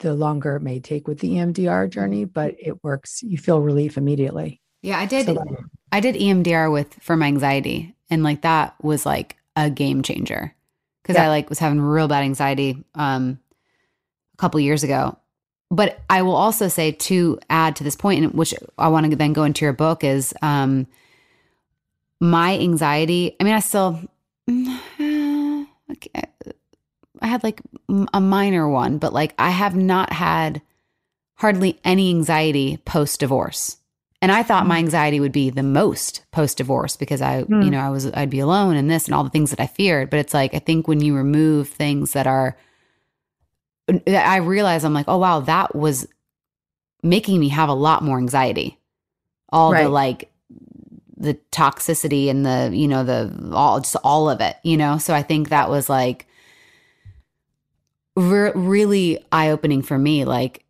the 0.00 0.14
longer 0.14 0.56
it 0.56 0.62
may 0.62 0.80
take 0.80 1.06
with 1.08 1.20
the 1.20 1.32
emdr 1.34 1.88
journey 1.88 2.24
but 2.24 2.54
it 2.58 2.82
works 2.82 3.22
you 3.22 3.38
feel 3.38 3.60
relief 3.60 3.96
immediately 3.96 4.60
Yeah, 4.82 4.98
I 4.98 5.06
did. 5.06 5.26
So 5.26 5.34
that- 5.34 5.46
I 5.92 6.00
did 6.00 6.14
EMDR 6.14 6.70
with 6.70 6.94
for 7.02 7.16
my 7.16 7.26
anxiety, 7.26 7.94
and 8.08 8.22
like 8.22 8.42
that 8.42 8.74
was 8.82 9.04
like 9.04 9.36
a 9.56 9.68
game 9.68 10.02
changer 10.02 10.54
because 11.02 11.16
I 11.16 11.28
like 11.28 11.48
was 11.50 11.58
having 11.58 11.80
real 11.80 12.06
bad 12.08 12.22
anxiety 12.22 12.84
um 12.94 13.38
a 14.34 14.36
couple 14.36 14.60
years 14.60 14.84
ago. 14.84 15.18
But 15.70 16.00
I 16.08 16.22
will 16.22 16.36
also 16.36 16.68
say 16.68 16.92
to 16.92 17.38
add 17.50 17.76
to 17.76 17.84
this 17.84 17.96
point, 17.96 18.22
and 18.24 18.32
which 18.34 18.54
I 18.78 18.88
want 18.88 19.10
to 19.10 19.16
then 19.16 19.32
go 19.32 19.42
into 19.44 19.64
your 19.64 19.72
book 19.74 20.04
is 20.04 20.32
um 20.42 20.86
my 22.20 22.56
anxiety. 22.58 23.36
I 23.40 23.44
mean, 23.44 23.54
I 23.54 23.60
still 23.60 24.00
okay, 24.48 26.22
had 27.30 27.42
like 27.42 27.60
a 28.12 28.20
minor 28.20 28.68
one, 28.68 28.98
but 28.98 29.12
like 29.12 29.34
I 29.38 29.50
have 29.50 29.74
not 29.74 30.12
had 30.12 30.60
hardly 31.36 31.80
any 31.84 32.10
anxiety 32.10 32.76
post 32.84 33.20
divorce 33.20 33.78
And 34.22 34.30
I 34.30 34.42
thought 34.42 34.66
my 34.66 34.76
anxiety 34.76 35.18
would 35.18 35.32
be 35.32 35.48
the 35.48 35.62
most 35.62 36.22
post 36.30 36.58
divorce 36.58 36.94
because 36.98 37.22
I, 37.22 37.44
Mm. 37.44 37.64
you 37.64 37.70
know, 37.70 37.80
I 37.80 37.88
was, 37.88 38.04
I'd 38.12 38.28
be 38.28 38.40
alone 38.40 38.76
and 38.76 38.90
this 38.90 39.06
and 39.06 39.14
all 39.14 39.24
the 39.24 39.30
things 39.30 39.48
that 39.48 39.60
I 39.60 39.66
feared. 39.66 40.10
But 40.10 40.18
it's 40.18 40.34
like, 40.34 40.52
I 40.54 40.58
think 40.58 40.86
when 40.86 41.00
you 41.00 41.16
remove 41.16 41.68
things 41.70 42.12
that 42.12 42.26
are, 42.26 42.54
I 44.06 44.36
realize 44.36 44.84
I'm 44.84 44.92
like, 44.92 45.08
oh, 45.08 45.16
wow, 45.16 45.40
that 45.40 45.74
was 45.74 46.06
making 47.02 47.40
me 47.40 47.48
have 47.48 47.70
a 47.70 47.74
lot 47.74 48.02
more 48.04 48.18
anxiety. 48.18 48.78
All 49.50 49.72
the 49.84 49.88
like, 49.88 50.30
the 51.16 51.34
toxicity 51.50 52.28
and 52.30 52.44
the, 52.44 52.70
you 52.72 52.88
know, 52.88 53.04
the 53.04 53.50
all, 53.52 53.80
just 53.80 53.96
all 54.04 54.28
of 54.30 54.40
it, 54.42 54.56
you 54.62 54.76
know? 54.76 54.98
So 54.98 55.14
I 55.14 55.22
think 55.22 55.48
that 55.48 55.68
was 55.70 55.88
like 55.88 56.26
re- 58.20 58.52
really 58.54 59.24
eye 59.32 59.50
opening 59.50 59.82
for 59.82 59.98
me. 59.98 60.24
Like, 60.24 60.64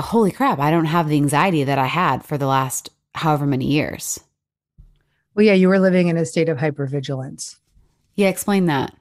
holy 0.00 0.32
crap, 0.32 0.58
I 0.58 0.70
don't 0.70 0.86
have 0.86 1.08
the 1.08 1.16
anxiety 1.16 1.64
that 1.64 1.78
I 1.78 1.86
had 1.86 2.24
for 2.24 2.38
the 2.38 2.46
last 2.46 2.90
however 3.14 3.46
many 3.46 3.66
years. 3.66 4.20
Well, 5.34 5.44
yeah, 5.46 5.54
you 5.54 5.68
were 5.68 5.78
living 5.78 6.08
in 6.08 6.16
a 6.16 6.26
state 6.26 6.48
of 6.48 6.58
hypervigilance. 6.58 7.56
Yeah, 8.14 8.28
explain 8.28 8.66
that. 8.66 8.94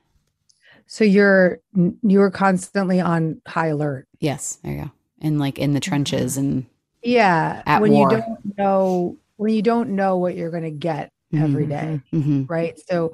So 0.87 1.03
you're 1.03 1.59
you 1.73 2.19
were 2.19 2.31
constantly 2.31 2.99
on 2.99 3.41
high 3.47 3.67
alert. 3.67 4.07
Yes, 4.19 4.57
there 4.63 4.73
you 4.73 4.81
go. 4.83 4.91
And 5.21 5.39
like 5.39 5.59
in 5.59 5.73
the 5.73 5.79
trenches 5.79 6.37
and 6.37 6.65
Yeah, 7.01 7.63
At 7.65 7.81
when 7.81 7.91
war. 7.91 8.11
you 8.11 8.17
don't 8.17 8.57
know 8.57 9.17
when 9.37 9.53
you 9.53 9.61
don't 9.61 9.91
know 9.91 10.17
what 10.17 10.35
you're 10.35 10.51
going 10.51 10.63
to 10.63 10.71
get 10.71 11.11
every 11.33 11.65
Mhm. 11.65 11.69
day, 11.69 12.01
Mhm. 12.13 12.49
right? 12.49 12.77
So 12.89 13.13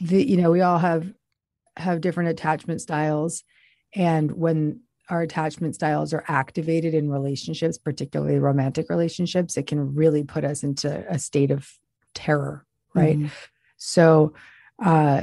the 0.00 0.24
you 0.26 0.36
know 0.38 0.50
we 0.50 0.60
all 0.60 0.78
have 0.78 1.12
have 1.76 2.00
different 2.00 2.30
attachment 2.30 2.80
styles, 2.80 3.44
and 3.94 4.32
when 4.32 4.80
our 5.10 5.22
attachment 5.22 5.74
styles 5.74 6.12
are 6.12 6.24
activated 6.28 6.92
in 6.94 7.10
relationships, 7.10 7.78
particularly 7.78 8.38
romantic 8.38 8.90
relationships, 8.90 9.56
it 9.56 9.66
can 9.66 9.94
really 9.94 10.22
put 10.22 10.44
us 10.44 10.62
into 10.62 11.04
a 11.08 11.18
state 11.18 11.50
of 11.50 11.66
terror, 12.14 12.66
right? 12.94 13.18
Mhm. 13.18 13.30
So 13.76 14.34
uh 14.84 15.22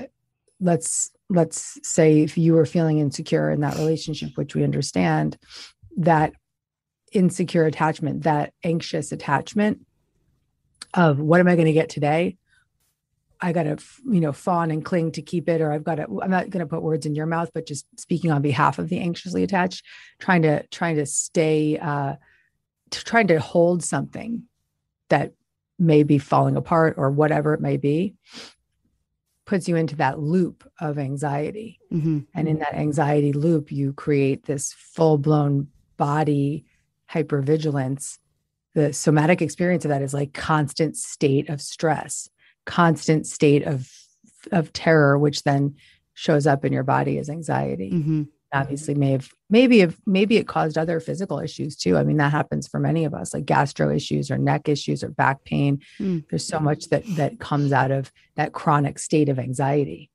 let's 0.59 1.11
let's 1.29 1.79
say 1.87 2.21
if 2.21 2.37
you 2.37 2.53
were 2.53 2.65
feeling 2.65 2.99
insecure 2.99 3.49
in 3.51 3.61
that 3.61 3.75
relationship, 3.77 4.31
which 4.35 4.55
we 4.55 4.63
understand, 4.63 5.37
that 5.97 6.33
insecure 7.11 7.65
attachment, 7.65 8.23
that 8.23 8.53
anxious 8.63 9.11
attachment 9.11 9.85
of 10.93 11.19
what 11.19 11.39
am 11.39 11.47
I 11.47 11.55
going 11.55 11.65
to 11.65 11.73
get 11.73 11.89
today? 11.89 12.37
I 13.45 13.51
got 13.51 13.63
to, 13.63 13.77
you 14.09 14.21
know, 14.21 14.31
fawn 14.31 14.71
and 14.71 14.83
cling 14.83 15.11
to 15.11 15.21
keep 15.21 15.47
it, 15.47 15.61
or 15.61 15.71
I've 15.71 15.83
got 15.83 15.95
to, 15.95 16.07
I'm 16.23 16.31
not 16.31 16.49
going 16.49 16.65
to 16.65 16.65
put 16.65 16.81
words 16.81 17.05
in 17.05 17.13
your 17.13 17.27
mouth, 17.27 17.51
but 17.53 17.67
just 17.67 17.85
speaking 17.99 18.31
on 18.31 18.41
behalf 18.41 18.79
of 18.79 18.89
the 18.89 18.99
anxiously 18.99 19.43
attached, 19.43 19.85
trying 20.17 20.41
to, 20.41 20.65
trying 20.69 20.95
to 20.95 21.05
stay, 21.05 21.77
uh, 21.77 22.15
to 22.89 23.03
trying 23.03 23.27
to 23.27 23.39
hold 23.39 23.83
something 23.83 24.43
that 25.09 25.33
may 25.77 26.01
be 26.01 26.17
falling 26.17 26.55
apart 26.55 26.95
or 26.97 27.11
whatever 27.11 27.53
it 27.53 27.61
may 27.61 27.77
be, 27.77 28.15
puts 29.45 29.67
you 29.67 29.75
into 29.75 29.95
that 29.97 30.19
loop 30.19 30.67
of 30.79 30.97
anxiety. 30.97 31.79
Mhm. 31.93 32.25
And 32.33 32.47
in 32.47 32.57
that 32.59 32.73
anxiety 32.73 33.31
loop, 33.31 33.71
you 33.71 33.93
create 33.93 34.47
this 34.47 34.73
full 34.73 35.19
blown 35.19 35.67
body 35.97 36.65
hypervigilance. 37.11 38.17
The 38.73 38.91
somatic 38.91 39.43
experience 39.43 39.85
of 39.85 39.89
that 39.89 40.01
is 40.01 40.15
like 40.15 40.33
constant 40.33 40.97
state 40.97 41.47
of 41.47 41.61
stress, 41.61 42.27
constant 42.65 43.25
state 43.27 43.63
of 43.63 43.89
of 44.51 44.71
terror, 44.73 45.17
which 45.17 45.43
then 45.43 45.75
shows 46.13 46.45
up 46.45 46.63
in 46.63 46.71
your 46.71 46.83
body 46.83 47.17
as 47.17 47.29
anxiety. 47.29 47.91
Mhm. 47.91 48.27
Obviously, 48.53 48.93
may 48.93 49.11
have 49.11 49.29
maybe 49.49 49.81
if 49.81 49.97
maybe 50.05 50.37
it 50.37 50.47
caused 50.47 50.77
other 50.77 50.99
physical 50.99 51.39
issues 51.39 51.75
too. 51.75 51.97
I 51.97 52.03
mean, 52.03 52.17
that 52.17 52.31
happens 52.31 52.67
for 52.67 52.79
many 52.79 53.03
of 53.05 53.13
us, 53.13 53.33
like 53.33 53.45
gastro 53.45 53.89
issues 53.93 54.29
or 54.31 54.37
neck 54.37 54.69
issues 54.69 55.03
or 55.03 55.09
back 55.09 55.43
pain. 55.43 55.81
Mm. 55.99 56.23
There's 56.29 56.47
so 56.47 56.59
much 56.59 56.89
that 56.89 57.03
that 57.15 57.39
comes 57.39 57.71
out 57.73 57.91
of 57.91 58.11
that 58.35 58.53
chronic 58.53 58.99
state 58.99 59.29
of 59.29 59.39
anxiety. 59.39 60.09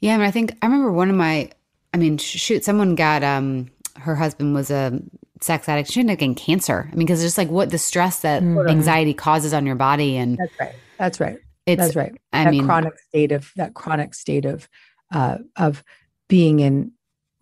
Yeah, 0.00 0.14
I 0.14 0.18
mean, 0.18 0.26
I 0.26 0.30
think 0.30 0.56
I 0.62 0.66
remember 0.66 0.90
one 0.92 1.10
of 1.10 1.16
my. 1.16 1.50
I 1.92 1.96
mean, 1.98 2.16
shoot, 2.18 2.64
someone 2.64 2.94
got 2.94 3.22
um, 3.22 3.68
her 3.98 4.14
husband 4.16 4.54
was 4.54 4.70
a 4.70 5.00
sex 5.40 5.68
addict. 5.68 5.90
She 5.90 6.00
ended 6.00 6.14
up 6.14 6.18
getting 6.20 6.34
cancer. 6.34 6.88
I 6.90 6.96
mean, 6.96 7.06
because 7.06 7.20
it's 7.20 7.26
just 7.26 7.38
like 7.38 7.50
what 7.50 7.70
the 7.70 7.78
stress 7.78 8.20
that 8.20 8.42
Mhm. 8.42 8.68
anxiety 8.70 9.12
causes 9.14 9.52
on 9.52 9.66
your 9.66 9.76
body, 9.76 10.16
and 10.16 10.38
That's 10.38 10.58
right. 10.60 10.74
That's 10.98 11.20
right. 11.20 11.38
It's. 11.70 11.80
That's 11.82 11.96
right. 11.96 12.12
I 12.32 12.44
that 12.44 12.50
mean, 12.50 12.64
chronic 12.64 12.98
state 13.08 13.32
of 13.32 13.50
that 13.56 13.74
chronic 13.74 14.14
state 14.14 14.44
of 14.44 14.68
uh, 15.12 15.38
of 15.56 15.82
being 16.28 16.60
in 16.60 16.92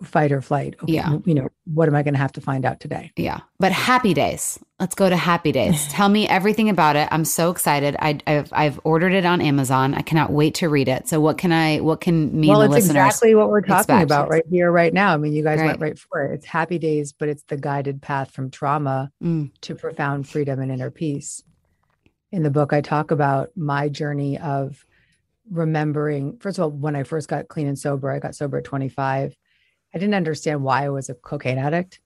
fight 0.02 0.30
or 0.30 0.40
flight. 0.40 0.76
Okay, 0.80 0.92
Yeah. 0.92 1.18
You 1.24 1.34
know, 1.34 1.48
what 1.64 1.88
am 1.88 1.94
I 1.96 2.04
going 2.04 2.14
to 2.14 2.20
have 2.20 2.30
to 2.32 2.40
find 2.40 2.64
out 2.64 2.78
today? 2.78 3.10
Yeah, 3.16 3.40
but 3.58 3.72
Happy 3.72 4.14
Days. 4.14 4.56
Let's 4.78 4.94
go 4.94 5.10
to 5.10 5.16
Happy 5.16 5.50
Days. 5.50 5.88
Tell 5.90 6.08
me 6.08 6.28
everything 6.28 6.68
about 6.70 6.94
it. 6.94 7.08
I'm 7.10 7.24
so 7.24 7.50
excited. 7.50 7.96
I, 7.98 8.20
I've 8.24 8.52
I've 8.52 8.80
ordered 8.84 9.12
it 9.12 9.24
on 9.26 9.40
Amazon. 9.40 9.94
I 9.94 10.02
cannot 10.02 10.30
wait 10.30 10.54
to 10.56 10.68
read 10.68 10.86
it. 10.88 11.08
So 11.08 11.20
what 11.20 11.36
can 11.36 11.50
I? 11.50 11.80
What 11.80 12.00
can 12.00 12.40
me 12.40 12.48
well, 12.48 12.62
it's 12.62 12.76
exactly 12.86 13.34
what 13.34 13.50
we're 13.50 13.60
talking 13.60 13.76
expect? 13.96 14.04
about 14.04 14.30
right 14.30 14.44
here, 14.48 14.70
right 14.70 14.94
now. 14.94 15.12
I 15.12 15.16
mean, 15.16 15.32
you 15.32 15.42
guys 15.42 15.58
went 15.58 15.80
Right. 15.80 15.88
right 15.90 15.98
for 15.98 16.22
it. 16.26 16.34
It's 16.34 16.46
happy 16.46 16.78
days, 16.78 17.12
but 17.12 17.28
it's 17.28 17.42
the 17.48 17.56
guided 17.56 18.00
path 18.00 18.30
from 18.30 18.50
trauma 18.50 19.10
Mm, 19.22 19.50
to 19.62 19.74
profound 19.74 20.28
freedom 20.28 20.60
and 20.60 20.70
inner 20.70 20.92
peace. 20.92 21.42
In 22.30 22.42
the 22.42 22.50
book, 22.50 22.72
I 22.72 22.80
talk 22.80 23.10
about 23.10 23.50
my 23.56 23.88
journey 23.88 24.38
of 24.38 24.84
remembering. 25.50 26.36
First 26.38 26.58
of 26.58 26.64
all, 26.64 26.70
when 26.70 26.94
I 26.94 27.02
first 27.02 27.28
got 27.28 27.48
clean 27.48 27.66
and 27.66 27.78
sober, 27.78 28.10
I 28.10 28.18
got 28.18 28.34
sober 28.34 28.58
at 28.58 28.64
25. 28.64 29.34
I 29.94 29.98
didn't 29.98 30.14
understand 30.14 30.62
why 30.62 30.84
I 30.84 30.88
was 30.90 31.08
a 31.08 31.14
cocaine 31.14 31.58
addict. 31.58 32.00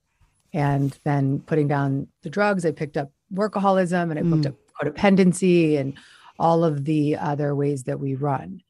And 0.53 0.97
then 1.05 1.41
putting 1.41 1.67
down 1.67 2.07
the 2.23 2.31
drugs, 2.31 2.65
I 2.65 2.71
picked 2.71 2.97
up 2.97 3.11
workaholism 3.35 4.11
and 4.11 4.19
I 4.19 4.23
picked 4.23 4.47
Mm. 4.47 4.49
up 4.49 4.57
codependency 4.81 5.79
and 5.79 5.95
all 6.39 6.63
of 6.63 6.85
the 6.85 7.17
other 7.17 7.55
ways 7.57 7.85
that 7.85 7.99
we 7.99 8.15
run. 8.15 8.63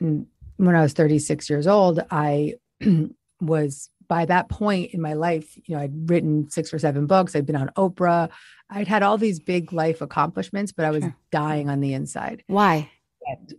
And 0.00 0.26
when 0.58 0.74
I 0.74 0.82
was 0.82 0.92
36 0.92 1.48
years 1.48 1.66
old, 1.66 2.04
I 2.10 2.54
was 3.40 3.90
by 4.08 4.24
that 4.24 4.48
point 4.48 4.92
in 4.94 5.00
my 5.00 5.12
life, 5.12 5.56
you 5.66 5.76
know, 5.76 5.82
I'd 5.82 6.08
written 6.10 6.48
six 6.50 6.72
or 6.72 6.78
seven 6.78 7.06
books, 7.06 7.36
I'd 7.36 7.46
been 7.46 7.56
on 7.56 7.70
Oprah, 7.76 8.30
I'd 8.70 8.88
had 8.88 9.02
all 9.02 9.18
these 9.18 9.38
big 9.38 9.72
life 9.72 10.00
accomplishments, 10.00 10.72
but 10.72 10.84
I 10.84 10.90
was 10.90 11.02
Sure. 11.02 11.16
dying 11.30 11.68
on 11.68 11.80
the 11.80 11.92
inside. 11.94 12.42
why? 12.46 12.90
And, 13.26 13.54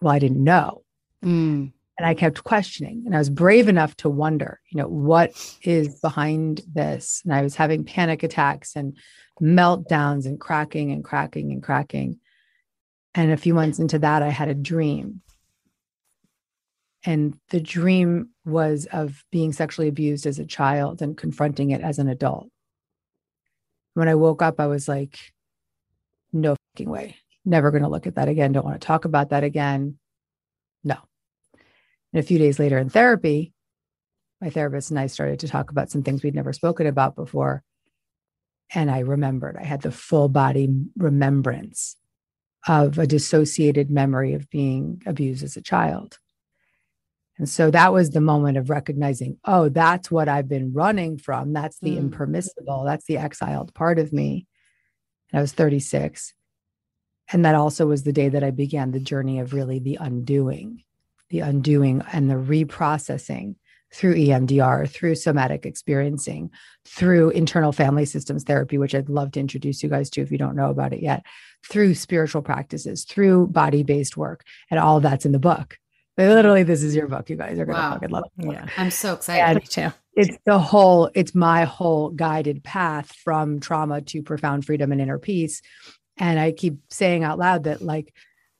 well, 0.00 0.14
I 0.14 0.18
didn't 0.20 0.42
know. 0.44 0.82
Mm, 1.24 1.72
And 1.98 2.06
I 2.06 2.14
kept 2.14 2.44
questioning, 2.44 3.02
and 3.04 3.14
I 3.14 3.18
was 3.18 3.28
brave 3.28 3.68
enough 3.68 3.94
to 3.98 4.08
wonder, 4.08 4.60
you 4.70 4.78
know, 4.80 4.88
what 4.88 5.32
is 5.62 6.00
behind 6.00 6.62
this? 6.72 7.20
And 7.24 7.34
I 7.34 7.42
was 7.42 7.54
having 7.56 7.84
panic 7.84 8.22
attacks 8.22 8.74
and 8.76 8.96
meltdowns 9.42 10.24
and 10.24 10.40
cracking 10.40 10.92
and 10.92 11.04
cracking 11.04 11.52
and 11.52 11.62
cracking. 11.62 12.18
And 13.14 13.32
a 13.32 13.36
few 13.36 13.52
months 13.54 13.78
into 13.78 13.98
that, 13.98 14.22
I 14.22 14.28
had 14.30 14.48
a 14.48 14.54
dream. 14.54 15.20
And 17.04 17.38
the 17.48 17.60
dream 17.60 18.30
was 18.44 18.86
of 18.92 19.24
being 19.32 19.52
sexually 19.52 19.88
abused 19.88 20.26
as 20.26 20.38
a 20.38 20.44
child 20.44 21.00
and 21.00 21.16
confronting 21.16 21.70
it 21.70 21.80
as 21.80 21.98
an 21.98 22.08
adult. 22.08 22.48
When 23.94 24.08
I 24.08 24.14
woke 24.14 24.42
up, 24.42 24.60
I 24.60 24.66
was 24.66 24.86
like, 24.86 25.18
no 26.32 26.56
fucking 26.74 26.90
way. 26.90 27.16
Never 27.44 27.70
going 27.70 27.82
to 27.82 27.88
look 27.88 28.06
at 28.06 28.16
that 28.16 28.28
again. 28.28 28.52
Don't 28.52 28.64
want 28.64 28.80
to 28.80 28.86
talk 28.86 29.04
about 29.04 29.30
that 29.30 29.44
again. 29.44 29.98
No. 30.84 30.96
And 32.12 32.22
a 32.22 32.26
few 32.26 32.38
days 32.38 32.58
later 32.58 32.78
in 32.78 32.90
therapy, 32.90 33.52
my 34.40 34.50
therapist 34.50 34.90
and 34.90 34.98
I 34.98 35.06
started 35.06 35.40
to 35.40 35.48
talk 35.48 35.70
about 35.70 35.90
some 35.90 36.02
things 36.02 36.22
we'd 36.22 36.34
never 36.34 36.52
spoken 36.52 36.86
about 36.86 37.16
before. 37.16 37.62
And 38.74 38.90
I 38.90 39.00
remembered, 39.00 39.56
I 39.58 39.64
had 39.64 39.82
the 39.82 39.90
full 39.90 40.28
body 40.28 40.68
remembrance 40.96 41.96
of 42.68 42.98
a 42.98 43.06
dissociated 43.06 43.90
memory 43.90 44.34
of 44.34 44.48
being 44.50 45.02
abused 45.06 45.42
as 45.42 45.56
a 45.56 45.62
child. 45.62 46.18
And 47.40 47.48
so 47.48 47.70
that 47.70 47.94
was 47.94 48.10
the 48.10 48.20
moment 48.20 48.58
of 48.58 48.68
recognizing, 48.68 49.38
oh, 49.46 49.70
that's 49.70 50.10
what 50.10 50.28
I've 50.28 50.46
been 50.46 50.74
running 50.74 51.16
from. 51.16 51.54
That's 51.54 51.78
the 51.78 51.92
Mm. 51.92 52.00
impermissible. 52.00 52.84
That's 52.84 53.06
the 53.06 53.16
exiled 53.16 53.72
part 53.72 53.98
of 53.98 54.12
me. 54.12 54.46
And 55.32 55.38
I 55.38 55.40
was 55.40 55.52
36. 55.52 56.34
And 57.32 57.42
that 57.46 57.54
also 57.54 57.86
was 57.86 58.02
the 58.02 58.12
day 58.12 58.28
that 58.28 58.44
I 58.44 58.50
began 58.50 58.90
the 58.90 59.00
journey 59.00 59.40
of 59.40 59.54
really 59.54 59.78
the 59.78 59.96
undoing, 59.98 60.82
the 61.30 61.40
undoing 61.40 62.02
and 62.12 62.28
the 62.28 62.34
reprocessing 62.34 63.54
through 63.90 64.16
EMDR, 64.16 64.86
through 64.86 65.14
somatic 65.14 65.64
experiencing, 65.64 66.50
through 66.84 67.30
internal 67.30 67.72
family 67.72 68.04
systems 68.04 68.44
therapy, 68.44 68.76
which 68.76 68.94
I'd 68.94 69.08
love 69.08 69.32
to 69.32 69.40
introduce 69.40 69.82
you 69.82 69.88
guys 69.88 70.10
to 70.10 70.20
if 70.20 70.30
you 70.30 70.36
don't 70.36 70.56
know 70.56 70.68
about 70.68 70.92
it 70.92 71.00
yet, 71.00 71.24
through 71.66 71.94
spiritual 71.94 72.42
practices, 72.42 73.04
through 73.04 73.46
body 73.46 73.82
based 73.82 74.18
work. 74.18 74.44
And 74.70 74.78
all 74.78 74.98
of 74.98 75.04
that's 75.04 75.24
in 75.24 75.32
the 75.32 75.38
book. 75.38 75.78
Literally, 76.28 76.62
this 76.62 76.82
is 76.82 76.94
your 76.94 77.08
book. 77.08 77.30
You 77.30 77.36
guys 77.36 77.58
are 77.58 77.64
going 77.64 77.76
to 77.76 77.82
Wow. 77.82 77.92
fucking 77.94 78.10
love 78.10 78.24
it. 78.38 78.52
Yeah. 78.52 78.66
I'm 78.76 78.90
so 78.90 79.14
excited. 79.14 79.68
Too. 79.70 79.88
it's 80.14 80.36
the 80.44 80.58
whole 80.58 81.10
it's 81.14 81.34
my 81.34 81.64
whole 81.64 82.10
guided 82.10 82.62
path 82.64 83.12
from 83.12 83.60
trauma 83.60 84.00
to 84.00 84.22
profound 84.22 84.64
freedom 84.64 84.90
and 84.90 85.00
inner 85.00 85.20
peace 85.20 85.62
and 86.16 86.40
i 86.40 86.50
keep 86.50 86.80
saying 86.90 87.22
out 87.22 87.38
loud 87.38 87.62
that 87.62 87.80
like 87.80 88.12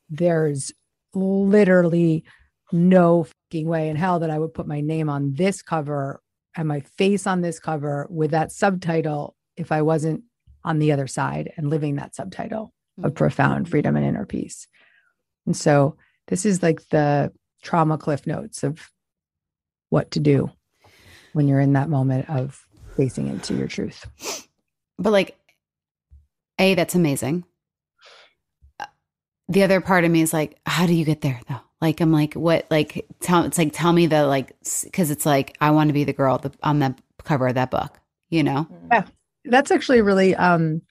there's 0.08 0.70
literally 1.12 2.22
no 2.70 3.24
fucking 3.24 3.66
way 3.66 3.88
in 3.88 3.96
hell 3.96 4.20
that 4.20 4.30
i 4.30 4.38
would 4.38 4.54
put 4.54 4.68
my 4.68 4.80
name 4.80 5.10
on 5.10 5.34
this 5.34 5.60
cover 5.60 6.22
and 6.56 6.68
my 6.68 6.78
face 6.96 7.26
on 7.26 7.40
this 7.40 7.58
cover 7.58 8.06
with 8.08 8.30
that 8.30 8.52
subtitle 8.52 9.34
if 9.56 9.72
i 9.72 9.82
wasn't 9.82 10.22
on 10.64 10.78
the 10.78 10.92
other 10.92 11.06
side 11.06 11.52
and 11.56 11.70
living 11.70 11.96
that 11.96 12.14
subtitle 12.14 12.72
of 12.98 13.04
mm-hmm. 13.04 13.16
profound 13.16 13.68
freedom 13.68 13.96
and 13.96 14.04
inner 14.04 14.26
peace. 14.26 14.66
And 15.46 15.56
so 15.56 15.96
this 16.28 16.44
is 16.44 16.62
like 16.62 16.86
the 16.88 17.32
trauma 17.62 17.98
cliff 17.98 18.26
notes 18.26 18.62
of 18.62 18.90
what 19.88 20.10
to 20.12 20.20
do 20.20 20.50
when 21.32 21.48
you're 21.48 21.60
in 21.60 21.74
that 21.74 21.88
moment 21.88 22.28
of 22.30 22.66
facing 22.96 23.28
into 23.28 23.54
your 23.54 23.68
truth. 23.68 24.06
But 24.98 25.10
like, 25.10 25.36
A, 26.58 26.74
that's 26.74 26.94
amazing. 26.94 27.44
Uh, 28.78 28.86
The 29.48 29.62
other 29.62 29.80
part 29.80 30.04
of 30.04 30.10
me 30.10 30.20
is 30.20 30.32
like, 30.32 30.58
how 30.66 30.86
do 30.86 30.94
you 30.94 31.04
get 31.04 31.20
there 31.20 31.40
though? 31.48 31.60
Like, 31.80 32.00
I'm 32.00 32.12
like, 32.12 32.34
what, 32.34 32.66
like, 32.70 33.06
tell, 33.20 33.44
it's 33.44 33.56
like, 33.56 33.72
tell 33.72 33.92
me 33.92 34.06
the, 34.06 34.26
like, 34.26 34.54
cause 34.92 35.10
it's 35.10 35.24
like, 35.24 35.56
I 35.60 35.70
want 35.70 35.88
to 35.88 35.94
be 35.94 36.04
the 36.04 36.12
girl 36.12 36.36
that, 36.38 36.54
on 36.62 36.78
the 36.78 36.94
cover 37.24 37.46
of 37.46 37.54
that 37.54 37.70
book, 37.70 37.98
you 38.28 38.42
know? 38.42 38.66
Yeah. 38.92 39.04
That's 39.46 39.70
actually 39.70 40.00
a 40.00 40.04
really 40.04 40.34
um 40.36 40.82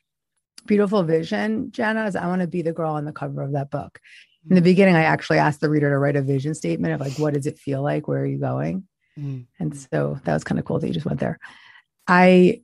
beautiful 0.66 1.04
vision, 1.04 1.72
Jenna, 1.72 2.06
is 2.06 2.16
I 2.16 2.26
want 2.26 2.42
to 2.42 2.48
be 2.48 2.64
the 2.64 2.74
girl 2.74 2.94
on 2.94 3.06
the 3.06 3.12
cover 3.12 3.44
of 3.44 3.52
that 3.54 3.70
book. 3.70 4.00
In 4.48 4.56
the 4.56 4.62
beginning, 4.62 4.96
I 4.96 5.04
actually 5.04 5.38
asked 5.38 5.62
the 5.62 5.70
reader 5.70 5.90
to 5.90 5.98
write 5.98 6.16
a 6.16 6.22
vision 6.22 6.56
statement 6.56 6.94
of 6.94 7.02
like, 7.02 7.20
what 7.20 7.34
does 7.34 7.46
it 7.46 7.60
feel 7.60 7.82
like? 7.82 8.08
Where 8.08 8.22
are 8.22 8.26
you 8.26 8.38
going? 8.38 8.88
Mm. 9.18 9.48
And 9.60 9.78
so 9.78 10.20
that 10.24 10.34
was 10.34 10.44
kind 10.44 10.60
of 10.60 10.66
cool 10.66 10.80
that 10.80 10.88
you 10.88 10.94
just 10.94 11.06
went 11.06 11.20
there. 11.20 11.40
I 12.08 12.62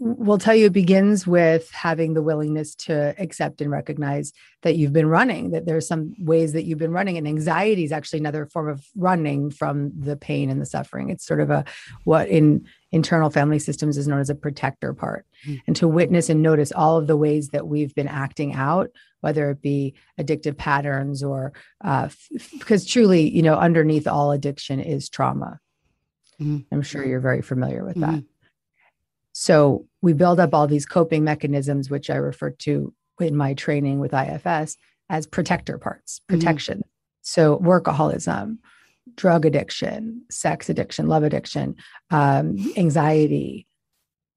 will 0.00 0.38
tell 0.38 0.54
you 0.54 0.66
it 0.66 0.72
begins 0.72 1.26
with 1.26 1.70
having 1.70 2.14
the 2.14 2.22
willingness 2.22 2.74
to 2.74 3.14
accept 3.18 3.60
and 3.60 3.70
recognize 3.70 4.32
that 4.62 4.76
you've 4.76 4.92
been 4.92 5.06
running, 5.06 5.50
that 5.50 5.66
there's 5.66 5.86
some 5.86 6.14
ways 6.18 6.52
that 6.52 6.64
you've 6.64 6.78
been 6.78 6.92
running. 6.92 7.18
And 7.18 7.26
anxiety 7.26 7.84
is 7.84 7.92
actually 7.92 8.20
another 8.20 8.46
form 8.46 8.68
of 8.68 8.84
running 8.96 9.50
from 9.50 9.92
the 9.98 10.16
pain 10.16 10.50
and 10.50 10.60
the 10.60 10.66
suffering. 10.66 11.10
It's 11.10 11.26
sort 11.26 11.40
of 11.40 11.50
a 11.50 11.64
what 12.04 12.28
in 12.28 12.66
internal 12.90 13.30
family 13.30 13.58
systems 13.58 13.96
is 13.96 14.06
known 14.06 14.20
as 14.20 14.30
a 14.30 14.34
protector 14.34 14.92
part. 14.92 15.24
Mm. 15.46 15.60
And 15.66 15.76
to 15.76 15.88
witness 15.88 16.28
and 16.28 16.42
notice 16.42 16.72
all 16.72 16.98
of 16.98 17.06
the 17.06 17.16
ways 17.16 17.48
that 17.48 17.66
we've 17.66 17.94
been 17.94 18.08
acting 18.08 18.54
out, 18.54 18.90
whether 19.20 19.50
it 19.50 19.62
be 19.62 19.94
addictive 20.20 20.56
patterns 20.56 21.22
or 21.22 21.52
uh, 21.84 22.08
f- 22.08 22.50
because 22.58 22.84
truly, 22.86 23.30
you 23.30 23.42
know, 23.42 23.54
underneath 23.54 24.06
all 24.06 24.32
addiction 24.32 24.80
is 24.80 25.08
trauma. 25.08 25.58
Mhm. 26.40 26.66
I'm 26.72 26.82
sure 26.82 27.04
you're 27.04 27.20
very 27.20 27.42
familiar 27.42 27.84
with 27.84 27.96
that. 28.00 28.24
So 29.42 29.88
we 30.02 30.12
build 30.12 30.38
up 30.38 30.54
all 30.54 30.68
these 30.68 30.86
coping 30.86 31.24
mechanisms, 31.24 31.90
which 31.90 32.10
I 32.10 32.14
refer 32.14 32.50
to 32.50 32.94
in 33.18 33.34
my 33.34 33.54
training 33.54 33.98
with 33.98 34.14
IFS 34.14 34.76
as 35.10 35.26
protector 35.26 35.78
parts, 35.78 36.20
Mhm. 36.20 36.38
protection. 36.38 36.82
So 37.22 37.58
workaholism, 37.58 38.58
drug 39.16 39.44
addiction, 39.44 40.22
sex 40.30 40.70
addiction, 40.70 41.08
love 41.08 41.24
addiction, 41.24 41.74
um, 42.10 42.54
anxiety, 42.76 43.66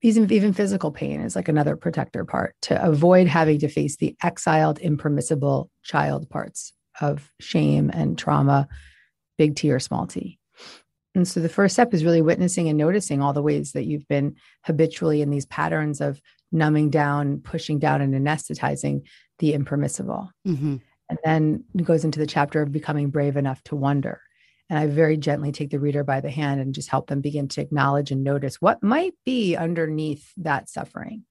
even, 0.01 0.31
even 0.33 0.53
physical 0.53 0.91
pain 0.91 1.21
is 1.21 1.35
like 1.35 1.49
another 1.49 1.75
protector 1.75 2.25
part 2.25 2.55
to 2.63 2.83
avoid 2.83 3.27
having 3.27 3.59
to 3.59 3.67
face 3.67 3.97
the 3.97 4.15
exiled, 4.23 4.79
impermissible 4.79 5.69
child 5.83 6.27
parts 6.31 6.73
of 6.99 7.31
shame 7.39 7.91
and 7.93 8.17
trauma, 8.17 8.67
big 9.37 9.55
T 9.55 9.71
or 9.71 9.79
small 9.79 10.07
t. 10.07 10.39
And 11.15 11.27
so 11.27 11.39
the 11.39 11.49
first 11.49 11.73
step 11.73 11.93
is 11.93 12.03
really 12.03 12.21
witnessing 12.21 12.67
and 12.67 12.77
noticing 12.77 13.21
all 13.21 13.33
the 13.33 13.41
ways 13.41 13.71
that 13.71 13.85
you've 13.85 14.07
been 14.07 14.35
habitually 14.63 15.21
in 15.21 15.29
these 15.29 15.45
patterns 15.45 16.01
of 16.01 16.21
numbing 16.51 16.89
down, 16.89 17.39
pushing 17.39 17.79
down, 17.79 18.01
and 18.01 18.13
anesthetizing 18.13 19.01
the 19.39 19.53
impermissible. 19.53 20.29
Mm-hmm. 20.45 20.77
And 21.09 21.19
then 21.23 21.63
it 21.73 21.85
goes 21.85 22.03
into 22.03 22.19
the 22.19 22.27
chapter 22.27 22.61
of 22.61 22.71
becoming 22.71 23.09
brave 23.09 23.37
enough 23.37 23.63
to 23.63 23.75
wonder. 23.75 24.21
And 24.69 24.79
I 24.79 24.87
very 24.87 25.15
gently 25.15 25.51
take 25.51 25.69
the 25.69 25.79
reader 25.79 26.03
by 26.03 26.21
the 26.21 26.31
hand 26.31 26.59
and 26.59 26.73
just 26.73 26.89
help 26.89 27.07
them 27.07 27.21
begin 27.21 27.47
to 27.49 27.61
acknowledge 27.61 28.11
and 28.11 28.23
notice 28.23 28.59
what 28.59 28.83
might 28.83 29.13
be 29.23 29.55
underneath 29.55 30.31
that 30.37 30.69
suffering. 30.69 31.23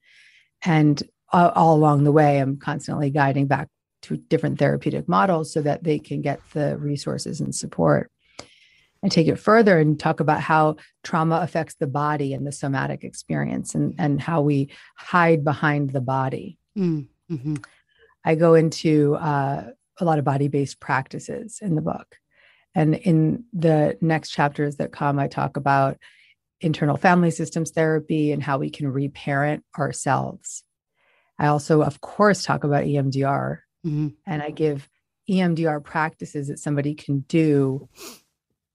And 0.65 1.03
all, 1.33 1.51
all 1.51 1.75
along 1.77 2.05
the 2.05 2.13
way, 2.13 2.39
I'm 2.39 2.59
constantly 2.59 3.11
guiding 3.11 3.49
back 3.49 3.69
to 4.03 4.17
different 4.17 4.59
therapeutic 4.59 5.09
models 5.09 5.53
so 5.53 5.63
that 5.63 5.83
they 5.83 5.99
can 5.99 6.23
get 6.23 6.41
the 6.53 6.77
resources 6.79 7.41
and 7.41 7.55
support. 7.55 8.11
And 9.05 9.13
take 9.13 9.29
it 9.29 9.39
further 9.39 9.79
and 9.79 10.01
talk 10.01 10.19
about 10.19 10.41
how 10.41 10.77
trauma 11.05 11.37
affects 11.37 11.75
the 11.75 11.87
body 11.87 12.33
and 12.33 12.45
the 12.45 12.51
somatic 12.51 13.05
experience 13.05 13.75
and, 13.75 13.95
and 13.99 14.21
how 14.21 14.41
we 14.41 14.71
hide 14.97 15.45
behind 15.45 15.91
the 15.91 16.01
body. 16.01 16.59
Mm-hmm. 16.77 17.57
I 18.25 18.35
go 18.35 18.55
into 18.55 19.15
uh, 19.17 19.69
a 20.01 20.05
lot 20.05 20.19
of 20.19 20.25
body 20.25 20.49
based 20.49 20.81
practices 20.81 21.59
in 21.61 21.75
the 21.75 21.83
book. 21.83 22.17
And 22.75 22.95
in 22.95 23.45
the 23.53 23.97
next 24.01 24.31
chapters 24.31 24.77
that 24.77 24.91
come, 24.91 25.19
I 25.19 25.29
talk 25.29 25.57
about 25.57 25.99
internal 26.61 26.97
family 26.97 27.31
systems 27.31 27.71
therapy 27.71 28.33
and 28.33 28.43
how 28.43 28.59
we 28.59 28.71
can 28.71 28.89
reparent 28.89 29.65
ourselves. 29.79 30.65
I 31.39 31.49
also, 31.49 31.83
of 31.83 32.01
course, 32.01 32.43
talk 32.43 32.65
about 32.65 32.85
EMDR 32.85 33.59
Mm-hmm. 33.87 34.09
and 34.27 34.43
I 34.43 34.51
give 34.51 34.89
EMDR 35.29 35.85
practices 35.85 36.49
that 36.49 36.59
somebody 36.59 36.95
can 36.95 37.21
do 37.21 37.89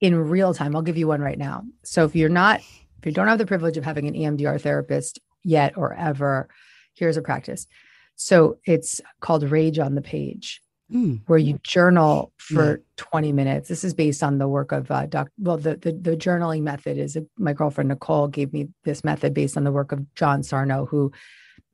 in 0.01 0.15
real 0.15 0.53
time. 0.53 0.75
I'll 0.75 0.81
give 0.81 0.97
you 0.97 1.07
one 1.07 1.21
right 1.21 1.37
now. 1.37 1.63
So 1.83 2.05
if 2.05 2.15
you're 2.15 2.29
not, 2.29 2.61
if 2.99 3.05
you 3.05 3.11
don't 3.11 3.27
have 3.27 3.37
the 3.37 3.45
privilege 3.45 3.77
of 3.77 3.83
having 3.83 4.07
an 4.07 4.13
EMDR 4.13 4.61
therapist 4.61 5.19
yet 5.43 5.77
or 5.77 5.93
ever, 5.93 6.49
here's 6.93 7.17
a 7.17 7.21
practice. 7.21 7.67
So 8.15 8.57
it's 8.65 9.01
called 9.21 9.43
Rage 9.43 9.79
on 9.79 9.95
the 9.95 10.01
Page, 10.01 10.61
Mm. 10.91 11.21
where 11.27 11.37
you 11.37 11.59
journal 11.61 12.33
for 12.37 12.81
20 12.97 13.31
minutes. 13.31 13.69
This 13.69 13.83
is 13.83 13.93
based 13.93 14.23
on 14.23 14.39
the 14.39 14.47
work 14.47 14.71
of 14.71 14.89
uh, 14.89 15.05
Doc. 15.05 15.29
Well, 15.37 15.57
the, 15.57 15.75
the 15.75 15.91
the 15.91 16.17
journaling 16.17 16.63
method 16.63 16.97
is 16.97 17.15
my 17.37 17.53
girlfriend 17.53 17.89
Nicole 17.89 18.27
gave 18.27 18.51
me 18.51 18.69
this 18.85 19.03
method 19.03 19.35
based 19.35 19.55
on 19.55 19.63
the 19.63 19.71
work 19.71 19.91
of 19.91 20.15
John 20.15 20.41
Sarno, 20.41 20.87
who 20.87 21.11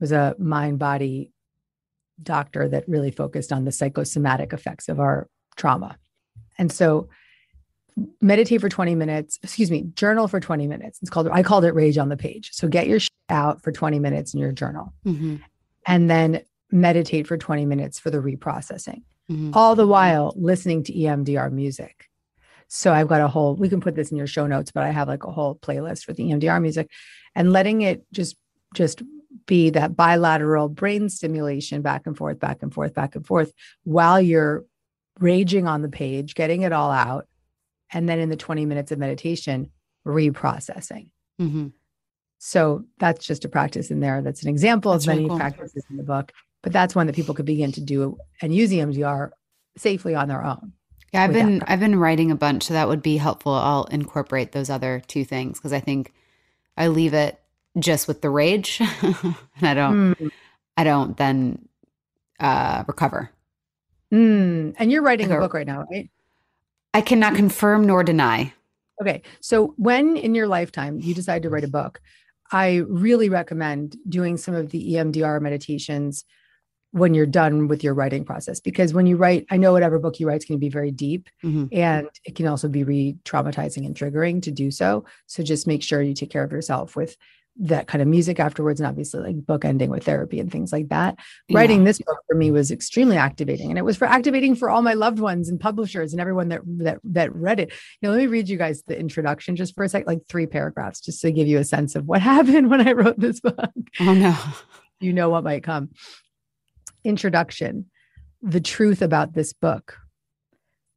was 0.01 0.11
a 0.11 0.35
mind 0.37 0.79
body 0.79 1.31
doctor 2.21 2.67
that 2.67 2.89
really 2.89 3.09
focused 3.09 3.53
on 3.53 3.63
the 3.63 3.71
psychosomatic 3.71 4.51
effects 4.51 4.89
of 4.89 4.99
our 4.99 5.29
trauma. 5.55 5.97
And 6.57 6.69
so 6.69 7.07
meditate 8.21 8.61
for 8.61 8.69
20 8.69 8.95
minutes, 8.95 9.39
excuse 9.43 9.71
me, 9.71 9.83
journal 9.95 10.27
for 10.27 10.39
20 10.39 10.67
minutes. 10.67 10.99
It's 11.01 11.09
called, 11.09 11.29
I 11.31 11.43
called 11.43 11.63
it 11.65 11.73
rage 11.73 11.97
on 11.97 12.09
the 12.09 12.17
page. 12.17 12.51
So 12.53 12.67
get 12.67 12.87
your 12.87 12.99
shit 12.99 13.11
out 13.29 13.61
for 13.63 13.71
20 13.71 13.99
minutes 13.99 14.33
in 14.33 14.39
your 14.39 14.51
journal 14.51 14.93
Mm-hmm. 15.05 15.37
and 15.87 16.09
then 16.09 16.41
meditate 16.71 17.25
for 17.27 17.37
20 17.37 17.65
minutes 17.65 17.99
for 17.99 18.09
the 18.09 18.17
reprocessing, 18.17 19.03
Mm-hmm. 19.31 19.51
all 19.53 19.75
the 19.75 19.87
while 19.87 20.33
listening 20.35 20.83
to 20.83 20.93
EMDR 20.93 21.51
music. 21.51 22.09
So 22.67 22.93
I've 22.93 23.07
got 23.07 23.21
a 23.21 23.27
whole, 23.27 23.55
we 23.55 23.69
can 23.69 23.79
put 23.81 23.95
this 23.95 24.11
in 24.11 24.17
your 24.17 24.27
show 24.27 24.45
notes, 24.45 24.71
but 24.71 24.83
I 24.83 24.89
have 24.89 25.07
like 25.07 25.23
a 25.23 25.31
whole 25.31 25.55
playlist 25.55 26.07
with 26.07 26.17
EMDR 26.17 26.61
music 26.61 26.91
and 27.33 27.51
letting 27.53 27.81
it 27.81 28.03
just, 28.11 28.35
just 28.73 29.01
be 29.47 29.69
that 29.71 29.95
bilateral 29.95 30.67
brain 30.69 31.09
stimulation 31.09 31.81
back 31.81 32.05
and 32.05 32.17
forth, 32.17 32.39
back 32.39 32.61
and 32.61 32.73
forth, 32.73 32.93
back 32.93 33.15
and 33.15 33.25
forth 33.25 33.51
while 33.83 34.19
you're 34.19 34.65
raging 35.19 35.67
on 35.67 35.81
the 35.81 35.89
page, 35.89 36.35
getting 36.35 36.63
it 36.63 36.71
all 36.73 36.91
out. 36.91 37.27
And 37.93 38.09
then 38.09 38.19
in 38.19 38.29
the 38.29 38.35
20 38.35 38.65
minutes 38.65 38.91
of 38.91 38.99
meditation, 38.99 39.69
reprocessing. 40.05 41.09
Mm-hmm. 41.41 41.67
So 42.39 42.83
that's 42.99 43.25
just 43.25 43.45
a 43.45 43.49
practice 43.49 43.89
in 43.91 43.99
there. 43.99 44.21
That's 44.21 44.43
an 44.43 44.49
example 44.49 44.91
That's 44.91 45.05
of 45.05 45.09
many 45.09 45.19
really 45.21 45.29
cool. 45.29 45.39
practices 45.39 45.83
in 45.89 45.97
the 45.97 46.03
book, 46.03 46.31
but 46.61 46.71
that's 46.73 46.93
one 46.95 47.07
that 47.07 47.15
people 47.15 47.33
could 47.33 47.45
begin 47.45 47.71
to 47.73 47.81
do 47.81 48.17
and 48.41 48.53
use 48.53 48.71
EMDR 48.71 49.31
safely 49.77 50.15
on 50.15 50.27
their 50.27 50.43
own. 50.43 50.73
Yeah, 51.13 51.23
I've 51.23 51.33
been. 51.33 51.61
I've 51.65 51.79
been 51.79 51.97
writing 51.97 52.29
a 52.29 52.35
bunch, 52.35 52.63
so 52.63 52.73
that 52.73 52.89
would 52.89 53.01
be 53.01 53.15
helpful. 53.15 53.53
I'll 53.53 53.85
incorporate 53.85 54.51
those 54.51 54.69
other 54.69 55.01
two 55.07 55.23
things 55.23 55.57
because 55.57 55.71
I 55.71 55.79
think 55.79 56.13
I 56.75 56.87
leave 56.87 57.13
it 57.13 57.39
just 57.79 58.07
with 58.07 58.21
the 58.21 58.29
rage, 58.29 58.81
and 59.01 59.35
I 59.61 59.73
don't 59.73 60.15
Mm. 60.15 60.31
I 60.75 60.83
don't 60.83 61.15
then 61.15 61.69
uh, 62.39 62.83
recover. 62.87 63.31
Mm. 64.13 64.75
And 64.77 64.91
you're 64.91 65.03
writing 65.03 65.31
a- 65.31 65.39
book 65.39 65.53
right 65.53 65.65
now, 65.67 65.85
right? 65.89 66.09
I 66.95 67.01
cannot 67.01 67.35
confirm 67.35 67.85
nor 67.85 68.03
deny. 68.03 68.53
Okay. 69.01 69.21
So 69.41 69.73
when 69.77 70.15
in 70.15 70.33
your 70.33 70.47
lifetime 70.47 70.99
you 71.01 71.13
decide 71.13 71.43
to 71.43 71.49
write 71.49 71.65
a 71.65 71.69
book, 71.69 71.99
I 72.53 72.83
really 72.87 73.27
recommend 73.27 73.97
doing 74.07 74.37
some 74.37 74.55
of 74.55 74.69
the 74.69 74.93
EMDR 74.93 75.41
meditations 75.41 76.23
when 76.91 77.13
you're 77.13 77.25
done 77.25 77.67
with 77.67 77.83
your 77.83 77.93
writing 77.93 78.23
process. 78.23 78.61
Because 78.61 78.93
when 78.93 79.07
you 79.07 79.17
write, 79.17 79.45
I 79.51 79.57
know 79.57 79.73
whatever 79.73 79.99
book 79.99 80.21
you 80.21 80.27
write 80.27 80.37
is 80.37 80.45
going 80.45 80.57
to 80.57 80.65
be 80.65 80.69
very 80.69 80.91
deep 80.91 81.27
Mhm. 81.43 81.67
and 81.73 82.07
it 82.23 82.35
can 82.35 82.47
also 82.47 82.69
be 82.69 82.85
re 82.85 83.17
traumatizing 83.25 83.85
and 83.85 83.93
triggering 83.93 84.41
to 84.43 84.51
do 84.51 84.71
so. 84.71 85.03
So 85.27 85.43
just 85.43 85.67
make 85.67 85.83
sure 85.83 86.01
you 86.01 86.13
take 86.13 86.29
care 86.29 86.45
of 86.45 86.53
yourself 86.53 86.95
with 86.95 87.17
that 87.57 87.87
kind 87.87 88.01
of 88.01 88.07
music 88.07 88.39
afterwards 88.39 88.79
and 88.79 88.87
obviously 88.87 89.21
like 89.21 89.45
book 89.45 89.63
ending 89.63 89.89
with 89.89 90.03
therapy 90.03 90.39
and 90.39 90.51
things 90.51 90.73
like 90.73 90.89
that. 90.89 91.17
Writing 91.49 91.85
this 91.85 91.99
book 91.99 92.17
for 92.27 92.35
me 92.35 92.51
was 92.51 92.69
extremely 92.69 93.15
activating 93.15 93.69
and 93.69 93.79
it 93.79 93.83
was 93.83 93.95
for 93.95 94.05
activating 94.05 94.55
for 94.55 94.69
all 94.69 94.81
my 94.81 94.93
loved 94.93 95.19
ones 95.19 95.47
and 95.47 95.59
publishers 95.59 96.11
and 96.11 96.19
everyone 96.19 96.49
that 96.49 96.61
that 96.65 96.99
that 97.03 97.33
read 97.33 97.59
it. 97.59 97.69
You 98.01 98.07
know, 98.07 98.11
let 98.11 98.17
me 98.17 98.27
read 98.27 98.49
you 98.49 98.57
guys 98.57 98.83
the 98.87 98.99
introduction 98.99 99.55
just 99.55 99.73
for 99.73 99.85
a 99.85 99.89
sec, 99.89 100.05
like 100.05 100.27
three 100.27 100.47
paragraphs, 100.47 100.99
just 100.99 101.21
to 101.21 101.31
give 101.31 101.47
you 101.47 101.59
a 101.59 101.63
sense 101.63 101.95
of 101.95 102.05
what 102.05 102.21
happened 102.35 102.69
when 102.69 102.85
I 102.85 102.91
wrote 102.91 103.19
this 103.19 103.39
book 103.39 103.71
Oh 103.99 104.13
no. 104.13 104.37
you 104.99 105.13
know 105.13 105.29
what 105.29 105.43
might 105.43 105.63
come. 105.63 105.91
Introduction 107.03 107.89
The 108.41 108.61
truth 108.61 109.01
about 109.01 109.33
this 109.33 109.53
book. 109.53 109.97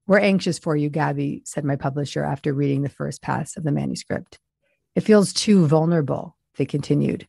We're 0.09 0.19
anxious 0.19 0.59
for 0.59 0.75
you, 0.75 0.89
Gabby, 0.89 1.43
said 1.45 1.65
my 1.65 1.77
publisher 1.77 2.25
after 2.25 2.55
reading 2.55 2.83
the 2.83 2.89
first 2.89 3.21
pass 3.21 3.59
of 3.59 3.63
the 3.63 3.71
manuscript. 3.71 4.39
It 4.97 5.03
feels 5.03 5.35
too 5.35 5.67
vulnerable, 5.67 6.35
they 6.59 6.67
continued. 6.67 7.27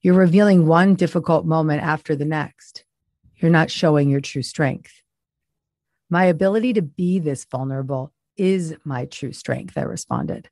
You're 0.00 0.14
revealing 0.14 0.66
one 0.66 0.96
difficult 0.96 1.46
moment 1.46 1.82
after 1.82 2.16
the 2.16 2.24
next. 2.24 2.84
You're 3.36 3.52
not 3.52 3.70
showing 3.70 4.10
your 4.10 4.20
true 4.20 4.42
strength. 4.42 4.92
My 6.10 6.24
ability 6.24 6.72
to 6.74 6.82
be 6.82 7.20
this 7.20 7.44
vulnerable 7.44 8.12
is 8.36 8.74
my 8.84 9.04
true 9.06 9.32
strength, 9.32 9.78
I 9.78 9.82
responded. 9.82 10.48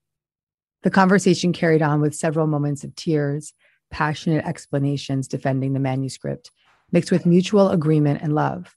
The 0.82 0.90
conversation 0.90 1.52
carried 1.52 1.82
on 1.82 2.00
with 2.00 2.14
several 2.14 2.46
moments 2.46 2.84
of 2.84 2.94
tears, 2.94 3.52
passionate 3.90 4.44
explanations 4.46 5.28
defending 5.28 5.72
the 5.72 5.80
manuscript, 5.80 6.50
mixed 6.92 7.10
with 7.10 7.26
mutual 7.26 7.70
agreement 7.70 8.22
and 8.22 8.34
love. 8.34 8.74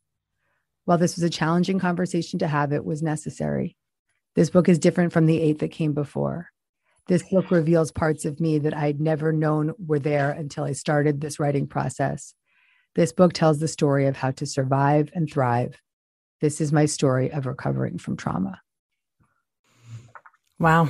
While 0.86 0.98
this 0.98 1.16
was 1.16 1.24
a 1.24 1.30
challenging 1.30 1.80
conversation 1.80 2.40
to 2.40 2.48
have, 2.48 2.74
it 2.74 2.84
was 2.84 3.02
necessary. 3.02 3.78
This 4.36 4.50
book 4.50 4.68
is 4.68 4.80
different 4.80 5.14
from 5.14 5.28
the 5.28 5.40
eight 5.40 5.60
that 5.60 5.72
came 5.72 5.94
before. 5.94 6.50
This 7.08 7.24
book 7.30 7.52
reveals 7.52 7.92
parts 7.92 8.24
of 8.24 8.40
me 8.40 8.60
that 8.60 8.76
I'd 8.76 9.02
never 9.02 9.34
known 9.34 9.74
were 9.78 10.00
there 10.00 10.32
until 10.32 10.64
I 10.64 10.72
started 10.72 11.20
this 11.20 11.40
writing 11.40 11.68
process. 11.68 12.34
This 12.96 13.12
book 13.12 13.34
tells 13.34 13.60
the 13.60 13.68
story 13.68 14.08
of 14.08 14.16
how 14.16 14.32
to 14.32 14.46
survive 14.46 15.10
and 15.14 15.30
thrive. 15.30 15.82
This 16.40 16.62
is 16.62 16.72
my 16.72 16.86
story 16.86 17.32
of 17.32 17.46
recovering 17.46 17.98
from 17.98 18.16
trauma. 18.16 18.62
Wow. 20.60 20.90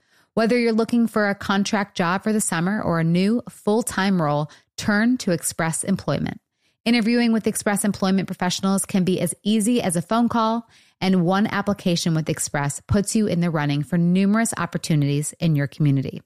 Whether 0.33 0.57
you're 0.57 0.71
looking 0.71 1.07
for 1.07 1.27
a 1.27 1.35
contract 1.35 1.97
job 1.97 2.23
for 2.23 2.31
the 2.31 2.39
summer 2.39 2.81
or 2.81 2.99
a 2.99 3.03
new 3.03 3.41
full 3.49 3.83
time 3.83 4.21
role, 4.21 4.49
turn 4.77 5.17
to 5.17 5.31
Express 5.31 5.83
Employment. 5.83 6.39
Interviewing 6.85 7.33
with 7.33 7.47
Express 7.47 7.83
Employment 7.83 8.27
professionals 8.27 8.85
can 8.85 9.03
be 9.03 9.19
as 9.19 9.35
easy 9.43 9.81
as 9.81 9.97
a 9.97 10.01
phone 10.01 10.29
call, 10.29 10.69
and 11.01 11.25
one 11.25 11.47
application 11.47 12.15
with 12.15 12.29
Express 12.29 12.81
puts 12.87 13.13
you 13.13 13.27
in 13.27 13.41
the 13.41 13.49
running 13.49 13.83
for 13.83 13.97
numerous 13.97 14.53
opportunities 14.57 15.33
in 15.33 15.57
your 15.57 15.67
community. 15.67 16.21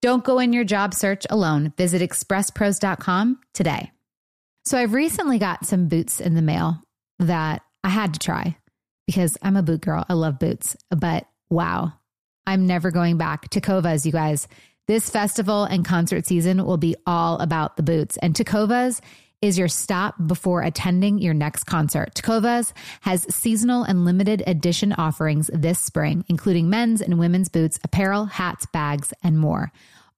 Don't 0.00 0.24
go 0.24 0.38
in 0.38 0.54
your 0.54 0.64
job 0.64 0.94
search 0.94 1.26
alone. 1.28 1.74
Visit 1.76 2.00
expresspros.com 2.00 3.40
today. 3.52 3.92
So, 4.64 4.78
I've 4.78 4.94
recently 4.94 5.38
got 5.38 5.66
some 5.66 5.88
boots 5.88 6.18
in 6.18 6.34
the 6.34 6.40
mail 6.40 6.82
that 7.18 7.60
I 7.84 7.90
had 7.90 8.14
to 8.14 8.20
try 8.20 8.56
because 9.06 9.36
I'm 9.42 9.56
a 9.56 9.62
boot 9.62 9.82
girl. 9.82 10.06
I 10.08 10.14
love 10.14 10.38
boots, 10.38 10.78
but 10.90 11.26
wow, 11.50 11.92
I'm 12.50 12.66
never 12.66 12.90
going 12.90 13.16
back. 13.16 13.48
Tecovas, 13.48 14.04
you 14.04 14.10
guys. 14.10 14.48
This 14.88 15.08
festival 15.08 15.62
and 15.62 15.84
concert 15.84 16.26
season 16.26 16.64
will 16.66 16.78
be 16.78 16.96
all 17.06 17.38
about 17.38 17.76
the 17.76 17.84
boots. 17.84 18.16
And 18.16 18.34
Tecovas 18.34 19.00
is 19.40 19.56
your 19.56 19.68
stop 19.68 20.16
before 20.26 20.62
attending 20.62 21.20
your 21.20 21.32
next 21.32 21.62
concert. 21.62 22.12
Tecovas 22.16 22.72
has 23.02 23.32
seasonal 23.32 23.84
and 23.84 24.04
limited 24.04 24.42
edition 24.48 24.92
offerings 24.94 25.48
this 25.54 25.78
spring, 25.78 26.24
including 26.28 26.68
men's 26.68 27.00
and 27.00 27.20
women's 27.20 27.48
boots, 27.48 27.78
apparel, 27.84 28.24
hats, 28.24 28.66
bags, 28.72 29.12
and 29.22 29.38
more. 29.38 29.70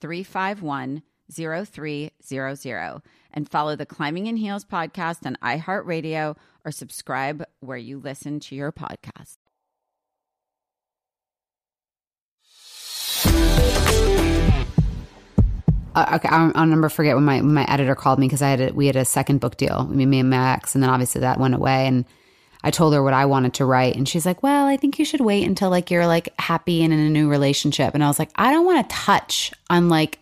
351 0.00 1.02
0300 1.30 3.02
and 3.32 3.48
follow 3.48 3.76
the 3.76 3.86
Climbing 3.86 4.26
in 4.26 4.36
Heels 4.36 4.64
podcast 4.64 5.26
on 5.26 5.36
iHeartRadio 5.42 6.36
or 6.64 6.72
subscribe 6.72 7.44
where 7.60 7.76
you 7.76 7.98
listen 7.98 8.40
to 8.40 8.54
your 8.54 8.72
podcast. 8.72 9.36
uh, 15.98 16.16
okay, 16.16 16.28
I'll, 16.28 16.52
I'll 16.54 16.66
never 16.66 16.88
forget 16.88 17.16
when 17.16 17.24
my 17.24 17.40
my 17.40 17.64
editor 17.68 17.94
called 17.94 18.18
me 18.18 18.26
because 18.26 18.42
I 18.42 18.50
had 18.50 18.60
a, 18.60 18.72
we 18.72 18.86
had 18.86 18.96
a 18.96 19.04
second 19.04 19.40
book 19.40 19.56
deal. 19.56 19.84
Me 19.86 20.20
and 20.20 20.30
Max, 20.30 20.74
and 20.74 20.82
then 20.82 20.90
obviously 20.90 21.22
that 21.22 21.40
went 21.40 21.54
away. 21.54 21.86
And 21.86 22.04
I 22.64 22.70
told 22.70 22.92
her 22.94 23.02
what 23.02 23.14
I 23.14 23.26
wanted 23.26 23.54
to 23.54 23.64
write, 23.64 23.96
and 23.96 24.08
she's 24.08 24.26
like, 24.26 24.42
"Well, 24.42 24.66
I 24.66 24.76
think 24.76 24.98
you 24.98 25.04
should 25.04 25.20
wait 25.20 25.44
until 25.44 25.70
like 25.70 25.90
you're 25.90 26.06
like 26.06 26.28
happy 26.40 26.82
and 26.82 26.92
in 26.92 26.98
a 26.98 27.10
new 27.10 27.28
relationship." 27.28 27.94
And 27.94 28.02
I 28.02 28.08
was 28.08 28.18
like, 28.18 28.30
"I 28.34 28.50
don't 28.50 28.66
want 28.66 28.88
to 28.88 28.94
touch 28.94 29.52
on 29.70 29.88
like 29.88 30.18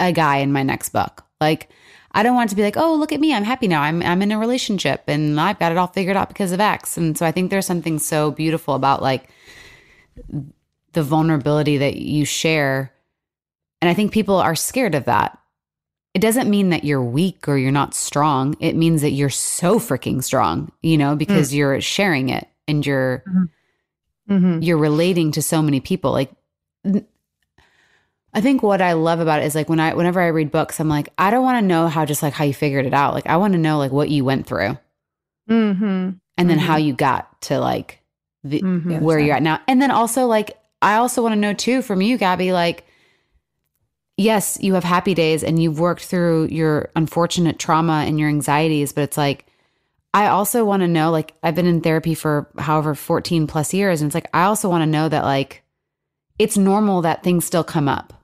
a 0.00 0.12
guy 0.12 0.38
in 0.38 0.52
my 0.52 0.62
next 0.62 0.90
book. 0.90 1.24
Like, 1.40 1.70
I 2.12 2.22
don't 2.22 2.34
want 2.34 2.50
to 2.50 2.56
be 2.56 2.62
like, 2.62 2.76
oh, 2.76 2.94
look 2.94 3.12
at 3.12 3.20
me, 3.20 3.34
I'm 3.34 3.44
happy 3.44 3.68
now. 3.68 3.82
I'm 3.82 4.02
I'm 4.02 4.22
in 4.22 4.32
a 4.32 4.38
relationship 4.38 5.04
and 5.06 5.38
I've 5.40 5.58
got 5.58 5.72
it 5.72 5.78
all 5.78 5.86
figured 5.86 6.16
out 6.16 6.28
because 6.28 6.52
of 6.52 6.60
X." 6.60 6.96
And 6.96 7.16
so 7.16 7.26
I 7.26 7.32
think 7.32 7.50
there's 7.50 7.66
something 7.66 7.98
so 7.98 8.30
beautiful 8.30 8.74
about 8.74 9.02
like 9.02 9.28
the 10.92 11.02
vulnerability 11.02 11.76
that 11.78 11.96
you 11.96 12.24
share. 12.24 12.92
And 13.82 13.90
I 13.90 13.94
think 13.94 14.12
people 14.12 14.36
are 14.36 14.54
scared 14.56 14.94
of 14.94 15.04
that. 15.04 15.38
It 16.16 16.22
doesn't 16.22 16.48
mean 16.48 16.70
that 16.70 16.82
you're 16.82 17.02
weak 17.02 17.46
or 17.46 17.58
you're 17.58 17.70
not 17.70 17.92
strong. 17.92 18.56
It 18.58 18.74
means 18.74 19.02
that 19.02 19.10
you're 19.10 19.28
so 19.28 19.78
freaking 19.78 20.24
strong, 20.24 20.72
you 20.80 20.96
know, 20.96 21.14
because 21.14 21.50
mm. 21.50 21.56
you're 21.56 21.80
sharing 21.82 22.30
it 22.30 22.48
and 22.66 22.86
you're 22.86 23.22
mm-hmm. 23.28 24.34
Mm-hmm. 24.34 24.62
you're 24.62 24.78
relating 24.78 25.30
to 25.32 25.42
so 25.42 25.60
many 25.60 25.78
people. 25.80 26.12
Like 26.12 26.32
I 28.32 28.40
think 28.40 28.62
what 28.62 28.80
I 28.80 28.94
love 28.94 29.20
about 29.20 29.42
it 29.42 29.44
is 29.44 29.54
like 29.54 29.68
when 29.68 29.78
I 29.78 29.92
whenever 29.92 30.22
I 30.22 30.28
read 30.28 30.50
books, 30.50 30.80
I'm 30.80 30.88
like, 30.88 31.10
I 31.18 31.30
don't 31.30 31.42
want 31.42 31.62
to 31.62 31.66
know 31.66 31.86
how 31.86 32.06
just 32.06 32.22
like 32.22 32.32
how 32.32 32.44
you 32.44 32.54
figured 32.54 32.86
it 32.86 32.94
out. 32.94 33.12
Like 33.12 33.26
I 33.26 33.36
want 33.36 33.52
to 33.52 33.58
know 33.58 33.76
like 33.76 33.92
what 33.92 34.08
you 34.08 34.24
went 34.24 34.46
through. 34.46 34.78
Mm-hmm. 35.50 36.12
And 36.38 36.50
then 36.50 36.58
how 36.58 36.76
mm-hmm. 36.78 36.86
you 36.86 36.92
got 36.94 37.42
to 37.42 37.60
like 37.60 38.00
the, 38.42 38.62
Mm-hmm. 38.62 39.00
where 39.00 39.18
you're 39.18 39.36
at 39.36 39.42
now. 39.42 39.60
And 39.68 39.82
then 39.82 39.90
also 39.90 40.24
like 40.24 40.56
I 40.80 40.94
also 40.94 41.20
want 41.20 41.34
to 41.34 41.38
know 41.38 41.52
too 41.52 41.82
from 41.82 42.00
you, 42.00 42.16
Gabby, 42.16 42.52
like, 42.52 42.85
yes, 44.16 44.58
you 44.60 44.74
have 44.74 44.84
happy 44.84 45.14
days 45.14 45.44
and 45.44 45.62
you've 45.62 45.78
worked 45.78 46.04
through 46.04 46.46
your 46.46 46.90
unfortunate 46.96 47.58
trauma 47.58 48.04
and 48.06 48.18
your 48.18 48.28
anxieties, 48.28 48.92
but 48.92 49.02
it's 49.02 49.16
like, 49.16 49.46
I 50.14 50.28
also 50.28 50.64
want 50.64 50.80
to 50.80 50.88
know, 50.88 51.10
like, 51.10 51.34
I've 51.42 51.54
been 51.54 51.66
in 51.66 51.82
therapy 51.82 52.14
for 52.14 52.48
however 52.58 52.94
14 52.94 53.46
plus 53.46 53.74
years. 53.74 54.00
And 54.00 54.08
it's 54.08 54.14
like, 54.14 54.28
I 54.32 54.44
also 54.44 54.70
want 54.70 54.80
to 54.82 54.86
know 54.86 55.08
that, 55.10 55.24
like, 55.24 55.62
it's 56.38 56.56
normal 56.56 57.02
that 57.02 57.22
things 57.22 57.44
still 57.44 57.64
come 57.64 57.88
up 57.88 58.14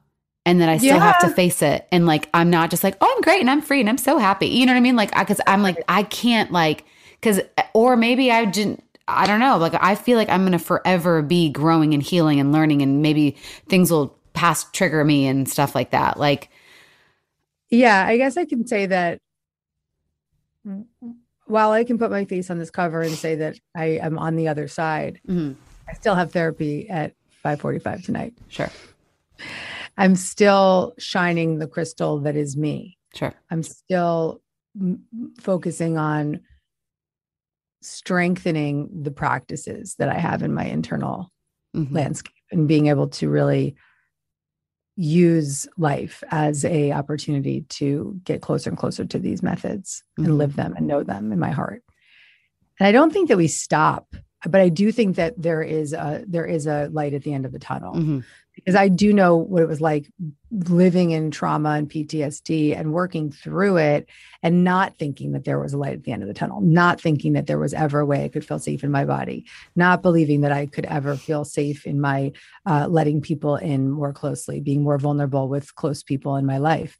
and 0.46 0.60
that 0.60 0.68
I 0.70 0.78
still 0.78 0.96
Yeah. 0.96 1.00
have 1.00 1.18
to 1.20 1.28
face 1.28 1.60
it. 1.60 1.86
And 1.92 2.06
like, 2.06 2.28
I'm 2.32 2.48
not 2.50 2.70
just 2.70 2.82
like, 2.82 2.96
oh, 3.00 3.12
I'm 3.14 3.20
great 3.22 3.40
and 3.40 3.50
I'm 3.50 3.60
free 3.60 3.80
and 3.80 3.88
I'm 3.88 3.98
so 3.98 4.16
happy. 4.18 4.46
You 4.46 4.64
know 4.64 4.72
what 4.72 4.78
I 4.78 4.80
mean? 4.80 4.96
Like, 4.96 5.14
I, 5.14 5.22
because 5.22 5.40
I'm 5.46 5.62
like, 5.62 5.82
I 5.88 6.02
can't, 6.02 6.50
like, 6.50 6.84
because, 7.20 7.40
or 7.74 7.96
maybe 7.96 8.30
I 8.32 8.46
didn't, 8.46 8.82
I 9.06 9.26
don't 9.26 9.40
know. 9.40 9.58
Like, 9.58 9.74
I 9.78 9.94
feel 9.94 10.16
like 10.16 10.30
I'm 10.30 10.42
going 10.42 10.52
to 10.52 10.58
forever 10.58 11.20
be 11.22 11.50
growing 11.50 11.92
and 11.92 12.02
healing 12.02 12.40
and 12.40 12.52
learning, 12.52 12.80
and 12.82 13.02
maybe 13.02 13.36
things 13.68 13.90
will 13.90 14.16
past 14.34 14.72
trigger 14.72 15.04
me 15.04 15.26
and 15.26 15.48
stuff 15.48 15.74
like 15.74 15.90
that. 15.90 16.18
Like, 16.18 16.48
Yeah, 17.70 18.04
I 18.06 18.16
guess 18.16 18.36
I 18.36 18.44
can 18.44 18.66
say 18.66 18.86
that 18.86 19.18
while 21.46 21.72
I 21.72 21.84
can 21.84 21.98
put 21.98 22.10
my 22.10 22.24
face 22.24 22.50
on 22.50 22.58
this 22.58 22.70
cover 22.70 23.02
and 23.02 23.12
say 23.12 23.34
that 23.36 23.56
I 23.76 23.98
am 24.00 24.18
on 24.18 24.36
the 24.36 24.48
other 24.48 24.68
side, 24.68 25.20
mhm, 25.28 25.56
I 25.88 25.92
still 25.94 26.14
have 26.14 26.32
therapy 26.32 26.88
at 26.88 27.14
5:45 27.42 28.04
tonight. 28.04 28.34
sure, 28.48 28.70
I'm 29.98 30.14
still 30.14 30.94
shining 30.98 31.58
the 31.58 31.66
crystal 31.66 32.20
that 32.20 32.36
is 32.36 32.56
me. 32.56 32.96
sure. 33.14 33.34
I'm 33.50 33.62
still 33.62 34.40
m- 34.80 35.04
focusing 35.40 35.98
on 35.98 36.40
strengthening 37.82 38.88
the 39.02 39.10
practices 39.10 39.96
that 39.98 40.08
I 40.08 40.18
have 40.18 40.42
in 40.42 40.54
my 40.54 40.64
internal 40.64 41.30
Mhm. 41.74 41.92
landscape 41.92 42.32
and 42.52 42.68
being 42.68 42.86
able 42.86 43.08
to 43.08 43.28
really 43.28 43.74
use 44.96 45.66
life 45.78 46.22
as 46.30 46.64
a 46.64 46.92
opportunity 46.92 47.62
to 47.70 48.20
get 48.24 48.42
closer 48.42 48.68
and 48.70 48.78
closer 48.78 49.04
to 49.04 49.18
these 49.18 49.42
methods 49.42 50.02
Mhm. 50.18 50.24
and 50.24 50.38
live 50.38 50.56
them 50.56 50.74
and 50.76 50.86
know 50.86 51.02
them 51.02 51.32
in 51.32 51.38
my 51.38 51.50
heart. 51.50 51.82
And 52.78 52.86
I 52.86 52.92
don't 52.92 53.12
think 53.12 53.28
that 53.28 53.36
we 53.38 53.48
stop, 53.48 54.14
but 54.44 54.60
I 54.60 54.68
do 54.68 54.92
think 54.92 55.16
that 55.16 55.40
there 55.40 55.62
is 55.62 55.92
a 55.92 56.24
there 56.26 56.46
is 56.46 56.66
a 56.66 56.88
light 56.92 57.14
at 57.14 57.22
the 57.22 57.32
end 57.32 57.46
of 57.46 57.52
the 57.52 57.58
tunnel 57.58 57.94
Mhm. 57.94 58.24
Because 58.54 58.74
I 58.74 58.88
do 58.88 59.12
know 59.12 59.36
what 59.36 59.62
it 59.62 59.68
was 59.68 59.80
like 59.80 60.10
living 60.50 61.10
in 61.12 61.30
trauma 61.30 61.70
and 61.70 61.88
PTSD 61.88 62.76
and 62.78 62.92
working 62.92 63.30
through 63.32 63.78
it 63.78 64.08
and 64.42 64.62
not 64.64 64.98
thinking 64.98 65.32
that 65.32 65.44
there 65.44 65.58
was 65.58 65.72
a 65.72 65.78
light 65.78 65.94
at 65.94 66.04
the 66.04 66.12
end 66.12 66.22
of 66.22 66.28
the 66.28 66.34
tunnel, 66.34 66.60
not 66.60 67.00
thinking 67.00 67.32
that 67.32 67.46
there 67.46 67.58
was 67.58 67.72
ever 67.72 68.00
a 68.00 68.06
way 68.06 68.24
I 68.24 68.28
could 68.28 68.44
feel 68.44 68.58
safe 68.58 68.84
in 68.84 68.90
my 68.90 69.04
body, 69.04 69.46
not 69.74 70.02
believing 70.02 70.42
that 70.42 70.52
I 70.52 70.66
could 70.66 70.84
ever 70.84 71.16
feel 71.16 71.44
safe 71.44 71.86
in 71.86 72.00
my 72.00 72.32
uh, 72.66 72.86
letting 72.88 73.20
people 73.22 73.56
in 73.56 73.90
more 73.90 74.12
closely, 74.12 74.60
being 74.60 74.82
more 74.82 74.98
vulnerable 74.98 75.48
with 75.48 75.74
close 75.74 76.02
people 76.02 76.36
in 76.36 76.44
my 76.44 76.58
life. 76.58 76.98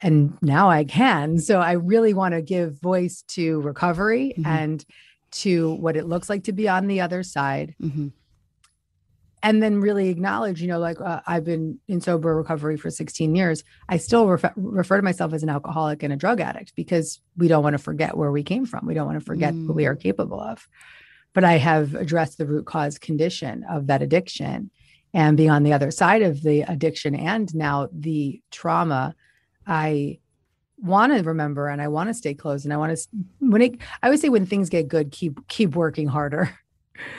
And 0.00 0.36
now 0.42 0.68
I 0.70 0.84
can. 0.84 1.38
So 1.38 1.60
I 1.60 1.72
really 1.72 2.14
want 2.14 2.34
to 2.34 2.42
give 2.42 2.80
voice 2.80 3.22
to 3.28 3.60
recovery 3.60 4.34
Mhm. 4.38 4.46
and 4.46 4.84
to 5.32 5.74
what 5.74 5.96
it 5.96 6.06
looks 6.06 6.28
like 6.30 6.44
to 6.44 6.52
be 6.52 6.68
on 6.68 6.86
the 6.86 7.00
other 7.00 7.22
side 7.22 7.74
Mhm. 7.82 8.12
And 9.42 9.62
then 9.62 9.80
really 9.80 10.08
acknowledge, 10.08 10.62
you 10.62 10.68
know, 10.68 10.78
like 10.78 11.00
uh, 11.00 11.20
I've 11.26 11.44
been 11.44 11.78
in 11.88 12.00
sober 12.00 12.34
recovery 12.34 12.76
for 12.76 12.90
16 12.90 13.34
years. 13.34 13.62
I 13.88 13.98
still 13.98 14.26
refer, 14.26 14.52
refer 14.56 14.96
to 14.96 15.02
myself 15.02 15.32
as 15.32 15.42
an 15.42 15.48
alcoholic 15.48 16.02
and 16.02 16.12
a 16.12 16.16
drug 16.16 16.40
addict 16.40 16.74
because 16.74 17.20
we 17.36 17.48
don't 17.48 17.62
want 17.62 17.74
to 17.74 17.82
forget 17.82 18.16
where 18.16 18.32
we 18.32 18.42
came 18.42 18.66
from. 18.66 18.86
We 18.86 18.94
don't 18.94 19.06
want 19.06 19.18
to 19.18 19.24
forget 19.24 19.54
what 19.54 19.76
we 19.76 19.86
are 19.86 19.94
capable 19.94 20.40
of. 20.40 20.66
But 21.34 21.44
I 21.44 21.58
have 21.58 21.94
addressed 21.94 22.38
the 22.38 22.46
root 22.46 22.66
cause 22.66 22.98
condition 22.98 23.64
of 23.70 23.88
that 23.88 24.02
addiction 24.02 24.70
and 25.12 25.36
being 25.36 25.50
on 25.50 25.62
the 25.62 25.72
other 25.72 25.90
side 25.90 26.22
of 26.22 26.42
the 26.42 26.62
addiction 26.62 27.14
and 27.14 27.54
now 27.54 27.88
the 27.92 28.40
trauma. 28.50 29.14
I 29.66 30.18
want 30.78 31.12
to 31.12 31.22
remember 31.22 31.68
and 31.68 31.80
I 31.80 31.88
want 31.88 32.08
to 32.08 32.14
stay 32.14 32.34
close 32.34 32.64
and 32.64 32.72
I 32.72 32.76
want 32.76 32.96
to 32.96 33.08
when 33.38 33.62
it 33.62 33.80
I 34.02 34.08
always 34.08 34.20
say 34.20 34.28
when 34.28 34.46
things 34.46 34.68
get 34.68 34.88
good 34.88 35.10
keep 35.10 35.46
keep 35.48 35.74
working 35.74 36.06
harder 36.06 36.58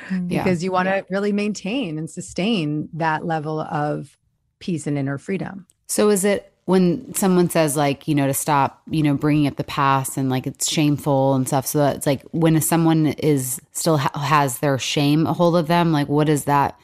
Yeah. 0.09 0.43
because 0.43 0.63
you 0.63 0.71
want 0.71 0.87
to 0.87 1.05
really 1.09 1.31
maintain 1.31 1.97
and 1.97 2.09
sustain 2.09 2.89
that 2.93 3.25
level 3.25 3.59
of 3.59 4.17
peace 4.59 4.87
and 4.87 4.97
inner 4.97 5.17
freedom. 5.17 5.67
So 5.87 6.09
is 6.09 6.25
it 6.25 6.51
when 6.65 7.13
someone 7.13 7.49
says 7.49 7.77
like, 7.77 8.07
you 8.07 8.15
know, 8.15 8.27
to 8.27 8.33
stop, 8.33 8.81
you 8.89 9.01
know, 9.01 9.15
bringing 9.15 9.47
up 9.47 9.55
the 9.55 9.63
past 9.63 10.17
and 10.17 10.29
like 10.29 10.45
it's 10.45 10.69
shameful 10.69 11.33
and 11.35 11.47
stuff. 11.47 11.65
So 11.65 11.85
it's 11.87 12.05
like 12.05 12.23
when 12.31 12.59
someone 12.61 13.07
is 13.07 13.61
still 13.71 13.97
ha- 13.97 14.19
has 14.19 14.59
their 14.59 14.77
shame 14.77 15.25
a 15.25 15.33
hold 15.33 15.55
of 15.55 15.67
them, 15.67 15.93
like 15.93 16.09
what 16.09 16.27
does 16.27 16.43
that, 16.45 16.77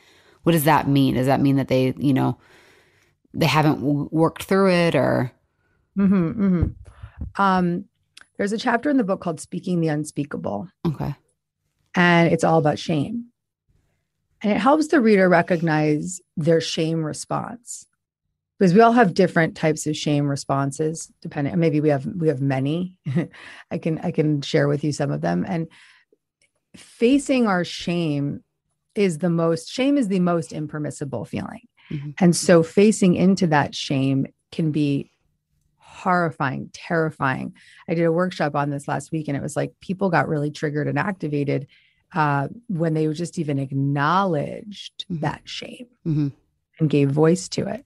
what 0.44 0.54
does 0.54 0.64
that 0.64 0.88
mean? 0.88 1.16
Does 1.16 1.26
that 1.28 1.42
mean 1.42 1.58
that 1.58 1.68
they, 1.68 1.94
you 1.98 2.14
know, 2.14 2.38
they 3.34 3.46
haven't 3.46 3.82
w- 3.82 4.08
worked 4.12 4.44
through 4.44 4.72
it 4.72 4.96
or? 4.96 5.32
hmm 5.98 6.32
hmm 6.32 6.64
Um, 7.36 7.86
there's 8.38 8.54
a 8.54 8.58
chapter 8.58 8.90
in 8.90 8.98
the 8.98 9.04
book 9.04 9.20
called 9.22 9.40
Speaking 9.42 9.82
the 9.82 9.90
Unspeakable, 9.90 10.70
Okay. 10.88 11.16
And 11.96 12.32
it's 12.32 12.44
all 12.44 12.60
about 12.60 12.80
shame. 12.80 13.26
And 14.42 14.52
it 14.52 14.58
helps 14.58 14.88
the 14.88 15.00
reader 15.00 15.30
recognize 15.30 16.20
their 16.36 16.60
shame 16.60 17.04
response. 17.04 17.88
Because 18.60 18.74
we 18.74 18.82
all 18.82 18.92
have 18.92 19.14
different 19.14 19.56
types 19.56 19.88
of 19.88 19.98
shame 19.98 20.28
responses, 20.28 21.12
depending. 21.22 21.54
On 21.54 21.60
maybe 21.60 21.82
we 21.82 21.90
have 21.90 22.06
we 22.06 22.28
have 22.28 22.42
many. 22.42 22.98
I 23.72 23.78
can 23.78 24.00
I 24.00 24.12
can 24.12 24.42
share 24.42 24.68
with 24.68 24.84
you 24.84 24.92
some 24.92 25.12
of 25.12 25.22
them. 25.22 25.44
And 25.48 25.68
facing 26.76 27.48
our 27.48 27.64
shame 27.66 28.44
is 28.96 29.18
the 29.18 29.30
most 29.30 29.70
shame 29.70 29.98
is 29.98 30.08
the 30.08 30.20
most 30.20 30.52
impermissible 30.54 31.26
feeling. 31.26 31.68
Mhm. 31.90 32.14
And 32.20 32.36
so 32.36 32.64
facing 32.64 33.16
into 33.16 33.48
that 33.48 33.76
shame 33.76 34.28
can 34.52 34.72
be 34.72 35.12
horrifying, 35.78 36.70
terrifying. 36.74 37.54
I 37.88 37.96
did 37.96 38.06
a 38.06 38.12
workshop 38.12 38.56
on 38.56 38.70
this 38.70 38.88
last 38.88 39.12
week 39.12 39.28
and 39.28 39.38
it 39.38 39.44
was 39.44 39.56
like 39.56 39.72
people 39.80 40.10
got 40.10 40.28
really 40.28 40.52
triggered 40.52 40.88
and 40.88 41.00
activated 41.00 41.68
uh, 42.14 42.48
when 42.68 42.94
they 42.94 43.08
just 43.14 43.40
even 43.40 43.60
acknowledged 43.60 45.06
Mhm. 45.12 45.22
that 45.22 45.42
shame 45.46 45.88
Mhm. 46.06 46.32
and 46.80 46.90
gave 46.90 47.10
voice 47.12 47.48
to 47.50 47.68
it. 47.68 47.86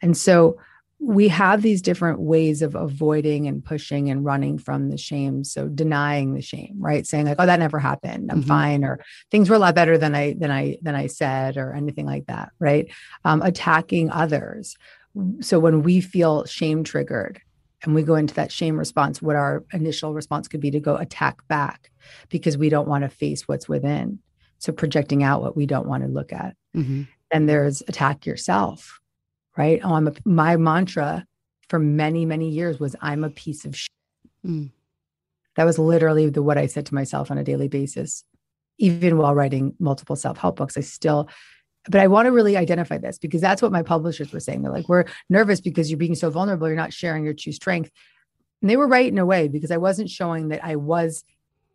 And 0.00 0.16
so 0.16 0.58
we 1.04 1.26
have 1.28 1.62
these 1.62 1.82
different 1.82 2.20
ways 2.20 2.62
of 2.62 2.76
avoiding 2.76 3.48
and 3.48 3.64
pushing 3.64 4.08
and 4.08 4.24
running 4.24 4.56
from 4.56 4.88
the 4.88 4.96
shame. 4.96 5.42
So 5.42 5.66
denying 5.68 6.34
the 6.34 6.42
shame, 6.42 6.76
right? 6.78 7.04
Saying 7.04 7.26
like, 7.26 7.36
"Oh, 7.40 7.46
that 7.46 7.58
never 7.58 7.80
happened. 7.80 8.30
I'm 8.30 8.42
Mhm. 8.42 8.46
fine," 8.46 8.84
or 8.84 9.00
"Things 9.30 9.50
were 9.50 9.56
a 9.56 9.58
lot 9.58 9.74
better 9.74 9.98
than 9.98 10.14
I 10.14 10.34
than 10.34 10.52
I 10.52 10.78
than 10.80 10.94
I 10.94 11.08
said," 11.08 11.56
or 11.56 11.72
anything 11.74 12.06
like 12.06 12.26
that, 12.26 12.52
right? 12.60 12.88
Um, 13.24 13.42
attacking 13.42 14.10
others. 14.10 14.76
So 15.40 15.58
when 15.58 15.82
we 15.82 16.00
feel 16.00 16.44
shame 16.44 16.84
triggered 16.84 17.40
and 17.84 17.94
we 17.94 18.02
go 18.02 18.14
into 18.14 18.34
that 18.34 18.52
shame 18.52 18.78
response, 18.78 19.20
what 19.20 19.36
our 19.36 19.64
initial 19.72 20.14
response 20.14 20.48
could 20.48 20.60
be 20.60 20.70
to 20.70 20.80
go 20.80 20.96
attack 20.96 21.46
back 21.48 21.90
because 22.28 22.56
we 22.56 22.68
don't 22.68 22.88
want 22.88 23.02
to 23.02 23.08
face 23.08 23.48
what's 23.48 23.68
within. 23.68 24.18
So 24.58 24.72
projecting 24.72 25.22
out 25.24 25.42
what 25.42 25.56
we 25.56 25.66
don't 25.66 25.88
want 25.88 26.02
to 26.04 26.08
look 26.08 26.32
at 26.32 26.56
Mhm. 26.76 27.08
then 27.32 27.46
there's 27.46 27.82
attack 27.88 28.24
yourself 28.26 29.00
right 29.58 29.80
oh 29.84 29.92
i'm 29.94 30.08
a, 30.08 30.12
my 30.24 30.56
mantra 30.56 31.26
for 31.68 31.78
many 31.78 32.24
many 32.24 32.48
years 32.48 32.78
was 32.80 32.96
i'm 33.02 33.24
a 33.24 33.28
piece 33.30 33.64
of 33.66 33.76
shit. 33.76 33.90
Mm. 34.46 34.70
that 35.56 35.64
was 35.64 35.78
literally 35.78 36.30
the 36.30 36.42
what 36.42 36.56
i 36.56 36.66
said 36.66 36.86
to 36.86 36.94
myself 36.94 37.30
on 37.30 37.36
a 37.38 37.44
daily 37.44 37.68
basis 37.68 38.24
even 38.78 39.18
while 39.18 39.34
writing 39.34 39.74
multiple 39.78 40.16
self-help 40.16 40.56
books 40.56 40.76
i 40.78 40.80
still 40.80 41.28
but 41.88 42.00
I 42.00 42.06
want 42.06 42.26
to 42.26 42.32
really 42.32 42.56
identify 42.56 42.98
this 42.98 43.18
because 43.18 43.40
that's 43.40 43.62
what 43.62 43.72
my 43.72 43.82
publishers 43.82 44.32
were 44.32 44.40
saying. 44.40 44.62
They're 44.62 44.72
like, 44.72 44.88
we're 44.88 45.04
nervous 45.28 45.60
because 45.60 45.90
you're 45.90 45.98
being 45.98 46.14
so 46.14 46.30
vulnerable. 46.30 46.68
You're 46.68 46.76
not 46.76 46.92
sharing 46.92 47.24
your 47.24 47.34
true 47.34 47.52
strength. 47.52 47.90
And 48.60 48.70
they 48.70 48.76
were 48.76 48.86
right 48.86 49.10
in 49.10 49.18
a 49.18 49.26
way 49.26 49.48
because 49.48 49.70
I 49.70 49.76
wasn't 49.78 50.08
showing 50.08 50.48
that 50.48 50.64
I 50.64 50.76
was 50.76 51.24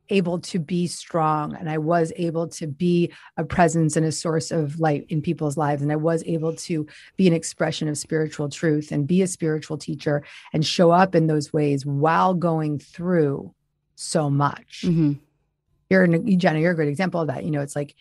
able 0.10 0.40
to 0.40 0.60
be 0.60 0.88
strong 0.88 1.54
and 1.54 1.70
I 1.70 1.78
was 1.78 2.14
able 2.16 2.48
to 2.48 2.68
be 2.68 3.12
a 3.36 3.44
presence 3.44 3.98
and 3.98 4.06
a 4.06 4.12
source 4.12 4.52
of 4.52 4.80
light 4.80 5.06
in 5.10 5.22
people's 5.22 5.58
lives. 5.58 5.82
And 5.82 5.92
I 5.92 5.98
was 5.98 6.24
able 6.26 6.56
to 6.56 6.88
be 7.18 7.28
an 7.28 7.34
expression 7.34 7.90
of 7.90 7.98
spiritual 7.98 8.48
truth 8.48 8.92
and 8.94 9.06
be 9.06 9.22
a 9.22 9.28
spiritual 9.28 9.78
teacher 9.78 10.24
and 10.54 10.66
show 10.66 10.92
up 10.92 11.14
in 11.14 11.28
those 11.28 11.52
ways 11.52 11.86
while 11.86 12.34
going 12.34 12.80
through 12.80 13.54
so 13.96 14.30
much. 14.30 14.84
Mm-hmm. 14.86 15.14
You're, 15.90 16.04
an, 16.04 16.40
Jenna, 16.40 16.60
you're 16.60 16.72
a 16.72 16.76
great 16.76 16.90
example 16.90 17.22
of 17.22 17.28
that. 17.28 17.44
You 17.44 17.52
know, 17.52 17.62
it's 17.62 17.76
like 17.76 17.96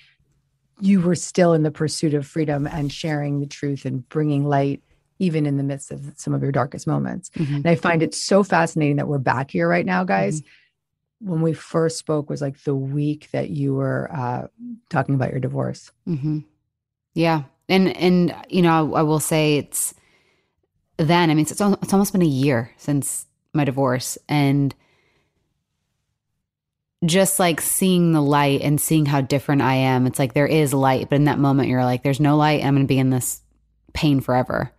you 0.81 1.01
were 1.01 1.15
still 1.15 1.53
in 1.55 1.63
the 1.63 1.71
pursuit 1.71 2.15
of 2.15 2.27
freedom 2.27 2.67
and 2.67 2.93
sharing 2.93 3.41
the 3.41 3.47
truth 3.47 3.85
and 3.85 4.09
bringing 4.09 4.45
light 4.45 4.83
even 5.19 5.47
in 5.47 5.57
the 5.57 5.63
midst 5.63 5.91
of 5.91 6.13
some 6.17 6.35
of 6.35 6.43
your 6.43 6.53
darkest 6.53 6.87
moments. 6.87 7.31
Mm-hmm. 7.31 7.57
And 7.57 7.67
I 7.67 7.75
find 7.75 8.03
it 8.03 8.15
so 8.15 8.43
fascinating 8.43 8.97
that 8.97 9.09
we're 9.09 9.19
back 9.19 9.51
here 9.51 9.69
right 9.69 9.87
now, 9.87 10.05
guys. 10.05 10.43
Mm-hmm. 10.43 11.31
When 11.31 11.41
we 11.41 11.55
first 11.55 11.97
spoke 11.97 12.29
was 12.29 12.43
like 12.43 12.63
the 12.65 12.75
week 12.75 13.31
that 13.33 13.49
you 13.49 13.75
were 13.75 14.11
uh, 14.13 14.49
talking 14.91 15.15
about 15.15 15.31
your 15.31 15.41
divorce. 15.41 15.91
Mm-hmm. 16.07 16.41
Yeah, 17.15 17.45
and 17.71 17.97
and 17.97 18.35
you 18.51 18.61
know 18.61 18.95
I, 18.95 18.99
I, 18.99 19.03
will 19.03 19.21
say 19.21 19.57
it's 19.57 19.95
then. 20.99 21.31
I 21.31 21.35
mean, 21.35 21.47
it's 21.49 21.53
it's 21.53 21.93
almost 21.93 22.13
been 22.13 22.21
a 22.21 22.27
year 22.27 22.71
since 22.77 23.25
my 23.55 23.65
divorce, 23.65 24.19
and 24.29 24.75
just 27.05 27.39
like 27.39 27.61
seeing 27.61 28.13
the 28.13 28.23
light 28.23 28.63
and 28.63 28.81
seeing 28.81 29.07
how 29.07 29.21
different 29.21 29.63
I 29.63 29.75
am. 29.75 30.07
It's 30.07 30.19
like 30.19 30.35
there 30.35 30.47
is 30.47 30.73
light, 30.73 31.09
but 31.11 31.17
in 31.17 31.25
that 31.25 31.39
moment, 31.39 31.69
you're 31.69 31.85
like, 31.85 32.03
"There's 32.03 32.21
no 32.21 32.37
light. 32.37 32.65
I'm 32.65 32.75
going 32.75 32.87
to 32.87 32.89
be 32.89 32.99
in 32.99 33.11
this 33.11 33.43
pain 33.93 34.21
forever." 34.21 34.73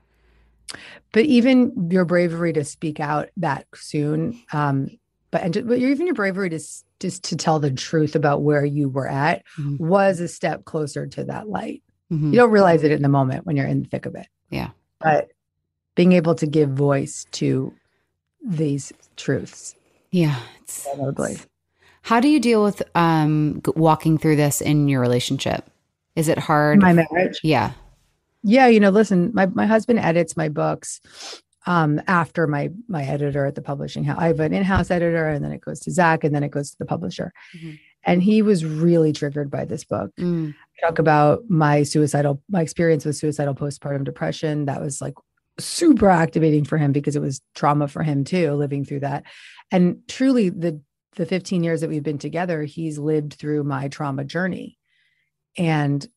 But 1.13 1.26
even 1.26 1.89
your 1.91 2.05
bravery 2.05 2.53
to 2.53 2.63
speak 2.65 2.99
out 2.99 3.30
that 3.38 3.65
soon, 3.76 4.41
um, 4.51 4.89
but 5.32 5.41
and 5.43 5.68
but 5.68 5.78
even 5.78 6.05
your 6.05 6.15
bravery 6.15 6.49
to 6.49 6.59
just 6.99 7.24
to 7.26 7.36
tell 7.38 7.59
the 7.59 7.72
truth 7.72 8.15
about 8.15 8.41
where 8.41 8.65
you 8.65 8.89
were 8.89 9.07
at 9.07 9.43
Mhm. 9.59 9.80
was 9.80 10.20
a 10.20 10.28
step 10.28 10.65
closer 10.65 11.05
to 11.07 11.24
that 11.26 11.47
light. 11.47 11.84
Mhm. 12.11 12.32
You 12.32 12.38
don't 12.38 12.51
realize 12.51 12.84
it 12.84 12.91
in 12.91 13.03
the 13.03 13.09
moment 13.09 13.45
when 13.45 13.55
you're 13.55 13.68
in 13.68 13.84
the 13.84 13.88
thick 13.89 14.05
of 14.07 14.15
it. 14.15 14.28
Yeah. 14.49 14.70
But 14.99 15.30
being 15.95 16.13
able 16.13 16.34
to 16.36 16.47
give 16.47 16.70
voice 16.72 17.26
to 17.34 17.72
these 18.43 18.91
truths, 19.15 19.76
Yeah, 20.11 20.39
it's, 20.63 20.88
it's- 20.88 21.45
How 22.08 22.22
do 22.22 22.30
you 22.30 22.39
deal 22.39 22.64
with 22.64 22.82
um 22.95 23.62
walking 23.76 24.18
through 24.18 24.38
this 24.38 24.62
in 24.62 24.88
your 24.88 25.01
relationship? 25.01 25.70
Is 26.16 26.30
it 26.30 26.38
hard? 26.39 26.82
my 26.82 26.93
marriage. 26.93 27.39
yeah. 27.43 27.74
Yeah, 28.43 28.68
you 28.68 28.80
know, 28.80 28.91
listen, 28.91 29.32
my 29.34 29.47
my 29.47 29.66
husband 29.66 29.99
edits 29.99 30.38
my 30.38 30.47
books 30.47 31.01
um 31.66 31.99
after 32.08 32.47
my 32.47 32.70
my 32.88 33.03
editor 33.03 33.45
at 33.45 33.55
the 33.55 33.62
publishing 33.62 34.05
house. 34.05 34.18
I 34.22 34.28
have 34.28 34.39
an 34.39 34.53
in-house 34.53 34.89
editor 34.89 35.28
and 35.28 35.43
then 35.43 35.51
it 35.51 35.60
goes 35.60 35.82
to 35.82 35.91
Zach 35.91 36.24
and 36.24 36.34
then 36.34 36.43
it 36.43 36.51
goes 36.51 36.72
to 36.72 36.78
the 36.80 36.86
publisher. 36.86 37.34
Mhm. 37.58 37.78
And 38.05 38.24
he 38.24 38.41
was 38.41 38.64
really 38.64 39.12
triggered 39.12 39.51
by 39.51 39.66
this 39.66 39.84
book. 39.84 40.12
Mm. 40.18 40.55
talk 40.82 40.99
about 40.99 41.43
my 41.49 41.84
suicidal 41.84 42.41
my 42.49 42.62
experience 42.62 43.03
with 43.03 43.18
suicidal 43.18 43.53
postpartum 43.55 44.05
depression 44.05 44.66
that 44.66 44.80
was 44.80 45.01
like 45.01 45.16
super 45.60 46.08
activating 46.10 46.64
for 46.64 46.78
him 46.78 46.91
because 46.93 47.16
it 47.18 47.22
was 47.22 47.41
trauma 47.53 47.88
for 47.89 48.03
him 48.03 48.24
too 48.24 48.53
living 48.53 48.86
through 48.86 48.99
that 48.99 49.24
and 49.72 49.97
truly 50.08 50.49
the 50.49 50.80
the 51.18 51.26
15 51.26 51.63
years 51.63 51.82
that 51.82 51.89
we've 51.89 52.03
been 52.03 52.18
together 52.18 52.63
he's 52.63 52.97
lived 52.97 53.34
through 53.34 53.63
my 53.63 53.88
trauma 53.89 54.24
journey 54.24 54.78
and 55.57 56.07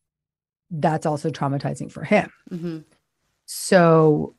that's 0.70 1.06
also 1.06 1.30
traumatizing 1.30 1.90
for 1.90 2.04
him 2.04 2.30
hmm 2.48 2.78
so 3.52 4.36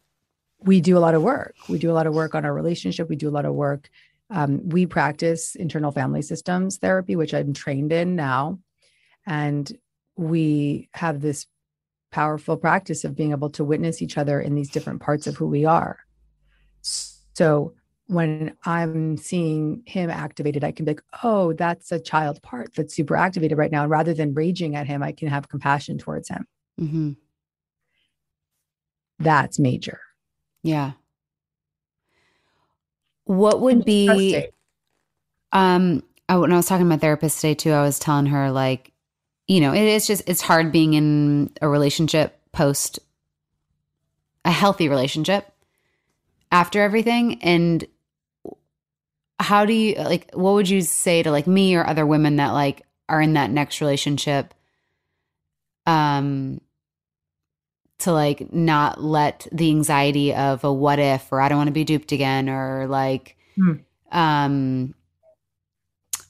we 0.64 0.80
do 0.80 0.98
a 0.98 1.00
lot 1.00 1.16
of 1.16 1.22
work. 1.22 1.56
We 1.68 1.80
do 1.80 1.92
a 1.92 1.94
lot 1.94 2.08
of 2.08 2.14
work 2.14 2.36
on 2.36 2.46
our 2.46 2.54
relationship. 2.54 3.10
We 3.10 3.18
do 3.18 3.28
a 3.28 3.32
lot 3.32 3.46
of 3.46 3.54
work. 3.54 3.90
Um, 4.30 4.70
we 4.70 4.86
practice 4.86 5.56
internal 5.56 5.92
family 5.92 6.22
systems 6.22 6.78
therapy, 6.78 7.18
which 7.18 7.34
I'm 7.34 7.54
trained 7.54 7.92
in 7.92 8.16
now. 8.16 8.60
And 9.26 9.70
we 10.16 10.88
have 10.94 11.20
this 11.20 11.48
powerful 12.12 12.56
practice 12.56 13.04
of 13.04 13.16
being 13.16 13.32
able 13.32 13.50
to 13.50 13.66
witness 13.66 14.02
each 14.02 14.18
other 14.18 14.40
in 14.40 14.56
these 14.56 14.70
different 14.70 15.02
parts 15.02 15.28
of 15.28 15.36
who 15.36 15.48
we 15.48 15.66
are. 15.66 16.00
So 16.82 17.74
when 18.12 18.54
I'm 18.66 19.16
seeing 19.16 19.84
him 19.86 20.10
activated, 20.10 20.66
I 20.66 20.74
can 20.74 20.84
be 20.84 20.92
like, 20.92 21.04
oh, 21.24 21.54
that's 21.54 21.94
a 21.94 22.00
child 22.00 22.42
part 22.42 22.74
that's 22.76 22.94
super 22.94 23.16
activated 23.16 23.58
right 23.58 23.72
now. 23.72 23.84
And 23.84 23.90
rather 23.90 24.14
than 24.14 24.34
raging 24.34 24.76
at 24.76 24.86
him, 24.86 25.02
I 25.02 25.14
can 25.14 25.30
have 25.30 25.48
compassion 25.48 25.98
towards 25.98 26.28
him. 26.28 26.46
hmm 26.78 27.12
That's 29.20 29.60
major. 29.60 30.02
Yeah. 30.62 30.94
What 33.26 33.62
would 33.62 33.86
be 33.86 34.48
um 35.54 36.04
I, 36.28 36.38
when 36.38 36.52
I 36.52 36.58
was 36.58 36.66
talking 36.66 36.86
to 36.86 36.90
my 36.90 36.98
therapist 36.98 37.40
today 37.40 37.56
too, 37.56 37.72
I 37.72 37.82
was 37.84 38.00
telling 38.00 38.26
her 38.28 38.52
like, 38.52 38.92
you 39.48 39.60
know, 39.62 39.74
it 39.74 39.84
is 39.84 40.06
just 40.08 40.24
it's 40.28 40.42
hard 40.42 40.72
being 40.72 40.94
in 40.96 41.52
a 41.62 41.68
relationship 41.70 42.40
post 42.52 43.00
a 44.44 44.52
healthy 44.52 44.90
relationship 44.90 45.52
after 46.52 46.82
everything 46.82 47.42
and 47.44 47.86
how 49.42 49.66
do 49.66 49.74
you 49.74 49.96
like 49.96 50.32
what 50.34 50.54
would 50.54 50.70
you 50.70 50.82
say 50.82 51.24
to 51.24 51.32
like 51.32 51.48
me 51.48 51.76
or 51.76 51.86
other 51.86 52.06
women 52.06 52.38
that 52.38 52.52
like 52.52 52.84
are 53.10 53.22
in 53.22 53.34
that 53.34 53.50
next 53.50 53.82
relationship 53.82 54.54
um 55.86 56.62
to 58.00 58.12
like 58.12 58.52
not 58.52 59.04
let 59.04 59.48
the 59.52 59.70
anxiety 59.70 60.34
of 60.34 60.64
a 60.64 60.74
what 60.74 61.00
if 61.00 61.32
or 61.32 61.40
I 61.40 61.50
don't 61.50 61.58
want 61.58 61.68
to 61.68 61.74
be 61.74 61.84
duped 61.84 62.12
again 62.12 62.50
or 62.50 62.88
like 62.88 63.38
Hmm. 63.56 63.74
um 64.12 64.96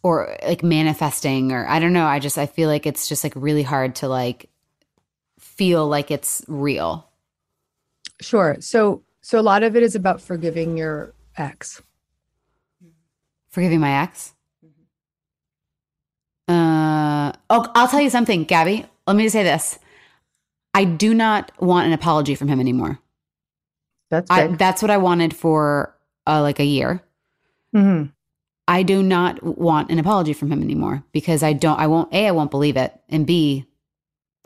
or 0.04 0.36
like 0.44 0.64
manifesting 0.64 1.52
or 1.52 1.68
I 1.68 1.80
don't 1.80 1.94
know 1.94 2.06
I 2.06 2.20
just 2.20 2.38
I 2.38 2.46
feel 2.46 2.68
like 2.68 2.86
it's 2.86 3.08
just 3.08 3.24
like 3.24 3.34
really 3.36 3.64
hard 3.64 3.96
to 3.96 4.08
like 4.08 4.50
feel 5.40 5.88
like 5.88 6.10
it's 6.12 6.44
real. 6.48 7.08
Sure. 8.20 8.58
So 8.60 9.04
so 9.22 9.40
a 9.40 9.42
lot 9.42 9.64
of 9.64 9.76
it 9.76 9.84
is 9.84 9.96
about 9.96 10.22
forgiving 10.22 10.78
your 10.78 11.14
ex. 11.38 11.82
Forgiving 13.52 13.80
my 13.80 14.02
ex. 14.04 14.34
Uh 16.48 17.32
oh 17.50 17.72
I'll 17.76 17.88
tell 17.88 18.02
you 18.02 18.10
something 18.10 18.44
Gabby 18.44 18.86
let 19.08 19.16
me 19.16 19.24
just 19.24 19.34
say 19.34 19.44
this 19.44 19.80
I 20.74 20.86
do 20.86 21.14
not 21.14 21.52
want 21.60 21.88
an 21.88 21.94
apology 21.94 22.36
from 22.36 22.48
him 22.48 22.60
anymore. 22.60 23.00
That's 24.10 24.30
I, 24.30 24.48
that's 24.48 24.82
what 24.82 24.92
I 24.92 24.98
wanted 24.98 25.34
for 25.36 25.96
uh, 26.28 26.42
like 26.42 26.60
a 26.60 26.66
year. 26.66 27.02
hmm 27.74 28.06
I 28.68 28.84
do 28.84 29.04
not 29.04 29.44
want 29.44 29.90
an 29.90 30.00
apology 30.00 30.32
from 30.34 30.50
him 30.52 30.62
anymore 30.62 31.04
because 31.12 31.44
I 31.44 31.52
don't, 31.52 31.78
I 31.78 31.88
won't, 31.88 32.14
A, 32.14 32.28
I 32.28 32.32
won't 32.32 32.52
believe 32.52 32.78
it. 32.78 32.94
And 33.10 33.28
B, 33.28 33.66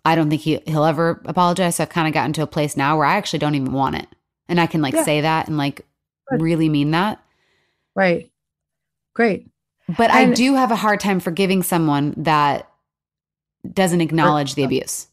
I 0.03 0.15
don't 0.15 0.29
think 0.31 0.41
he, 0.41 0.59
he'll 0.65 0.85
ever 0.85 1.21
apologize. 1.25 1.75
So 1.75 1.83
I've 1.83 1.89
kind 1.89 2.07
of 2.07 2.13
gotten 2.13 2.33
to 2.33 2.41
a 2.41 2.47
place 2.47 2.75
now 2.75 2.97
where 2.97 3.05
I 3.05 3.17
actually 3.17 3.39
don't 3.39 3.53
even 3.53 3.71
want 3.71 3.97
it. 3.97 4.07
And 4.47 4.59
I 4.59 4.65
can 4.65 4.81
like 4.81 4.95
Yeah. 4.95 5.03
say 5.03 5.21
that 5.21 5.47
and 5.47 5.57
like 5.57 5.85
Good. 6.29 6.41
really 6.41 6.69
mean 6.69 6.91
that. 6.91 7.23
Right. 7.95 8.31
Great. 9.15 9.47
But 9.97 10.11
I 10.11 10.25
do 10.31 10.55
have 10.55 10.71
a 10.71 10.75
hard 10.75 10.99
time 10.99 11.19
forgiving 11.19 11.63
someone 11.63 12.13
that 12.17 12.69
doesn't 13.71 14.01
acknowledge 14.01 14.55
the 14.55 14.63
abuse. 14.63 15.07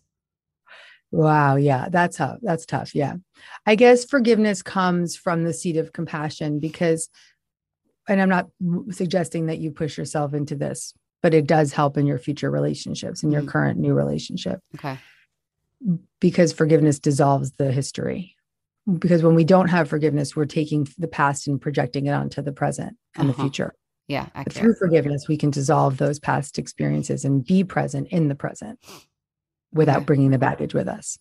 Wow. 1.11 1.57
Yeah. 1.57 1.88
That's 1.90 2.16
tough. 2.16 2.38
That's 2.42 2.64
tough. 2.64 2.94
Yeah. 2.94 3.16
I 3.66 3.74
guess 3.74 4.05
forgiveness 4.05 4.62
comes 4.62 5.14
from 5.14 5.44
the 5.44 5.53
seat 5.53 5.76
of 5.76 5.92
compassion 5.92 6.59
because, 6.59 7.11
and 8.09 8.20
I'm 8.20 8.30
not 8.30 8.48
suggesting 8.90 9.46
that 9.46 9.59
you 9.59 9.70
push 9.70 9.98
yourself 9.98 10.32
into 10.32 10.55
this, 10.57 10.94
but 11.22 11.34
it 11.34 11.46
does 11.46 11.72
help 11.74 11.98
in 11.98 12.07
your 12.07 12.18
future 12.18 12.50
relationships, 12.50 13.22
in 13.22 13.30
your 13.30 13.42
Mhm. 13.42 13.48
current 13.48 13.78
new 13.78 13.94
relationship. 13.94 14.61
Okay. 14.76 14.98
because 16.20 16.53
forgiveness 16.53 17.00
dissolves 17.00 17.50
the 17.59 17.72
history. 17.72 18.36
Because 19.00 19.20
when 19.24 19.34
we 19.34 19.42
don't 19.42 19.66
have 19.66 19.88
forgiveness, 19.88 20.36
we're 20.36 20.44
taking 20.44 20.86
the 20.96 21.09
past 21.09 21.48
and 21.48 21.61
projecting 21.61 22.07
it 22.07 22.12
onto 22.12 22.40
the 22.40 22.53
present 22.53 22.96
and 23.16 23.28
Uh-huh. 23.30 23.36
the 23.36 23.42
future. 23.42 23.74
Yeah. 24.12 24.26
Accurate. 24.34 24.54
through 24.54 24.74
forgiveness, 24.74 25.26
we 25.28 25.36
can 25.36 25.50
dissolve 25.50 25.96
those 25.96 26.18
past 26.18 26.58
experiences 26.58 27.24
and 27.24 27.44
be 27.44 27.64
present 27.64 28.08
in 28.08 28.28
the 28.28 28.34
present 28.34 28.78
without 29.72 29.98
Okay. 29.98 30.04
bringing 30.04 30.30
the 30.30 30.38
baggage 30.38 30.74
with 30.74 30.88
us. 30.88 31.18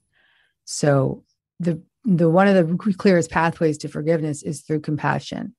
So 0.65 1.23
the 1.59 1.81
the 2.03 2.29
one 2.29 2.47
of 2.47 2.55
the 2.55 2.93
clearest 2.97 3.29
pathways 3.29 3.77
to 3.79 3.87
forgiveness 3.87 4.41
is 4.43 4.61
through 4.61 4.81
compassion. 4.81 5.55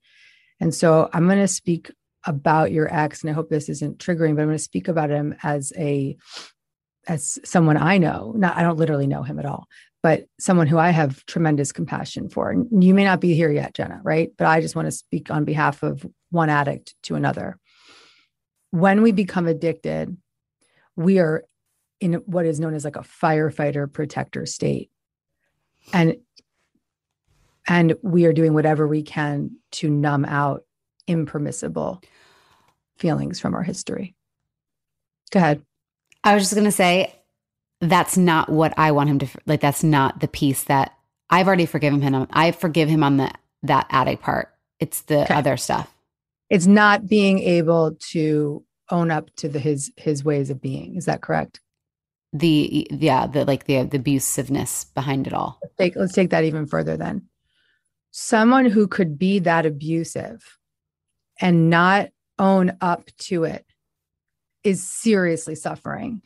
And 0.61 0.75
so 0.75 1.09
I'm 1.13 1.27
going 1.27 1.39
to 1.39 1.49
speak 1.49 1.91
about 2.25 2.73
your 2.73 2.93
ex, 2.93 3.23
and 3.23 3.31
I 3.31 3.33
hope 3.33 3.49
this 3.49 3.69
isn't 3.69 3.99
triggering, 3.99 4.35
but 4.35 4.43
I'm 4.43 4.49
going 4.49 4.59
to 4.59 4.71
speak 4.71 4.89
about 4.89 5.11
him 5.11 5.35
as 5.43 5.73
a 5.77 6.17
as 7.09 7.39
someone 7.45 7.77
I 7.77 7.99
know. 7.99 8.33
Not 8.37 8.57
I 8.57 8.63
don't 8.63 8.79
literally 8.79 9.07
know 9.07 9.23
him 9.23 9.39
at 9.39 9.47
all, 9.47 9.67
but 10.03 10.27
someone 10.39 10.67
who 10.67 10.79
I 10.79 10.91
have 10.91 11.25
tremendous 11.27 11.71
compassion 11.71 12.29
for. 12.29 12.51
And 12.51 12.83
you 12.83 12.93
may 12.93 13.05
not 13.05 13.21
be 13.21 13.35
here 13.35 13.51
yet, 13.51 13.75
Jenna, 13.75 14.01
right? 14.03 14.31
But 14.37 14.49
I 14.49 14.61
just 14.61 14.75
want 14.75 14.87
to 14.87 14.93
speak 14.93 15.31
on 15.31 15.45
behalf 15.45 15.83
of 15.83 16.05
one 16.31 16.51
addict 16.51 16.95
to 17.05 17.15
another. 17.15 17.59
When 18.71 19.03
we 19.03 19.13
become 19.13 19.47
addicted, 19.47 20.17
we 20.97 21.21
are 21.21 21.45
in 22.01 22.15
what 22.27 22.47
is 22.47 22.59
known 22.59 22.75
as 22.75 22.85
like 22.85 22.97
a 22.97 23.01
firefighter 23.01 23.91
protector 23.91 24.45
state. 24.45 24.91
And 25.93 26.17
and 27.69 27.95
we 28.03 28.27
are 28.27 28.33
doing 28.33 28.55
whatever 28.55 28.89
we 28.89 29.03
can 29.03 29.53
to 29.71 29.89
numb 29.89 30.25
out 30.25 30.65
impermissible 31.07 32.03
feelings 32.99 33.39
from 33.39 33.55
our 33.55 33.63
history. 33.63 34.17
Go 35.31 35.39
ahead. 35.39 35.63
I 36.25 36.35
was 36.35 36.43
just 36.43 36.55
going 36.55 36.65
to 36.65 36.73
say 36.73 37.15
that's 37.83 38.17
not 38.17 38.49
what 38.49 38.73
I 38.79 38.93
want 38.93 39.11
him 39.11 39.19
to 39.19 39.29
like 39.45 39.61
that's 39.61 39.83
not 39.83 40.21
the 40.21 40.29
piece 40.29 40.65
that 40.65 40.93
I've 41.29 41.47
already 41.47 41.67
forgiven 41.67 42.01
him. 42.01 42.27
I 42.31 42.53
forgive 42.53 42.89
him 42.89 43.03
on 43.03 43.17
the 43.17 43.31
that 43.65 43.87
addict 43.91 44.23
part. 44.23 44.49
It's 44.79 45.03
the 45.03 45.23
Okay. 45.25 45.35
other 45.35 45.57
stuff. 45.57 45.93
It's 46.49 46.67
not 46.67 47.07
being 47.09 47.39
able 47.41 47.97
to 48.11 48.65
own 48.91 49.11
up 49.11 49.35
to 49.37 49.49
the 49.49 49.59
his 49.59 49.93
his 49.97 50.25
ways 50.25 50.49
of 50.51 50.61
being. 50.61 50.97
Is 50.97 51.07
that 51.07 51.23
correct? 51.23 51.61
The 52.33 52.87
yeah, 52.91 53.27
the 53.27 53.45
like 53.45 53.65
the 53.65 53.83
the 53.83 53.99
abusiveness 53.99 54.93
behind 54.95 55.27
it 55.27 55.33
all. 55.33 55.59
Let's 55.63 55.75
take 55.77 55.97
let's 55.97 56.13
take 56.13 56.31
that 56.31 56.45
even 56.45 56.67
further 56.67 56.97
then. 56.97 57.29
Someone 58.13 58.67
who 58.67 58.87
could 58.87 59.19
be 59.19 59.41
that 59.41 59.67
abusive 59.67 60.59
and 61.41 61.69
not 61.71 62.11
own 62.39 62.77
up 62.81 63.07
to 63.19 63.45
it 63.45 63.67
is 64.63 64.87
seriously 64.87 65.55
suffering. 65.55 66.23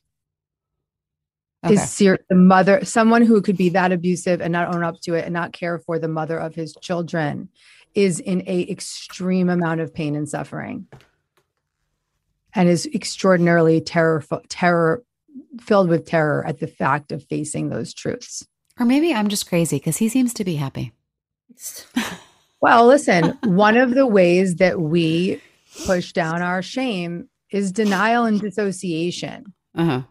Okay. 1.67 1.75
Is 1.75 1.91
ser- 1.91 2.19
the 2.29 2.37
mother 2.37 2.85
someone 2.85 3.23
who 3.23 3.41
could 3.43 3.57
be 3.57 3.69
that 3.71 3.93
abusive 3.93 4.41
and 4.41 4.53
not 4.53 4.75
own 4.75 4.83
up 4.83 5.01
to 5.03 5.15
it 5.15 5.25
and 5.25 5.35
not 5.35 5.53
care 5.53 5.79
for 5.79 5.99
the 5.99 6.09
mother 6.09 6.39
of 6.39 6.55
his 6.55 6.77
children 6.81 7.49
is 7.95 8.21
in 8.21 8.43
a 8.47 8.71
extreme 8.71 9.49
amount 9.49 9.81
of 9.81 9.93
pain 9.93 10.15
and 10.15 10.29
suffering 10.29 10.87
and 12.55 12.69
is 12.69 12.87
extraordinarily 12.95 13.81
terror 13.81 14.23
terror 14.49 15.03
filled 15.61 15.89
with 15.89 16.07
terror 16.07 16.47
at 16.47 16.61
the 16.61 16.67
fact 16.67 17.13
of 17.13 17.25
facing 17.25 17.69
those 17.69 17.93
truths. 17.93 18.47
Or 18.79 18.87
maybe 18.87 19.15
I'm 19.15 19.29
just 19.29 19.49
crazy 19.49 19.77
because 19.77 19.97
he 19.97 20.09
seems 20.09 20.35
to 20.35 20.45
be 20.45 20.57
happy. 20.57 20.93
Well, 22.61 22.87
listen, 22.87 23.39
one 23.45 23.77
of 23.77 23.95
the 23.95 24.07
ways 24.07 24.57
that 24.57 24.81
we 24.81 25.41
push 25.85 26.13
down 26.13 26.43
our 26.43 26.63
shame 26.63 27.29
is 27.51 27.71
denial 27.71 28.25
and 28.25 28.41
dissociation. 28.41 29.53
Uh 29.75 29.85
huh. 29.85 30.03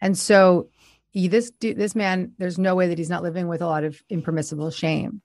And 0.00 0.16
so 0.16 0.68
he, 1.10 1.28
this 1.28 1.52
this 1.60 1.94
man, 1.94 2.32
there's 2.38 2.58
no 2.58 2.74
way 2.74 2.88
that 2.88 2.98
he's 2.98 3.10
not 3.10 3.22
living 3.22 3.48
with 3.48 3.62
a 3.62 3.66
lot 3.66 3.84
of 3.84 4.00
impermissible 4.08 4.70
shame. 4.70 5.22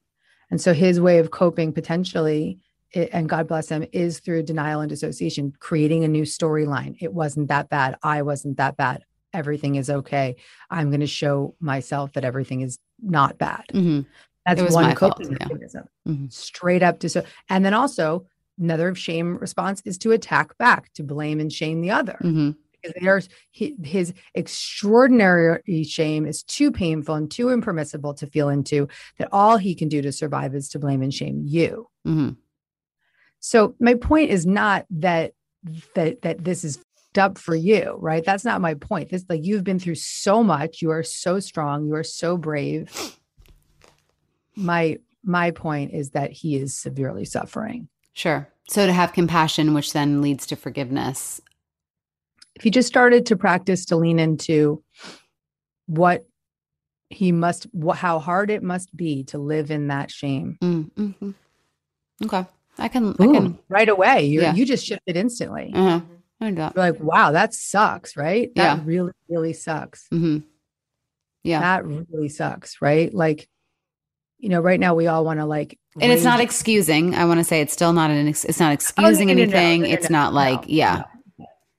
And 0.52 0.60
so 0.62 0.74
his 0.74 1.00
way 1.00 1.20
of 1.20 1.32
coping 1.32 1.74
potentially, 1.74 2.60
and 2.94 3.28
God 3.28 3.48
bless 3.48 3.70
him, 3.70 3.86
is 3.92 4.20
through 4.20 4.44
denial 4.44 4.82
and 4.82 4.90
dissociation, 4.90 5.54
creating 5.60 6.04
a 6.04 6.08
new 6.08 6.24
storyline. 6.24 6.96
It 7.02 7.14
wasn't 7.14 7.50
that 7.50 7.70
bad. 7.70 7.98
I 8.04 8.22
wasn't 8.22 8.58
that 8.58 8.78
bad. 8.78 9.04
Everything 9.34 9.76
is 9.76 9.90
okay. 9.90 10.36
I'm 10.70 10.90
going 10.90 11.02
to 11.02 11.08
show 11.08 11.56
myself 11.60 12.14
that 12.14 12.24
everything 12.24 12.62
is 12.62 12.80
not 13.02 13.38
bad. 13.38 13.66
hmm 13.72 14.02
That's 14.46 14.74
one 14.74 14.86
my 14.86 14.96
fault, 14.96 15.18
coping 15.18 15.32
yeah. 15.32 15.48
mechanism. 15.48 15.86
Mhm. 16.08 16.32
Straight 16.32 16.84
up 16.84 17.00
to 17.00 17.10
so, 17.10 17.24
and 17.50 17.66
then 17.66 17.74
also 17.74 18.28
another 18.58 18.96
shame 18.96 19.38
response 19.38 19.82
is 19.84 19.98
to 20.00 20.12
attack 20.12 20.58
back, 20.58 20.94
to 20.94 21.04
blame 21.04 21.40
and 21.40 21.52
shame 21.52 21.82
the 21.82 21.92
other. 21.92 22.18
hmm 22.22 22.52
Because 22.86 23.02
there's 23.02 23.30
his 23.52 24.14
extraordinary 24.34 25.84
shame 25.84 26.26
is 26.26 26.44
too 26.44 26.72
painful 26.72 27.16
and 27.16 27.30
too 27.30 27.50
impermissible 27.50 28.14
to 28.16 28.28
feel 28.28 28.50
into 28.50 28.88
that 29.18 29.30
all 29.32 29.58
he 29.58 29.76
can 29.76 29.90
do 29.90 30.02
to 30.02 30.12
survive 30.12 30.56
is 30.56 30.70
to 30.70 30.80
blame 30.80 31.02
and 31.02 31.14
shame 31.14 31.42
you. 31.46 31.88
hmm 32.04 32.30
So 33.40 33.76
my 33.80 33.96
point 33.96 34.32
is 34.32 34.46
not 34.46 34.86
that 34.92 35.34
that 35.96 36.22
that 36.22 36.44
this 36.44 36.64
is 36.64 36.80
up 37.18 37.38
for 37.38 37.56
you, 37.56 37.96
right? 38.00 38.24
That's 38.24 38.46
not 38.46 38.62
my 38.62 38.74
point. 38.74 39.10
This 39.10 39.26
like 39.30 39.44
you've 39.44 39.64
been 39.64 39.80
through 39.80 39.96
so 39.96 40.44
much. 40.44 40.82
You 40.82 40.92
are 40.92 41.04
so 41.04 41.40
strong. 41.40 41.86
You 41.88 41.96
are 41.96 42.04
so 42.04 42.38
brave. 42.38 43.18
My 44.56 45.00
my 45.24 45.52
point 45.52 45.94
is 45.94 46.12
that 46.12 46.32
he 46.32 46.56
is 46.56 46.78
severely 46.78 47.26
suffering. 47.26 47.88
Sure. 48.14 48.48
So 48.68 48.86
to 48.86 48.94
have 48.94 49.14
compassion, 49.14 49.74
which 49.74 49.94
then 49.94 50.22
leads 50.22 50.46
to 50.48 50.56
forgiveness. 50.56 51.42
If 52.56 52.64
he 52.64 52.70
just 52.70 52.88
started 52.88 53.26
to 53.28 53.36
practice 53.36 53.86
to 53.86 53.96
lean 53.98 54.20
into 54.20 54.84
what 55.88 56.26
he 57.10 57.32
must 57.32 57.64
what 57.74 57.98
how 57.98 58.20
hard 58.20 58.50
it 58.50 58.64
must 58.64 58.96
be 58.96 59.24
to 59.26 59.38
live 59.38 59.72
in 59.72 59.88
that 59.88 60.10
shame. 60.10 60.58
Mm-hmm. 60.62 61.32
Okay. 62.24 62.46
I 62.78 62.88
can, 62.90 63.12
I 63.20 63.26
can, 63.28 63.60
right 63.70 63.88
away. 63.88 64.26
You 64.26 64.42
Yeah. 64.42 64.54
you 64.54 64.66
just 64.66 64.86
shifted 64.86 65.16
instantly. 65.16 65.72
uh-huh. 65.74 66.02
I 66.42 66.50
do 66.50 66.56
that. 66.56 66.76
You're 66.76 66.92
like, 66.92 67.00
wow, 67.00 67.32
that 67.32 67.54
sucks, 67.54 68.18
right? 68.18 68.54
That 68.56 68.78
Yeah. 68.80 68.84
really, 68.84 69.12
really 69.30 69.54
sucks. 69.54 70.08
hmm 70.10 70.40
Yeah. 71.44 71.60
That 71.62 71.86
really 71.86 72.28
sucks, 72.30 72.82
right? 72.82 73.14
Like, 73.14 73.48
you 74.40 74.50
know, 74.50 74.60
right 74.60 74.80
now 74.80 74.96
we 74.96 75.08
all 75.08 75.24
want 75.24 75.40
to 75.40 75.46
like, 75.46 75.80
and 76.02 76.12
it's 76.12 76.26
not 76.26 76.42
excusing. 76.42 77.16
I 77.16 77.24
want 77.26 77.40
to 77.40 77.44
say 77.46 77.62
it's 77.62 77.72
still 77.72 77.94
not 77.94 78.10
an, 78.12 78.28
ex- 78.28 78.44
it's 78.44 78.60
not 78.60 78.74
excusing 78.74 79.30
Oh, 79.30 79.34
no, 79.34 79.42
anything. 79.44 79.82
no, 79.84 79.88
no, 79.88 79.94
it's 79.94 80.10
no, 80.10 80.18
not 80.20 80.34
like, 80.34 80.64
yeah. 80.68 81.04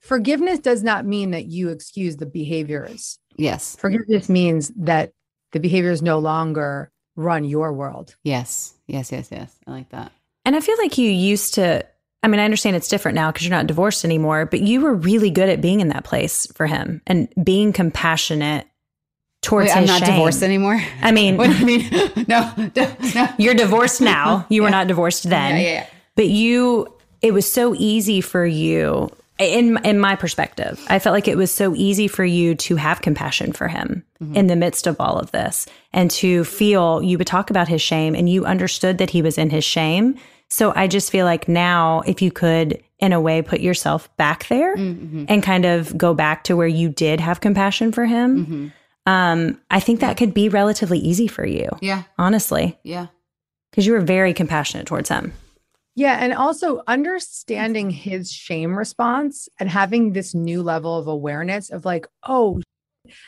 No. 0.06 0.16
Forgiveness 0.16 0.58
does 0.58 0.82
not 0.82 1.04
mean 1.04 1.30
that 1.32 1.46
you 1.46 1.68
excuse 1.70 2.16
the 2.16 2.26
behaviors. 2.26 3.18
Yes. 3.36 3.76
Forgiveness 3.76 4.28
means 4.28 4.70
that 4.76 5.12
the 5.52 5.60
behaviors 5.60 6.02
no 6.02 6.18
longer 6.18 6.90
run 7.16 7.44
your 7.44 7.72
world. 7.72 8.14
Yes. 8.24 8.74
Yes. 8.86 9.12
Yes. 9.12 9.28
Yes. 9.30 9.54
I 9.66 9.70
like 9.70 9.90
that. 9.90 10.12
And 10.44 10.54
I 10.54 10.60
feel 10.60 10.76
like 10.78 10.96
you 10.98 11.10
used 11.10 11.54
to, 11.54 11.84
I 12.22 12.28
mean, 12.28 12.40
I 12.40 12.44
understand 12.44 12.76
it's 12.76 12.88
different 12.88 13.16
now 13.16 13.30
because 13.30 13.46
you're 13.46 13.56
not 13.56 13.66
divorced 13.66 14.04
anymore, 14.04 14.46
but 14.46 14.60
you 14.60 14.80
were 14.80 14.94
really 14.94 15.30
good 15.30 15.48
at 15.48 15.60
being 15.60 15.80
in 15.80 15.88
that 15.88 16.04
place 16.04 16.46
for 16.54 16.66
him 16.66 17.02
and 17.06 17.28
being 17.42 17.72
compassionate 17.72 18.66
towards 19.42 19.68
Wait, 19.68 19.76
I'm 19.76 19.86
not 19.86 20.00
shame. 20.00 20.14
divorced 20.14 20.42
anymore. 20.42 20.80
I 21.02 21.12
mean, 21.12 21.36
what 21.38 21.50
do 21.50 21.56
you 21.56 21.66
mean? 21.66 21.90
no, 22.28 22.52
no, 22.76 22.96
no. 23.14 23.28
you're 23.38 23.54
divorced 23.54 24.00
now. 24.00 24.46
You 24.48 24.62
were 24.62 24.70
not 24.70 24.86
divorced 24.86 25.24
then. 25.24 25.56
Yeah, 25.56 25.62
yeah, 25.62 25.72
yeah. 25.72 25.86
But 26.14 26.28
you, 26.28 26.94
it 27.22 27.32
was 27.32 27.50
so 27.50 27.74
easy 27.76 28.20
for 28.20 28.46
you. 28.46 29.10
In 29.38 29.78
in 29.84 29.98
my 29.98 30.16
perspective, 30.16 30.82
I 30.88 30.98
felt 30.98 31.12
like 31.12 31.28
it 31.28 31.36
was 31.36 31.52
so 31.52 31.74
easy 31.74 32.08
for 32.08 32.24
you 32.24 32.54
to 32.54 32.76
have 32.76 33.02
compassion 33.02 33.52
for 33.52 33.68
him 33.68 34.02
Mm-hmm. 34.22 34.34
in 34.34 34.46
the 34.46 34.56
midst 34.56 34.86
of 34.86 34.96
all 34.98 35.18
of 35.18 35.30
this, 35.32 35.66
and 35.92 36.10
to 36.12 36.42
feel 36.44 37.02
you 37.02 37.18
would 37.18 37.26
talk 37.26 37.50
about 37.50 37.68
his 37.68 37.82
shame, 37.82 38.14
and 38.14 38.30
you 38.30 38.46
understood 38.46 38.96
that 38.96 39.10
he 39.10 39.20
was 39.20 39.36
in 39.36 39.50
his 39.50 39.62
shame. 39.62 40.14
So 40.48 40.72
I 40.74 40.86
just 40.86 41.10
feel 41.12 41.26
like 41.26 41.48
now, 41.48 42.00
if 42.06 42.22
you 42.22 42.30
could, 42.32 42.82
in 42.98 43.12
a 43.12 43.20
way, 43.20 43.42
put 43.42 43.60
yourself 43.60 44.08
back 44.16 44.48
there 44.48 44.74
Mm-hmm. 44.74 45.26
and 45.28 45.42
kind 45.42 45.66
of 45.66 45.98
go 45.98 46.14
back 46.14 46.44
to 46.44 46.56
where 46.56 46.66
you 46.66 46.88
did 46.88 47.20
have 47.20 47.42
compassion 47.42 47.92
for 47.92 48.06
him, 48.06 48.46
Mm-hmm. 48.46 48.66
um, 49.12 49.60
I 49.70 49.80
think 49.80 50.00
that 50.00 50.16
could 50.16 50.32
be 50.32 50.48
relatively 50.48 50.98
easy 50.98 51.26
for 51.28 51.44
you, 51.44 51.68
Yeah. 51.82 52.04
honestly, 52.16 52.78
Yeah. 52.84 53.08
because 53.70 53.86
you 53.86 53.92
were 53.92 54.00
very 54.00 54.32
compassionate 54.32 54.86
towards 54.86 55.10
him. 55.10 55.34
Yeah. 55.96 56.18
And 56.20 56.32
also 56.34 56.82
understanding 56.86 57.90
his 57.90 58.30
shame 58.30 58.76
response 58.78 59.48
and 59.58 59.68
having 59.68 60.12
this 60.12 60.34
new 60.34 60.62
level 60.62 60.96
of 60.96 61.08
awareness 61.08 61.70
of 61.70 61.84
like, 61.84 62.06
oh, 62.22 62.60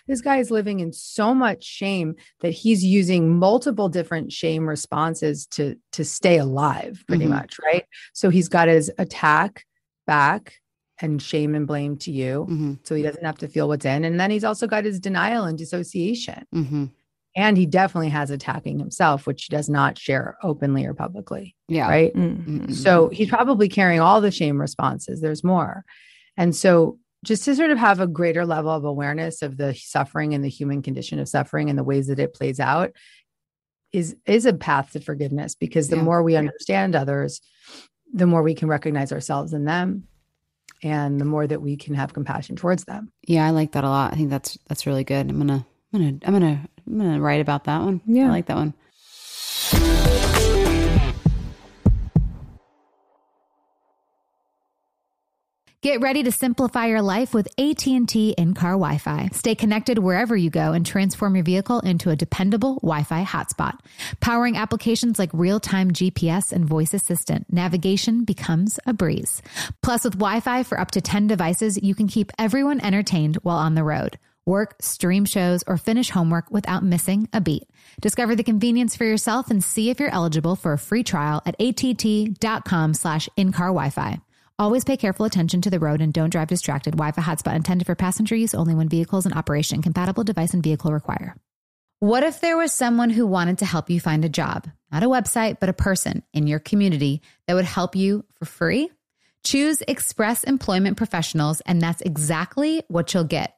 this 0.06 0.20
guy 0.20 0.38
is 0.38 0.50
living 0.50 0.80
in 0.80 0.92
so 0.92 1.32
much 1.34 1.64
shame 1.64 2.14
that 2.40 2.50
he's 2.50 2.84
using 2.84 3.38
multiple 3.38 3.88
different 3.88 4.32
shame 4.32 4.68
responses 4.68 5.46
to 5.46 5.76
to 5.92 6.04
stay 6.04 6.36
alive 6.38 7.04
pretty 7.06 7.26
Mhm. 7.26 7.28
much 7.30 7.56
right 7.62 7.84
so 8.12 8.28
he's 8.28 8.48
got 8.48 8.66
his 8.66 8.90
attack 8.98 9.64
back 10.04 10.54
and 11.00 11.22
shame 11.22 11.54
and 11.54 11.64
blame 11.68 11.96
to 11.98 12.10
you 12.10 12.42
hmm 12.44 12.74
so 12.82 12.96
he 12.96 13.02
doesn't 13.04 13.24
have 13.24 13.38
to 13.38 13.46
feel 13.46 13.68
what's 13.68 13.84
in 13.84 14.04
and 14.04 14.18
then 14.18 14.32
he's 14.32 14.42
also 14.42 14.66
got 14.66 14.84
his 14.84 14.98
denial 14.98 15.44
and 15.44 15.56
dissociation 15.58 16.44
hmm 16.52 16.86
and 17.38 17.56
he 17.56 17.66
definitely 17.66 18.08
has 18.08 18.30
attacking 18.30 18.78
himself 18.78 19.26
which 19.26 19.44
he 19.44 19.50
does 19.56 19.68
not 19.68 19.96
share 19.96 20.36
openly 20.42 20.84
or 20.84 20.92
publicly 20.94 21.54
Yeah. 21.68 21.88
right 21.88 22.12
Mm. 22.14 22.44
Mhm. 22.46 22.74
so 22.74 23.08
he's 23.08 23.28
probably 23.28 23.68
carrying 23.68 24.00
all 24.00 24.20
the 24.20 24.30
shame 24.30 24.60
responses. 24.60 25.20
There's 25.20 25.44
more. 25.44 25.84
And 26.36 26.54
so 26.54 26.98
just 27.24 27.44
to 27.44 27.54
sort 27.54 27.70
of 27.70 27.78
have 27.78 28.00
a 28.00 28.06
greater 28.06 28.44
level 28.46 28.70
of 28.70 28.84
awareness 28.84 29.42
of 29.42 29.56
the 29.56 29.74
suffering 29.74 30.34
and 30.34 30.44
the 30.44 30.48
human 30.48 30.82
condition 30.82 31.18
of 31.18 31.28
suffering 31.28 31.68
and 31.70 31.78
the 31.78 31.84
ways 31.84 32.06
that 32.08 32.18
it 32.18 32.34
plays 32.34 32.60
out 32.60 32.90
is 33.92 34.16
is 34.26 34.44
a 34.46 34.52
path 34.52 34.92
to 34.92 35.00
forgiveness 35.00 35.54
because 35.54 35.88
the 35.88 35.96
Yeah. 35.96 36.02
more 36.02 36.22
we 36.22 36.36
understand 36.36 36.94
others, 36.94 37.40
the 38.12 38.26
more 38.26 38.42
we 38.42 38.54
can 38.54 38.68
recognize 38.68 39.12
ourselves 39.12 39.52
in 39.52 39.64
them 39.64 40.04
and 40.82 41.20
the 41.20 41.24
more 41.24 41.46
that 41.46 41.62
we 41.62 41.76
can 41.76 41.94
have 41.94 42.12
compassion 42.14 42.54
towards 42.56 42.84
them. 42.84 43.10
Yeah, 43.26 43.46
I 43.46 43.50
like 43.50 43.72
that 43.72 43.84
a 43.84 43.88
lot. 43.88 44.12
I 44.12 44.16
think 44.16 44.30
that's 44.30 44.58
that's 44.68 44.86
really 44.86 45.04
good. 45.04 45.28
I'm 45.30 45.38
gonna 45.38 45.64
I'm 45.92 46.00
gonna 46.00 46.18
I'm 46.26 46.32
gonna 46.34 46.68
I'm 46.88 46.98
gonna 46.98 47.20
write 47.20 47.40
about 47.40 47.64
that 47.64 47.82
one. 47.82 48.00
Yeah. 48.06 48.26
I 48.26 48.30
like 48.30 48.46
that 48.46 48.56
one. 48.56 48.74
Get 55.80 56.00
ready 56.00 56.24
to 56.24 56.32
simplify 56.32 56.86
your 56.86 57.02
life 57.02 57.32
with 57.32 57.46
AT&T 57.56 58.34
in-car 58.36 58.72
Wi-Fi. 58.72 59.28
Stay 59.32 59.54
connected 59.54 60.00
wherever 60.00 60.36
you 60.36 60.50
go 60.50 60.72
and 60.72 60.84
transform 60.84 61.36
your 61.36 61.44
vehicle 61.44 61.78
into 61.80 62.10
a 62.10 62.16
dependable 62.16 62.74
Wi-Fi 62.82 63.24
hotspot. 63.24 63.78
Powering 64.20 64.56
applications 64.56 65.20
like 65.20 65.30
real-time 65.32 65.92
GPS 65.92 66.52
and 66.52 66.66
voice 66.66 66.92
assistant, 66.92 67.46
navigation 67.52 68.24
becomes 68.24 68.80
a 68.86 68.92
breeze. 68.92 69.40
Plus 69.80 70.02
with 70.02 70.14
Wi-Fi 70.14 70.64
for 70.64 70.80
up 70.80 70.90
to 70.90 71.00
10 71.00 71.28
devices, 71.28 71.80
you 71.80 71.94
can 71.94 72.08
keep 72.08 72.32
everyone 72.40 72.80
entertained 72.80 73.36
while 73.36 73.58
on 73.58 73.76
the 73.76 73.84
road. 73.84 74.18
Work, 74.48 74.74
stream 74.80 75.24
shows, 75.24 75.62
or 75.66 75.76
finish 75.76 76.10
homework 76.10 76.50
without 76.50 76.82
missing 76.82 77.28
a 77.32 77.40
beat. 77.40 77.68
Discover 78.00 78.34
the 78.34 78.42
convenience 78.42 78.96
for 78.96 79.04
yourself 79.04 79.50
and 79.50 79.62
see 79.62 79.90
if 79.90 80.00
you're 80.00 80.08
eligible 80.08 80.56
for 80.56 80.72
a 80.72 80.78
free 80.78 81.04
trial 81.04 81.42
at 81.46 81.54
att.com 81.60 82.94
slash 82.94 83.28
in-car 83.36 83.68
Wi-Fi. 83.68 84.20
Always 84.58 84.84
pay 84.84 84.96
careful 84.96 85.26
attention 85.26 85.60
to 85.62 85.70
the 85.70 85.78
road 85.78 86.00
and 86.00 86.12
don't 86.12 86.30
drive 86.30 86.48
distracted. 86.48 86.96
Wi-Fi 86.96 87.22
hotspot 87.22 87.54
intended 87.54 87.86
for 87.86 87.94
passenger 87.94 88.34
use 88.34 88.54
only 88.54 88.74
when 88.74 88.88
vehicles 88.88 89.26
in 89.26 89.32
operation. 89.32 89.82
Compatible 89.82 90.24
device 90.24 90.52
and 90.52 90.64
vehicle 90.64 90.92
require. 90.92 91.36
What 92.00 92.22
if 92.22 92.40
there 92.40 92.56
was 92.56 92.72
someone 92.72 93.10
who 93.10 93.26
wanted 93.26 93.58
to 93.58 93.66
help 93.66 93.90
you 93.90 94.00
find 94.00 94.24
a 94.24 94.28
job? 94.28 94.68
Not 94.90 95.02
a 95.02 95.08
website, 95.08 95.58
but 95.60 95.68
a 95.68 95.72
person 95.72 96.22
in 96.32 96.46
your 96.46 96.60
community 96.60 97.22
that 97.46 97.54
would 97.54 97.64
help 97.64 97.96
you 97.96 98.24
for 98.38 98.44
free? 98.44 98.90
Choose 99.44 99.82
Express 99.86 100.44
Employment 100.44 100.96
Professionals, 100.96 101.60
and 101.62 101.80
that's 101.80 102.00
exactly 102.00 102.82
what 102.88 103.12
you'll 103.14 103.24
get. 103.24 103.57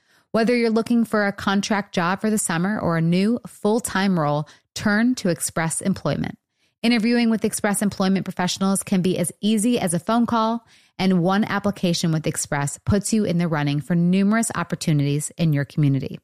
Whether 0.33 0.55
you're 0.55 0.69
looking 0.69 1.03
for 1.03 1.27
a 1.27 1.33
contract 1.33 1.93
job 1.93 2.21
for 2.21 2.29
the 2.29 2.37
summer 2.37 2.79
or 2.79 2.95
a 2.95 3.01
new 3.01 3.39
full 3.47 3.81
time 3.81 4.17
role, 4.17 4.47
turn 4.73 5.13
to 5.15 5.27
Express 5.27 5.81
Employment. 5.81 6.37
Interviewing 6.81 7.29
with 7.29 7.43
Express 7.43 7.81
Employment 7.81 8.23
professionals 8.23 8.81
can 8.81 9.01
be 9.01 9.17
as 9.17 9.33
easy 9.41 9.77
as 9.77 9.93
a 9.93 9.99
phone 9.99 10.25
call, 10.25 10.65
and 10.97 11.21
one 11.21 11.43
application 11.43 12.13
with 12.13 12.25
Express 12.25 12.79
puts 12.85 13.11
you 13.11 13.25
in 13.25 13.39
the 13.39 13.49
running 13.49 13.81
for 13.81 13.93
numerous 13.93 14.49
opportunities 14.55 15.31
in 15.37 15.51
your 15.51 15.65
community. 15.65 16.17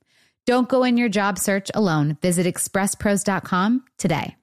Don't 0.45 0.69
go 0.69 0.85
in 0.85 0.95
your 0.95 1.09
job 1.09 1.37
search 1.37 1.69
alone. 1.73 2.17
Visit 2.21 2.47
expresspros.com 2.47 3.83
today. 3.97 4.37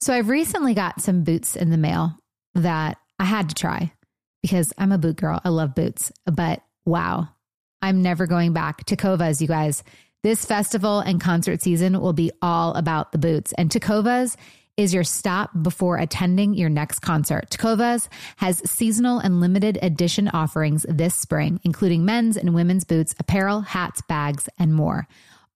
So 0.00 0.12
I've 0.12 0.28
recently 0.28 0.74
got 0.74 1.00
some 1.00 1.22
boots 1.22 1.54
in 1.54 1.70
the 1.70 1.76
mail 1.76 2.18
that 2.56 2.98
I 3.20 3.24
had 3.24 3.50
to 3.50 3.54
try 3.54 3.92
because 4.42 4.72
I'm 4.76 4.90
a 4.90 4.98
boot 4.98 5.16
girl. 5.16 5.40
I 5.44 5.50
love 5.50 5.76
boots, 5.76 6.10
but 6.26 6.62
wow, 6.84 7.28
I'm 7.82 8.02
never 8.02 8.26
going 8.26 8.52
back. 8.52 8.84
Tecovas, 8.84 9.40
you 9.40 9.48
guys. 9.48 9.82
This 10.22 10.44
festival 10.44 10.98
and 11.00 11.20
concert 11.20 11.62
season 11.62 12.00
will 12.00 12.12
be 12.12 12.32
all 12.42 12.74
about 12.74 13.12
the 13.12 13.18
boots. 13.18 13.52
And 13.56 13.70
Tecovas 13.70 14.36
is 14.76 14.94
your 14.94 15.04
stop 15.04 15.50
before 15.60 15.96
attending 15.96 16.54
your 16.54 16.68
next 16.68 17.00
concert. 17.00 17.50
Tecovas 17.50 18.08
has 18.36 18.62
seasonal 18.68 19.18
and 19.18 19.40
limited 19.40 19.78
edition 19.82 20.28
offerings 20.28 20.86
this 20.88 21.14
spring, 21.14 21.60
including 21.64 22.04
men's 22.04 22.36
and 22.36 22.54
women's 22.54 22.84
boots, 22.84 23.14
apparel, 23.18 23.60
hats, 23.60 24.00
bags, 24.02 24.48
and 24.58 24.72
more. 24.72 25.06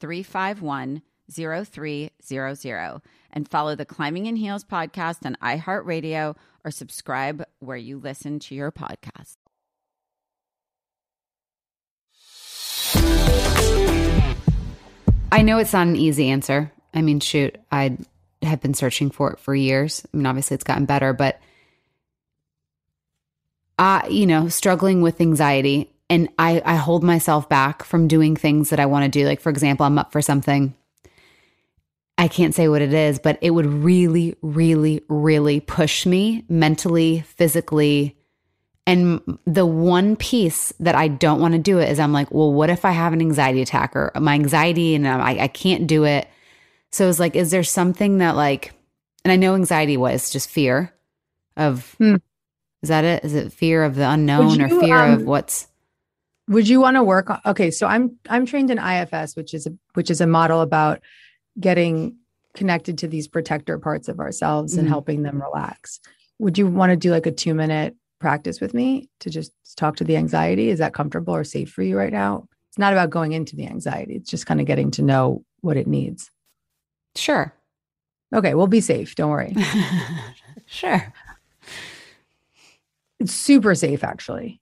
351 0.00 1.02
0300 1.32 3.00
and 3.32 3.48
follow 3.48 3.76
the 3.76 3.84
Climbing 3.84 4.26
in 4.26 4.36
Heels 4.36 4.64
podcast 4.64 5.24
on 5.24 5.36
iHeartRadio 5.42 6.36
or 6.64 6.70
subscribe 6.70 7.44
where 7.60 7.76
you 7.76 7.98
listen 7.98 8.38
to 8.40 8.54
your 8.54 8.72
podcast. 8.72 9.36
I 15.32 15.42
know 15.42 15.58
it's 15.58 15.72
not 15.72 15.86
an 15.86 15.96
easy 15.96 16.28
answer. 16.28 16.72
I 16.92 17.02
mean, 17.02 17.20
shoot, 17.20 17.56
I 17.70 17.96
have 18.42 18.60
been 18.60 18.74
searching 18.74 19.10
for 19.10 19.32
it 19.32 19.38
for 19.38 19.54
years. 19.54 20.04
I 20.12 20.16
mean, 20.16 20.26
obviously 20.26 20.56
it's 20.56 20.64
gotten 20.64 20.86
better, 20.86 21.12
but 21.12 21.40
I, 23.78 24.08
you 24.08 24.26
know, 24.26 24.48
struggling 24.48 25.02
with 25.02 25.20
anxiety 25.20 25.92
and 26.10 26.28
I, 26.38 26.60
I 26.64 26.74
hold 26.74 27.02
myself 27.02 27.48
back 27.48 27.84
from 27.84 28.08
doing 28.08 28.36
things 28.36 28.68
that 28.70 28.80
I 28.80 28.86
want 28.86 29.04
to 29.04 29.18
do. 29.18 29.26
Like, 29.26 29.40
for 29.40 29.48
example, 29.48 29.86
I'm 29.86 29.98
up 29.98 30.12
for 30.12 30.20
something. 30.20 30.74
I 32.18 32.28
can't 32.28 32.54
say 32.54 32.68
what 32.68 32.82
it 32.82 32.92
is, 32.92 33.18
but 33.18 33.38
it 33.40 33.52
would 33.52 33.64
really, 33.64 34.36
really, 34.42 35.02
really 35.08 35.60
push 35.60 36.04
me 36.04 36.44
mentally, 36.50 37.20
physically. 37.20 38.16
And 38.86 39.38
the 39.46 39.64
one 39.64 40.16
piece 40.16 40.72
that 40.80 40.94
I 40.94 41.08
don't 41.08 41.40
want 41.40 41.52
to 41.52 41.58
do 41.58 41.78
it 41.78 41.88
is 41.88 41.98
I'm 41.98 42.12
like, 42.12 42.30
well, 42.30 42.52
what 42.52 42.68
if 42.68 42.84
I 42.84 42.90
have 42.90 43.14
an 43.14 43.20
anxiety 43.20 43.62
attack 43.62 43.96
or 43.96 44.12
my 44.20 44.34
anxiety 44.34 44.94
and 44.94 45.08
I, 45.08 45.44
I 45.44 45.48
can't 45.48 45.86
do 45.86 46.04
it? 46.04 46.28
So 46.90 47.08
it's 47.08 47.20
like, 47.20 47.36
is 47.36 47.52
there 47.52 47.62
something 47.62 48.18
that 48.18 48.36
like, 48.36 48.72
and 49.24 49.32
I 49.32 49.36
know 49.36 49.54
anxiety 49.54 49.96
was 49.96 50.30
just 50.30 50.50
fear 50.50 50.92
of, 51.56 51.94
Hmm. 51.98 52.16
is 52.82 52.88
that 52.88 53.04
it? 53.04 53.24
Is 53.24 53.34
it 53.34 53.52
fear 53.52 53.84
of 53.84 53.94
the 53.94 54.10
unknown 54.10 54.60
or 54.60 54.66
you, 54.66 54.80
fear 54.80 54.96
of 54.96 55.20
um, 55.20 55.24
what's, 55.24 55.68
Would 56.50 56.68
you 56.68 56.80
want 56.80 56.96
to 56.96 57.02
work 57.02 57.30
on 57.30 57.40
okay, 57.46 57.70
so 57.70 57.86
I'm 57.86 58.18
I'm 58.28 58.44
trained 58.44 58.70
in 58.70 58.78
IFS, 58.78 59.36
which 59.36 59.54
is 59.54 59.66
a 59.66 59.70
which 59.94 60.10
is 60.10 60.20
a 60.20 60.26
model 60.26 60.60
about 60.60 61.00
getting 61.58 62.16
connected 62.54 62.98
to 62.98 63.08
these 63.08 63.28
protector 63.28 63.78
parts 63.78 64.08
of 64.08 64.18
ourselves 64.20 64.74
and 64.76 64.86
Mhm. 64.86 64.90
helping 64.90 65.22
them 65.22 65.40
relax. 65.40 66.00
Would 66.40 66.58
you 66.58 66.66
want 66.66 66.90
to 66.90 66.96
do 66.96 67.10
like 67.12 67.26
a 67.26 67.30
2 67.32 67.54
minute 67.54 67.94
practice 68.18 68.60
with 68.60 68.74
me 68.74 69.08
to 69.20 69.30
just 69.30 69.52
talk 69.76 69.96
to 69.96 70.04
the 70.04 70.16
anxiety? 70.16 70.68
Is 70.68 70.80
that 70.80 70.92
comfortable 70.92 71.34
or 71.34 71.44
safe 71.44 71.70
for 71.70 71.82
you 71.82 71.96
right 71.96 72.12
now? 72.12 72.46
It's 72.68 72.78
not 72.78 72.92
about 72.92 73.10
going 73.10 73.32
into 73.32 73.56
the 73.56 73.66
anxiety. 73.66 74.14
It's 74.16 74.28
just 74.30 74.46
kind 74.46 74.60
of 74.60 74.66
getting 74.66 74.90
to 74.92 75.02
know 75.02 75.44
what 75.60 75.76
it 75.76 75.86
needs. 75.86 76.30
sure. 77.16 77.54
Okay, 78.34 78.54
we'll 78.54 78.68
be 78.68 78.80
safe. 78.80 79.14
Don't 79.16 79.30
worry. 79.30 79.54
Sure. 80.66 81.12
It's 83.18 83.32
super 83.32 83.74
safe, 83.74 84.04
actually. 84.04 84.60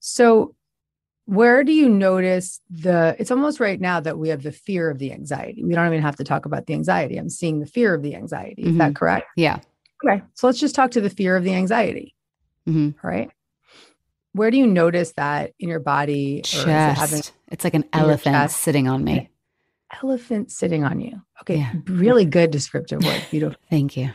So, 0.00 0.54
where 1.26 1.62
do 1.64 1.72
you 1.72 1.88
notice 1.88 2.60
the? 2.70 3.14
It's 3.18 3.30
almost 3.30 3.60
right 3.60 3.80
now 3.80 4.00
that 4.00 4.18
we 4.18 4.28
have 4.30 4.42
the 4.42 4.52
fear 4.52 4.90
of 4.90 4.98
the 4.98 5.12
anxiety. 5.12 5.62
We 5.64 5.74
don't 5.74 5.86
even 5.86 6.02
have 6.02 6.16
to 6.16 6.24
talk 6.24 6.46
about 6.46 6.66
the 6.66 6.74
anxiety. 6.74 7.16
I'm 7.16 7.28
seeing 7.28 7.60
the 7.60 7.66
fear 7.66 7.94
of 7.94 8.02
the 8.02 8.14
anxiety. 8.14 8.62
Is 8.62 8.76
that 8.78 8.92
Mhm. 8.92 8.96
correct? 8.96 9.26
Yeah. 9.36 9.60
Okay. 10.04 10.22
So, 10.34 10.46
let's 10.46 10.58
just 10.60 10.74
talk 10.74 10.92
to 10.92 11.00
the 11.00 11.10
fear 11.10 11.36
of 11.36 11.44
the 11.44 11.54
anxiety. 11.54 12.14
hmm 12.66 12.90
All 13.02 13.10
right. 13.10 13.30
Where 14.32 14.50
do 14.50 14.56
you 14.56 14.66
notice 14.66 15.12
that 15.16 15.52
in 15.58 15.68
your 15.68 15.80
body? 15.80 16.36
or 16.38 16.40
it 16.40 16.44
Chest. 16.44 17.32
It's 17.48 17.64
like 17.64 17.74
an 17.74 17.84
elephant 17.92 18.50
sitting 18.50 18.86
on 18.88 19.02
me. 19.04 19.30
elephant 20.02 20.50
sitting 20.52 20.84
on 20.84 21.00
you? 21.00 21.22
Okay. 21.42 21.56
Yeah. 21.58 21.72
Really 21.86 22.24
good 22.26 22.50
descriptive 22.50 23.02
word. 23.04 23.26
Beautiful. 23.30 23.58
Thank 23.70 23.96
you. 23.96 24.10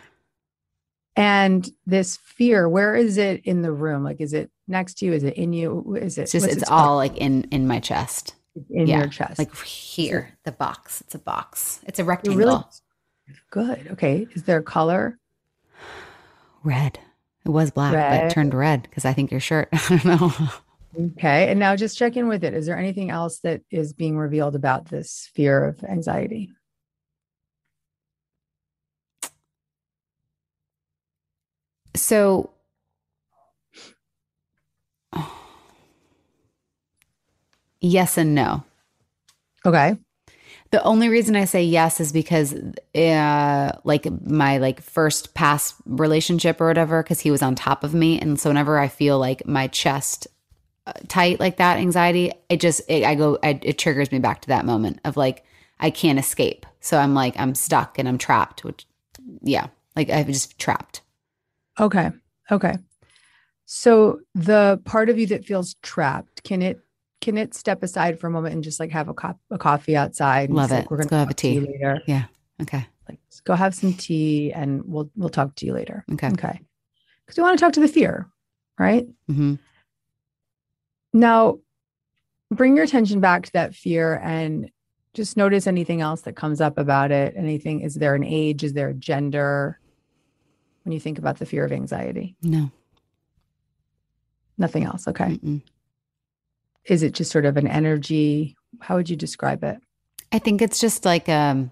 And 1.16 1.68
this 1.86 2.18
fear, 2.18 2.68
where 2.70 2.96
is 2.96 3.18
it 3.18 3.46
in 3.46 3.62
the 3.62 3.72
room? 3.72 4.04
Like, 4.04 4.20
is 4.22 4.34
it 4.34 4.50
next 4.68 4.96
to 5.00 5.06
you? 5.06 5.14
Is 5.14 5.24
it 5.24 5.36
in 5.36 5.54
you? 5.54 5.96
Is 6.00 6.18
it? 6.18 6.24
It's 6.24 6.32
just 6.32 6.46
it's 6.46 6.56
its 6.58 6.70
all 6.70 6.96
like 6.96 7.18
in 7.18 7.44
in 7.52 7.68
my 7.68 7.80
chest. 7.80 8.36
in 8.70 8.88
yeah, 8.88 9.00
your 9.00 9.08
chest. 9.08 9.40
Like 9.40 9.56
here, 9.58 10.38
the 10.44 10.52
box. 10.52 11.02
It's 11.02 11.16
a 11.16 11.20
box. 11.20 11.80
It's 11.88 12.00
a 12.00 12.04
rectangle. 12.04 12.38
really 12.38 12.64
good. 13.50 13.88
Okay. 13.92 14.28
Is 14.34 14.44
there 14.44 14.60
a 14.60 14.64
color? 14.64 15.18
Red. 16.64 17.00
It 17.46 17.50
was 17.50 17.72
black, 17.72 17.92
but 17.92 17.98
Red. 17.98 18.26
it 18.26 18.34
turned 18.34 18.54
red 18.54 18.84
because 18.84 19.06
I 19.06 19.14
think 19.14 19.32
your 19.32 19.40
shirt. 19.40 19.70
I 19.74 19.98
don't 19.98 20.06
know. 20.06 20.34
Okay. 21.18 21.50
And 21.50 21.60
now 21.60 21.76
just 21.76 21.98
check 21.98 22.16
in 22.16 22.28
with 22.28 22.44
it. 22.44 22.54
Is 22.54 22.66
there 22.68 22.78
anything 22.78 23.10
else 23.10 23.40
that 23.40 23.62
is 23.72 23.94
being 23.94 24.18
revealed 24.18 24.56
about 24.56 24.86
this 24.86 25.30
fear 25.34 25.66
of 25.66 25.84
anxiety? 25.84 26.52
So 31.96 32.52
yes 37.84 38.18
and 38.18 38.34
no. 38.34 38.64
Okay. 39.66 39.96
The 40.72 40.82
only 40.84 41.08
reason 41.08 41.36
I 41.36 41.46
say 41.46 41.64
yes 41.64 42.00
is 42.00 42.12
because 42.12 42.56
uh 42.96 43.72
like 43.84 44.08
my 44.26 44.58
like 44.58 44.82
first 44.82 45.36
past 45.36 45.76
relationship 45.86 46.60
or 46.60 46.68
whatever 46.68 47.04
cuz 47.04 47.20
he 47.20 47.30
was 47.30 47.44
on 47.44 47.54
top 47.54 47.84
of 47.84 47.94
me 47.94 48.20
and 48.20 48.40
so 48.40 48.50
whenever 48.50 48.80
I 48.80 48.88
feel 48.88 49.20
like 49.20 49.46
my 49.46 49.68
chest 49.68 50.28
uh, 50.88 50.94
tight 51.08 51.40
like 51.40 51.58
that 51.58 51.78
anxiety 51.78 52.32
it 52.50 52.60
just 52.60 52.82
it, 52.88 53.04
I 53.04 53.14
go 53.14 53.38
I, 53.44 53.60
it 53.62 53.78
triggers 53.78 54.12
me 54.12 54.18
back 54.18 54.42
to 54.42 54.48
that 54.48 54.66
moment 54.66 55.00
of 55.06 55.16
like 55.16 55.46
I 55.80 55.92
can't 55.92 56.18
escape. 56.18 56.66
So 56.80 56.98
I'm 56.98 57.14
like 57.14 57.36
I'm 57.38 57.54
stuck 57.54 58.00
and 58.00 58.08
I'm 58.08 58.18
trapped 58.18 58.64
which 58.64 58.88
yeah, 59.44 59.68
like 59.96 60.10
I'm 60.10 60.26
just 60.28 60.58
trapped. 60.58 61.02
Okay. 61.80 62.12
Okay. 62.52 62.78
So 63.66 64.20
the 64.36 64.82
part 64.86 65.10
of 65.10 65.18
you 65.18 65.28
that 65.28 65.46
feels 65.46 65.76
trapped, 65.82 66.44
can 66.44 66.62
it 66.62 66.83
can 67.24 67.38
it 67.38 67.54
step 67.54 67.82
aside 67.84 68.20
for 68.20 68.28
a 68.28 68.30
moment 68.30 68.54
and 68.54 68.64
just 68.64 68.80
like 68.80 68.92
have 68.92 69.08
a 69.08 69.14
cup 69.14 69.40
a 69.50 69.58
coffee 69.58 69.96
outside? 69.96 70.50
Love 70.52 70.66
just, 70.70 70.74
like, 70.74 70.84
it. 70.86 70.92
We're 70.92 70.98
gonna 70.98 71.10
go 71.10 71.18
have 71.18 71.30
a 71.30 71.34
talk 71.34 71.38
to 71.38 71.48
you 71.50 71.62
tea. 71.62 71.68
later. 71.72 72.02
Yeah. 72.06 72.26
Okay. 72.62 72.86
Like 73.10 73.20
go 73.46 73.56
have 73.56 73.74
some 73.74 73.94
tea 73.94 74.52
and 74.54 74.84
we'll 74.86 75.10
we'll 75.16 75.30
talk 75.30 75.56
to 75.56 75.66
you 75.66 75.74
later. 75.74 76.04
Okay. 76.14 76.28
Okay. 76.28 76.60
Because 77.26 77.38
we 77.38 77.44
want 77.44 77.58
to 77.58 77.64
talk 77.64 77.74
to 77.74 77.80
the 77.80 77.88
fear, 77.88 78.28
right? 78.78 79.08
Mhm. 79.32 79.58
Now, 81.14 81.60
bring 82.52 82.76
your 82.76 82.84
attention 82.86 83.20
back 83.22 83.44
to 83.46 83.52
that 83.54 83.74
fear 83.76 84.20
and 84.24 84.70
just 85.14 85.38
notice 85.38 85.66
anything 85.68 86.02
else 86.02 86.22
that 86.22 86.36
comes 86.36 86.60
up 86.60 86.78
about 86.78 87.12
it. 87.12 87.36
Anything, 87.38 87.82
is 87.82 87.96
there 87.96 88.16
an 88.16 88.24
age? 88.24 88.64
Is 88.64 88.74
there 88.74 88.90
a 88.90 88.94
gender? 88.94 89.80
When 90.84 90.92
you 90.92 91.00
think 91.00 91.18
about 91.20 91.38
the 91.40 91.46
fear 91.46 91.64
of 91.64 91.72
anxiety, 91.72 92.36
No. 92.44 92.70
nothing 94.58 94.84
else. 94.84 95.08
Okay. 95.08 95.38
Mm-mm. 95.38 95.62
Is 96.86 97.04
it 97.04 97.14
just 97.14 97.32
sort 97.32 97.46
of 97.46 97.58
an 97.58 97.68
energy? 97.68 98.56
How 98.82 98.96
would 98.96 99.10
you 99.10 99.16
describe 99.16 99.64
it? 99.64 99.78
I 100.32 100.40
think 100.40 100.62
it's 100.62 100.80
just 100.80 101.06
like 101.06 101.30
um 101.30 101.72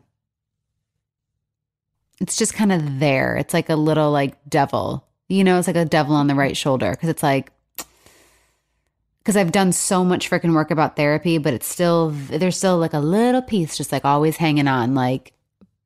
it's 2.19 2.37
just 2.37 2.53
kind 2.53 2.71
of 2.71 2.99
there. 2.99 3.35
It's 3.37 3.53
like 3.53 3.69
a 3.69 3.75
little 3.75 4.11
like 4.11 4.35
devil. 4.47 5.07
You 5.27 5.43
know, 5.43 5.57
it's 5.57 5.67
like 5.67 5.75
a 5.75 5.85
devil 5.85 6.15
on 6.15 6.27
the 6.27 6.35
right 6.35 6.55
shoulder 6.55 6.91
because 6.91 7.09
it's 7.09 7.23
like 7.23 7.51
because 9.19 9.35
I've 9.37 9.51
done 9.51 9.71
so 9.71 10.03
much 10.05 10.29
freaking 10.29 10.53
work 10.53 10.71
about 10.71 10.95
therapy, 10.95 11.37
but 11.39 11.53
it's 11.53 11.67
still 11.67 12.09
there's 12.11 12.57
still 12.57 12.77
like 12.77 12.93
a 12.93 12.99
little 12.99 13.41
piece 13.41 13.75
just 13.77 13.91
like 13.91 14.05
always 14.05 14.37
hanging 14.37 14.67
on, 14.67 14.93
like 14.95 15.33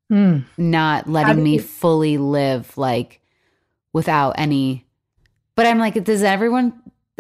Hmm. 0.08 0.42
not 0.56 1.10
letting 1.10 1.42
me 1.44 1.54
you- 1.54 1.62
fully 1.62 2.20
live 2.20 2.78
like 2.78 3.22
without 3.92 4.36
any 4.38 4.86
but 5.56 5.66
I'm 5.66 5.80
like, 5.80 6.04
does 6.04 6.22
everyone 6.22 6.74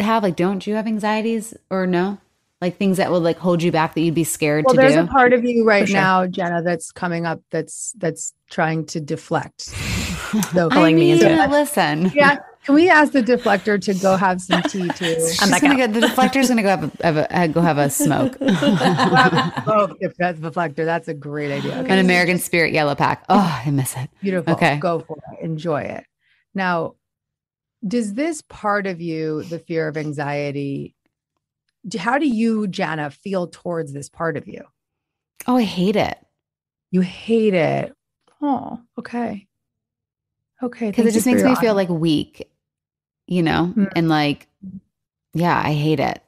have 0.04 0.24
like 0.24 0.36
don't 0.36 0.66
you 0.68 0.76
have 0.76 0.88
anxieties 0.88 1.54
or 1.70 1.88
no? 1.88 2.18
Like 2.62 2.78
things 2.78 2.98
that 2.98 3.12
would 3.12 3.22
like 3.24 3.38
hold 3.38 3.62
you 3.62 3.72
back 3.72 3.94
that 3.94 4.02
you'd 4.02 4.16
be 4.16 4.24
scared 4.24 4.66
Well, 4.66 4.74
to 4.76 4.82
there's 4.82 4.94
do? 4.94 5.02
a 5.02 5.08
part 5.08 5.34
of 5.34 5.44
you 5.44 5.66
right 5.66 5.88
sure. 5.88 5.96
now, 5.98 6.26
Jenna, 6.26 6.62
that's 6.64 6.92
coming 6.92 7.26
up. 7.26 7.42
That's 7.52 7.94
that's 7.98 8.34
trying 8.50 8.86
to 8.88 9.00
deflect. 9.02 9.62
So, 9.62 10.68
I 10.72 10.74
Pulling 10.74 10.96
me 10.96 11.12
into 11.12 11.26
mean, 11.30 11.38
it. 11.40 11.50
Listen, 11.50 12.12
yeah. 12.16 12.38
Can 12.66 12.74
we 12.74 12.90
ask 12.90 13.12
the 13.12 13.22
deflector 13.22 13.80
to 13.80 13.94
go 13.94 14.16
have 14.18 14.42
some 14.42 14.64
tea 14.64 14.88
too? 14.96 15.16
I'm 15.40 15.52
back 15.52 15.62
gonna 15.62 15.76
out. 15.84 15.94
go, 15.94 16.00
the 16.00 16.08
deflector's 16.08 16.48
gonna 16.48 16.64
go 16.64 16.70
have 16.70 16.84
a, 17.00 17.04
have 17.04 17.18
a, 17.32 17.48
go 17.50 17.62
have 17.62 17.78
a 17.78 17.90
smoke. 17.92 18.36
oh, 18.42 19.96
if 20.00 20.16
that's 20.18 20.40
deflector, 20.40 20.84
that's 20.86 21.08
a 21.08 21.14
great 21.14 21.52
idea. 21.52 21.78
Okay, 21.82 21.94
An 21.94 22.00
American 22.00 22.40
Spirit 22.40 22.74
yellow 22.74 22.96
pack. 22.96 23.24
Oh, 23.30 23.62
I 23.66 23.70
miss 23.70 23.96
it. 23.96 24.10
beautiful. 24.22 24.54
Okay. 24.54 24.78
go 24.78 25.00
for 25.00 25.18
it. 25.34 25.44
Enjoy 25.44 25.82
it. 25.82 26.06
Now, 26.56 26.96
does 27.88 28.14
this 28.14 28.42
part 28.44 28.88
of 28.88 29.02
you, 29.02 29.44
the 29.44 29.60
fear 29.60 29.88
of 29.88 29.98
anxiety, 29.98 30.96
how 31.98 32.18
do 32.18 32.28
you, 32.28 32.68
Jana, 32.68 33.12
feel 33.12 33.48
towards 33.48 33.94
this 33.94 34.10
part 34.10 34.38
of 34.38 34.48
you? 34.48 34.64
Oh, 35.48 35.58
I 35.58 35.64
hate 35.64 35.96
it 35.96 36.18
You 36.92 37.02
hate 37.02 37.54
it. 37.54 37.94
Oh, 38.42 38.80
okay. 38.98 39.48
Okay. 40.64 40.90
because 40.90 41.06
it 41.08 41.12
just 41.12 41.26
makes 41.26 41.44
me 41.44 41.56
feel 41.56 41.76
like 41.76 41.90
weak, 41.90 42.50
you 43.28 43.44
know, 43.44 43.74
Mm. 43.76 43.92
and 43.96 44.10
like, 44.10 44.48
yeah, 45.34 45.62
I 45.64 45.74
hate 45.74 46.00
it. 46.00 46.22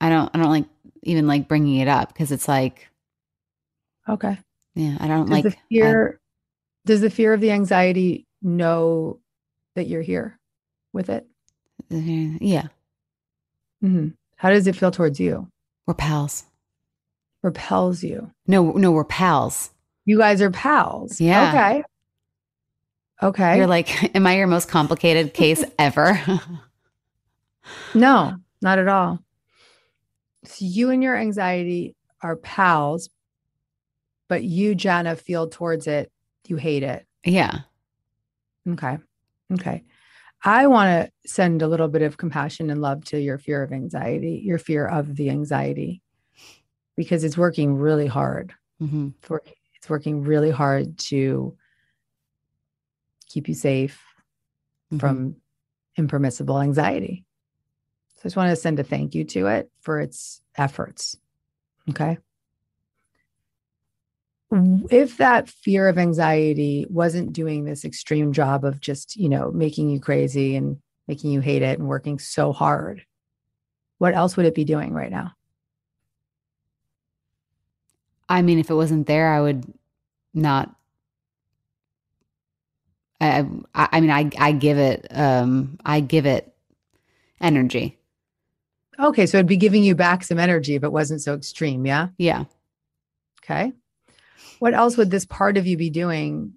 I 0.00 0.08
don't, 0.10 0.30
I 0.34 0.38
don't 0.38 0.50
like 0.50 0.66
even 1.02 1.26
like 1.26 1.48
bringing 1.48 1.76
it 1.76 1.88
up 1.88 2.08
because 2.12 2.30
it's 2.32 2.46
like, 2.48 2.88
Okay. 4.08 4.38
yeah, 4.74 4.96
I 5.00 5.08
don't 5.08 5.26
Does 5.26 5.30
like 5.30 5.44
the 5.44 5.56
fear, 5.68 6.20
does 6.86 7.00
the 7.00 7.10
fear 7.10 7.32
of 7.32 7.40
the 7.40 7.52
anxiety 7.52 8.26
know 8.42 9.20
that 9.76 9.86
you're 9.86 10.02
here 10.02 10.39
with 10.92 11.08
it? 11.10 11.26
I- 11.90 12.38
yeah, 12.40 12.68
hmm 13.80 14.08
How 14.36 14.50
does 14.50 14.66
it 14.66 14.76
feel 14.76 14.90
towards 14.90 15.18
you? 15.20 15.48
we're 15.86 15.94
pals. 15.94 16.44
Repels 17.42 18.02
you. 18.02 18.30
No, 18.46 18.72
no, 18.72 18.92
we're 18.92 19.04
pals. 19.04 19.70
You 20.04 20.18
guys 20.18 20.42
are 20.42 20.50
pals. 20.50 21.20
Yeah. 21.20 21.48
Okay. 21.48 21.82
Okay. 23.22 23.56
You're 23.56 23.66
like, 23.66 24.14
am 24.14 24.26
I 24.26 24.36
your 24.36 24.46
most 24.46 24.68
complicated 24.68 25.32
case 25.34 25.64
ever? 25.78 26.20
no, 27.94 28.36
not 28.62 28.78
at 28.78 28.88
all. 28.88 29.18
So 30.44 30.64
you 30.64 30.90
and 30.90 31.02
your 31.02 31.16
anxiety 31.16 31.96
are 32.22 32.36
pals, 32.36 33.10
but 34.28 34.42
you, 34.44 34.74
Jana, 34.74 35.16
feel 35.16 35.48
towards 35.48 35.86
it. 35.86 36.10
You 36.46 36.56
hate 36.56 36.82
it. 36.82 37.06
yeah. 37.24 37.60
Okay. 38.68 38.98
Okay. 39.52 39.82
I 40.44 40.66
want 40.66 40.88
to 41.06 41.28
send 41.30 41.62
a 41.62 41.68
little 41.68 41.88
bit 41.88 42.02
of 42.02 42.16
compassion 42.16 42.70
and 42.70 42.80
love 42.80 43.04
to 43.06 43.20
your 43.20 43.38
fear 43.38 43.62
of 43.62 43.72
anxiety, 43.72 44.40
your 44.44 44.58
fear 44.58 44.86
of 44.86 45.16
the 45.16 45.30
anxiety, 45.30 46.02
because 46.96 47.24
it's 47.24 47.36
working 47.36 47.74
really 47.74 48.06
hard. 48.06 48.54
hmm 48.78 49.08
It's 49.20 49.28
working, 49.30 49.54
it's 49.76 49.90
working 49.90 50.22
really 50.22 50.50
hard 50.50 50.98
to 51.10 51.56
keep 53.28 53.48
you 53.48 53.54
safe 53.54 54.02
Mm-hmm. 54.92 54.98
from 54.98 55.36
impermissible 55.96 56.60
anxiety. 56.60 57.24
So 58.14 58.20
I 58.20 58.24
just 58.24 58.36
want 58.36 58.50
to 58.50 58.56
send 58.56 58.80
a 58.80 58.82
thank 58.82 59.14
you 59.14 59.22
to 59.24 59.46
it 59.46 59.70
for 59.82 60.00
its 60.00 60.42
efforts. 60.56 61.16
Okay. 61.88 62.18
If 64.52 65.18
that 65.18 65.48
fear 65.48 65.88
of 65.88 65.96
anxiety 65.96 66.84
wasn't 66.90 67.32
doing 67.32 67.64
this 67.64 67.84
extreme 67.84 68.32
job 68.32 68.64
of 68.64 68.80
just, 68.80 69.16
you 69.16 69.28
know, 69.28 69.52
making 69.52 69.90
you 69.90 70.00
crazy 70.00 70.56
and 70.56 70.78
making 71.06 71.30
you 71.30 71.40
hate 71.40 71.62
it 71.62 71.78
and 71.78 71.88
working 71.88 72.18
so 72.18 72.52
hard, 72.52 73.04
what 73.98 74.14
else 74.14 74.36
would 74.36 74.46
it 74.46 74.54
be 74.54 74.64
doing 74.64 74.92
right 74.92 75.10
now? 75.10 75.32
I 78.28 78.42
mean, 78.42 78.58
if 78.58 78.70
it 78.70 78.74
wasn't 78.74 79.06
there, 79.06 79.32
I 79.32 79.40
would 79.40 79.72
not. 80.34 80.74
I, 83.20 83.46
I 83.74 83.88
I 83.92 84.00
mean, 84.00 84.10
I 84.10 84.30
I 84.38 84.52
give 84.52 84.78
it 84.78 85.06
um 85.10 85.78
I 85.84 86.00
give 86.00 86.26
it 86.26 86.52
energy. 87.40 87.98
Okay. 88.98 89.26
So 89.26 89.38
it'd 89.38 89.46
be 89.46 89.56
giving 89.56 89.82
you 89.84 89.94
back 89.94 90.24
some 90.24 90.38
energy 90.38 90.74
if 90.74 90.84
it 90.84 90.92
wasn't 90.92 91.22
so 91.22 91.34
extreme. 91.34 91.86
Yeah. 91.86 92.08
Yeah. 92.18 92.44
Okay. 93.42 93.72
What 94.60 94.74
else 94.74 94.98
would 94.98 95.10
this 95.10 95.24
part 95.24 95.56
of 95.56 95.66
you 95.66 95.76
be 95.78 95.88
doing 95.88 96.52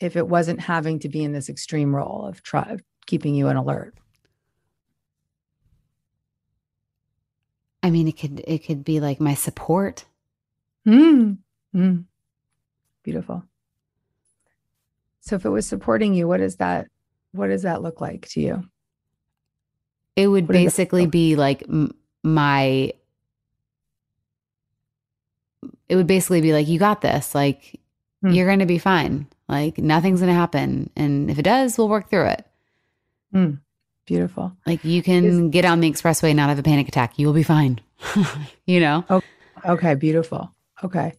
if 0.00 0.16
it 0.16 0.26
wasn't 0.26 0.60
having 0.60 0.98
to 0.98 1.08
be 1.08 1.22
in 1.22 1.32
this 1.32 1.48
extreme 1.48 1.94
role 1.94 2.26
of 2.26 2.42
try, 2.42 2.76
keeping 3.06 3.36
you 3.36 3.46
on 3.46 3.56
alert? 3.56 3.94
I 7.80 7.90
mean, 7.90 8.08
it 8.08 8.18
could 8.18 8.42
it 8.46 8.66
could 8.66 8.84
be 8.84 8.98
like 8.98 9.20
my 9.20 9.34
support. 9.34 10.04
Mm. 10.86 11.38
Mm. 11.74 12.04
Beautiful. 13.04 13.44
So 15.20 15.36
if 15.36 15.44
it 15.44 15.50
was 15.50 15.64
supporting 15.66 16.14
you, 16.14 16.26
what 16.26 16.38
does 16.38 16.56
that 16.56 16.88
what 17.30 17.46
does 17.46 17.62
that 17.62 17.82
look 17.82 18.00
like 18.00 18.28
to 18.30 18.40
you? 18.40 18.64
It 20.16 20.26
would 20.26 20.48
What 20.48 20.54
basically 20.54 21.06
be 21.06 21.36
like 21.36 21.62
m- 21.68 21.94
my. 22.24 22.94
It 25.92 25.96
would 25.96 26.06
basically 26.06 26.40
be 26.40 26.54
like, 26.54 26.68
you 26.68 26.78
got 26.78 27.02
this. 27.02 27.34
Like, 27.34 27.78
Hmm. 28.22 28.30
you're 28.30 28.46
going 28.46 28.60
to 28.60 28.66
be 28.66 28.78
fine. 28.78 29.26
Like, 29.46 29.76
nothing's 29.76 30.20
going 30.20 30.32
to 30.32 30.34
happen. 30.34 30.88
And 30.96 31.30
if 31.30 31.38
it 31.38 31.42
does, 31.42 31.76
we'll 31.76 31.90
work 31.90 32.08
through 32.08 32.28
it. 32.28 32.46
Beautiful. 34.06 34.56
Like, 34.66 34.84
you 34.84 35.02
can 35.02 35.50
get 35.50 35.64
on 35.66 35.80
the 35.80 35.90
expressway 35.90 36.28
and 36.30 36.36
not 36.38 36.48
have 36.48 36.58
a 36.58 36.62
panic 36.62 36.88
attack. 36.88 37.18
You 37.18 37.26
will 37.26 37.34
be 37.34 37.42
fine. 37.42 37.78
you 38.66 38.80
know, 38.80 39.04
Okay, 39.66 39.94
beautiful. 39.96 40.50
Okay. 40.82 41.12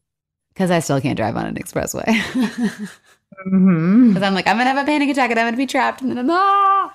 because 0.53 0.71
I 0.71 0.80
still 0.80 0.99
can't 1.01 1.17
drive 1.17 1.36
on 1.38 1.45
an 1.45 1.55
expressway. 1.55 2.07
Because 3.36 3.49
hmm 3.51 4.17
I'm 4.24 4.34
like, 4.36 4.47
I'm 4.47 4.55
going 4.57 4.65
to 4.67 4.71
have 4.74 4.78
a 4.78 4.86
panic 4.86 5.09
attack 5.09 5.30
and 5.32 5.39
I'm 5.39 5.45
going 5.45 5.53
to 5.53 5.57
be 5.57 5.65
trapped. 5.65 6.01
And 6.01 6.09
then 6.11 6.17
I'm, 6.19 6.30
ah! 6.30 6.93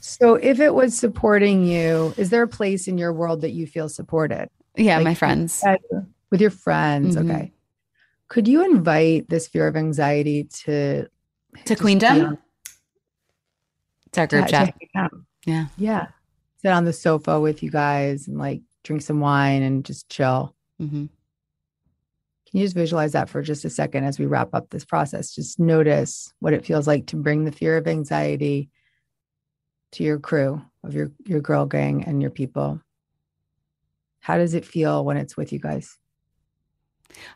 So 0.00 0.34
if 0.34 0.58
it 0.58 0.74
was 0.74 0.96
supporting 0.98 1.64
you, 1.64 2.14
is 2.16 2.30
there 2.30 2.42
a 2.42 2.48
place 2.48 2.88
in 2.88 2.98
your 2.98 3.12
world 3.12 3.42
that 3.42 3.50
you 3.52 3.66
feel 3.66 3.88
supported? 3.88 4.48
Yeah, 4.74 4.96
Like, 4.96 5.04
my 5.04 5.14
friends. 5.14 5.62
With 6.32 6.40
your 6.40 6.50
friends, 6.50 7.14
Mhm. 7.14 7.30
okay. 7.30 7.52
Could 8.28 8.48
you 8.48 8.64
invite 8.64 9.28
this 9.28 9.46
fear 9.46 9.68
of 9.68 9.76
anxiety 9.76 10.44
to 10.64 11.06
To 11.66 11.76
Queendom? 11.76 12.38
It's 14.06 14.18
our 14.18 14.26
group 14.26 14.46
chat. 14.48 14.74
Yeah. 15.44 15.66
Yeah. 15.76 16.06
Sit 16.56 16.70
on 16.72 16.84
the 16.86 16.92
sofa 16.94 17.38
with 17.38 17.62
you 17.62 17.70
guys 17.70 18.26
and 18.26 18.38
like 18.38 18.62
drink 18.82 19.02
some 19.02 19.20
wine 19.20 19.62
and 19.62 19.84
just 19.84 20.08
chill. 20.08 20.56
hmm 20.78 21.06
Can 22.46 22.58
you 22.60 22.64
just 22.64 22.74
visualize 22.74 23.12
that 23.12 23.28
for 23.30 23.42
just 23.42 23.64
a 23.64 23.70
second 23.70 24.04
as 24.04 24.18
we 24.18 24.26
wrap 24.26 24.54
up 24.54 24.70
this 24.70 24.84
process? 24.84 25.34
Just 25.34 25.58
notice 25.60 26.32
what 26.40 26.52
it 26.54 26.64
feels 26.66 26.86
like 26.86 27.06
to 27.08 27.16
bring 27.16 27.44
the 27.44 27.52
fear 27.52 27.76
of 27.76 27.86
anxiety 27.86 28.70
to 29.92 30.02
your 30.04 30.18
crew 30.18 30.62
of 30.84 30.94
your 30.94 31.12
your 31.26 31.40
girl 31.40 31.66
gang 31.66 32.04
and 32.04 32.20
your 32.22 32.30
people. 32.30 32.80
How 34.20 34.36
does 34.38 34.54
it 34.54 34.64
feel 34.64 35.04
when 35.04 35.16
it's 35.18 35.36
with 35.36 35.52
you 35.52 35.58
guys? 35.58 35.98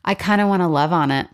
I 0.04 0.14
kind 0.14 0.40
of 0.40 0.48
want 0.48 0.62
to 0.62 0.68
love 0.68 0.92
on 0.92 1.10
it. 1.10 1.26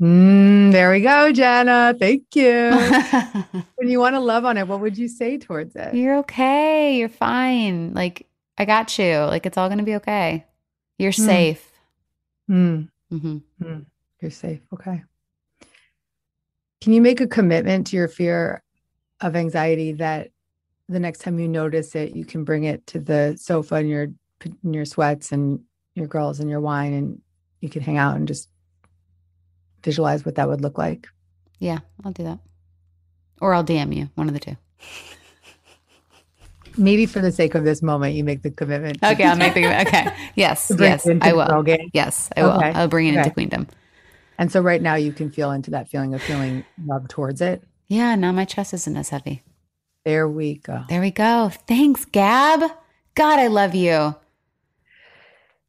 Mm, 0.00 0.72
there 0.72 0.90
we 0.90 1.00
go, 1.00 1.30
Jenna. 1.32 1.94
Thank 1.98 2.34
you. 2.34 2.70
when 3.76 3.88
you 3.88 4.00
want 4.00 4.14
to 4.16 4.20
love 4.20 4.44
on 4.44 4.56
it, 4.58 4.66
what 4.66 4.80
would 4.80 4.98
you 4.98 5.06
say 5.08 5.38
towards 5.38 5.76
it? 5.76 5.94
You're 5.94 6.18
okay. 6.18 6.96
You're 6.98 7.08
fine. 7.08 7.94
Like, 7.94 8.26
I 8.58 8.64
got 8.64 8.98
you. 8.98 9.18
Like, 9.18 9.46
it's 9.46 9.56
all 9.56 9.68
going 9.68 9.78
to 9.78 9.84
be 9.84 9.96
okay. 9.96 10.44
You're 10.98 11.12
Hmm. 11.12 11.22
safe. 11.26 11.72
Mm, 12.50 12.88
hmm 13.10 13.38
you're 14.20 14.30
safe. 14.30 14.60
Okay. 14.72 15.02
Can 16.80 16.92
you 16.92 17.00
make 17.00 17.20
a 17.20 17.26
commitment 17.26 17.88
to 17.88 17.96
your 17.96 18.08
fear 18.08 18.62
of 19.20 19.36
anxiety 19.36 19.92
that 19.94 20.30
the 20.88 21.00
next 21.00 21.20
time 21.20 21.38
you 21.38 21.48
notice 21.48 21.94
it, 21.94 22.14
you 22.16 22.24
can 22.24 22.44
bring 22.44 22.64
it 22.64 22.86
to 22.88 22.98
the 23.00 23.36
sofa 23.40 23.76
in 23.76 23.88
your 23.88 24.08
in 24.64 24.74
your 24.74 24.84
sweats 24.84 25.30
and 25.32 25.60
your 25.94 26.08
girls 26.08 26.40
and 26.40 26.50
your 26.50 26.60
wine, 26.60 26.92
and 26.92 27.20
you 27.62 27.70
can 27.70 27.80
hang 27.80 27.96
out 27.96 28.16
and 28.16 28.28
just 28.28 28.50
visualize 29.82 30.26
what 30.26 30.34
that 30.34 30.48
would 30.48 30.60
look 30.60 30.76
like. 30.76 31.08
Yeah, 31.58 31.78
I'll 32.04 32.12
do 32.12 32.24
that. 32.24 32.40
Or 33.40 33.54
I'll 33.54 33.64
DM 33.64 33.96
you, 33.96 34.10
one 34.16 34.28
of 34.28 34.34
the 34.34 34.40
two. 34.40 34.56
Maybe 36.76 37.06
for 37.06 37.20
the 37.20 37.32
sake 37.32 37.54
of 37.54 37.64
this 37.64 37.82
moment, 37.82 38.14
you 38.14 38.24
make 38.24 38.42
the 38.42 38.50
commitment. 38.50 38.98
Okay, 39.02 39.24
I'll 39.24 39.36
make 39.36 39.54
the 39.54 39.60
commitment. 39.62 39.88
okay. 39.88 40.14
Yes, 40.34 40.70
yes, 40.78 41.08
I 41.20 41.32
will. 41.32 41.64
Yes, 41.92 42.30
I 42.36 42.42
will. 42.42 42.52
Okay, 42.52 42.72
I'll 42.72 42.88
bring 42.88 43.06
it 43.06 43.10
into 43.10 43.20
okay. 43.22 43.30
Queendom. 43.30 43.68
And 44.38 44.50
so 44.50 44.60
right 44.60 44.82
now 44.82 44.94
you 44.94 45.12
can 45.12 45.30
feel 45.30 45.52
into 45.52 45.70
that 45.72 45.88
feeling 45.88 46.14
of 46.14 46.22
feeling 46.22 46.64
love 46.84 47.08
towards 47.08 47.40
it. 47.40 47.62
Yeah, 47.88 48.14
now 48.16 48.32
my 48.32 48.44
chest 48.44 48.74
isn't 48.74 48.96
as 48.96 49.10
heavy. 49.10 49.42
There 50.04 50.26
we 50.26 50.56
go. 50.56 50.82
There 50.88 51.00
we 51.00 51.12
go. 51.12 51.52
Thanks, 51.68 52.06
Gab. 52.06 52.60
God, 53.14 53.38
I 53.38 53.46
love 53.48 53.74
you. 53.74 54.16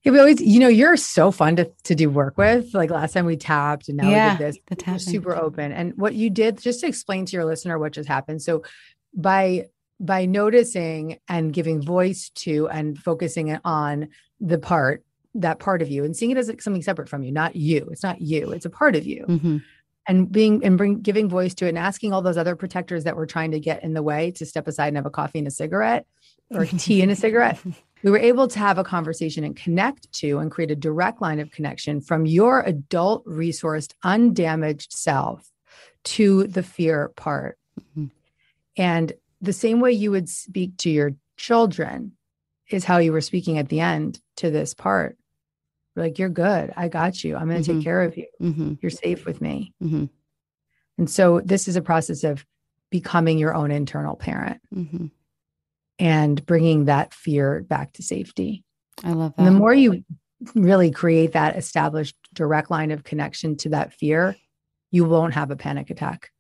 Yeah, 0.04 0.12
we 0.12 0.20
always, 0.20 0.42
you 0.42 0.60
know, 0.60 0.68
you're 0.68 0.98
so 0.98 1.32
fun 1.32 1.56
to, 1.56 1.72
to 1.86 1.96
do 1.96 2.10
work 2.10 2.38
with. 2.38 2.74
Like 2.74 2.90
last 2.90 3.14
time 3.14 3.26
we 3.26 3.38
tapped 3.38 3.88
and 3.88 3.98
now 3.98 4.10
Yeah, 4.10 4.34
we 4.34 4.38
did 4.38 4.48
this. 4.54 4.58
the 4.68 4.76
tapping. 4.76 5.00
super 5.00 5.36
open. 5.36 5.72
And 5.72 5.94
what 5.96 6.14
you 6.14 6.30
did, 6.30 6.60
just 6.62 6.82
to 6.82 6.88
explain 6.88 7.26
to 7.26 7.32
your 7.36 7.46
listener 7.46 7.80
what 7.80 7.94
just 7.94 8.10
happened. 8.10 8.42
So 8.42 8.64
by 9.16 9.68
by 10.00 10.26
noticing 10.26 11.20
and 11.30 11.54
giving 11.54 11.82
voice 11.82 12.30
to 12.36 12.68
and 12.68 12.98
focusing 12.98 13.58
on 13.64 14.10
the 14.42 14.58
part, 14.58 15.06
that 15.36 15.60
part 15.60 15.82
of 15.82 15.90
you 15.90 16.04
and 16.04 16.16
seeing 16.18 16.32
it 16.32 16.38
as 16.38 16.50
like 16.50 16.62
something 16.62 16.82
separate 16.82 17.08
from 17.08 17.24
you, 17.24 17.32
not 17.32 17.56
you. 17.56 17.88
It's 17.92 18.04
not 18.04 18.20
you, 18.20 18.52
it's 18.52 18.66
a 18.66 18.70
part 18.70 18.96
of 18.98 19.06
you. 19.06 19.24
hmm 19.24 19.58
And 20.08 20.30
being 20.30 20.66
and 20.66 20.78
bring 20.78 21.00
giving 21.00 21.30
voice 21.30 21.54
to 21.56 21.66
it 21.66 21.70
and 21.70 21.78
asking 21.78 22.12
all 22.12 22.22
those 22.22 22.38
other 22.38 22.58
protectors 22.58 23.06
that 23.06 23.16
were 23.16 23.26
trying 23.28 23.52
to 23.52 23.60
get 23.62 23.84
in 23.84 23.94
the 23.94 24.04
way 24.04 24.32
to 24.32 24.46
step 24.46 24.68
aside 24.68 24.88
and 24.88 24.98
have 24.98 25.06
a 25.06 25.10
coffee 25.12 25.40
and 25.40 25.48
a 25.48 25.52
cigarette 25.52 26.06
or 26.52 26.66
tea 26.66 27.02
and 27.02 27.12
a 27.12 27.16
cigarette 27.16 27.60
we 28.04 28.12
were 28.12 28.18
able 28.18 28.48
to 28.50 28.60
have 28.60 28.78
a 28.78 28.84
conversation 28.84 29.44
and 29.44 29.56
connect 29.56 30.12
to 30.14 30.40
and 30.40 30.52
create 30.52 30.72
a 30.72 30.76
direct 30.76 31.22
line 31.22 31.40
of 31.40 31.52
connection 31.52 32.02
from 32.02 32.26
your 32.26 32.62
adult 32.62 33.26
resourced 33.26 33.94
undamaged 34.04 34.92
self 34.94 35.50
to 36.04 36.46
the 36.48 36.64
fear 36.64 37.10
part. 37.16 37.58
Mhm. 37.96 38.12
and 38.78 39.14
the 39.42 39.54
same 39.54 39.80
way 39.82 39.92
you 39.92 40.10
would 40.12 40.30
speak 40.30 40.78
to 40.78 40.90
your 40.90 41.12
children 41.38 42.14
is 42.70 42.86
how 42.86 42.98
you 42.98 43.12
were 43.12 43.20
speaking 43.22 43.58
at 43.58 43.68
the 43.70 43.80
end 43.82 44.20
to 44.38 44.50
this 44.52 44.74
part. 44.74 45.18
Like 45.96 46.18
you're 46.18 46.30
good. 46.30 46.72
I 46.78 46.88
got 46.88 47.24
you. 47.24 47.36
I'm 47.36 47.50
going 47.50 47.62
to 47.64 47.72
Mhm. 47.72 47.76
take 47.76 47.84
care 47.84 48.02
of 48.04 48.16
you. 48.18 48.26
Hmm 48.40 48.74
you're 48.82 48.90
safe 48.90 49.26
with 49.26 49.42
me. 49.42 49.74
Hmm 49.80 50.06
and 50.98 51.10
so 51.10 51.40
this 51.42 51.68
is 51.68 51.76
a 51.76 51.82
process 51.82 52.24
of 52.24 52.46
becoming 52.92 53.38
your 53.40 53.54
own 53.56 53.72
internal 53.72 54.16
parent. 54.16 54.62
Hmm 54.74 55.08
and 56.00 56.46
bringing 56.46 56.86
that 56.86 57.14
fear 57.14 57.64
back 57.68 57.94
to 57.94 58.04
safety 58.04 58.64
I 59.04 59.12
love 59.12 59.34
that. 59.36 59.44
And 59.44 59.48
the 59.48 59.60
more 59.60 59.74
you 59.74 60.04
really 60.56 60.92
create 60.92 61.34
that 61.34 61.56
established 61.56 62.16
direct 62.34 62.70
line 62.70 62.92
of 62.92 63.04
connection 63.04 63.56
to 63.58 63.70
that 63.70 63.94
fear, 63.94 64.36
you 64.92 65.06
won't 65.06 65.34
have 65.34 65.52
a 65.52 65.56
panic 65.56 65.90
attack. 65.90 66.32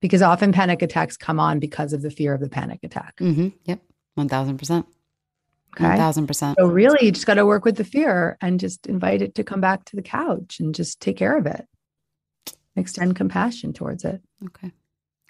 Because 0.00 0.22
often 0.22 0.52
panic 0.52 0.82
attacks 0.82 1.16
come 1.16 1.40
on 1.40 1.58
because 1.58 1.92
of 1.92 2.02
the 2.02 2.10
fear 2.10 2.34
of 2.34 2.40
the 2.40 2.48
panic 2.48 2.80
attack. 2.82 3.18
hmm 3.18 3.48
Yep. 3.64 3.80
1000%. 4.18 4.84
Okay. 5.76 5.84
1000%. 5.84 6.54
So, 6.58 6.66
really, 6.66 7.06
you 7.06 7.12
just 7.12 7.26
got 7.26 7.34
to 7.34 7.46
work 7.46 7.64
with 7.64 7.76
the 7.76 7.84
fear 7.84 8.36
and 8.40 8.60
just 8.60 8.86
invite 8.86 9.22
it 9.22 9.34
to 9.36 9.44
come 9.44 9.60
back 9.60 9.84
to 9.86 9.96
the 9.96 10.02
couch 10.02 10.60
and 10.60 10.74
just 10.74 11.00
take 11.00 11.16
care 11.16 11.36
of 11.36 11.46
it. 11.46 11.66
Extend 12.76 13.16
compassion 13.16 13.72
towards 13.72 14.04
it. 14.04 14.20
Okay. 14.46 14.72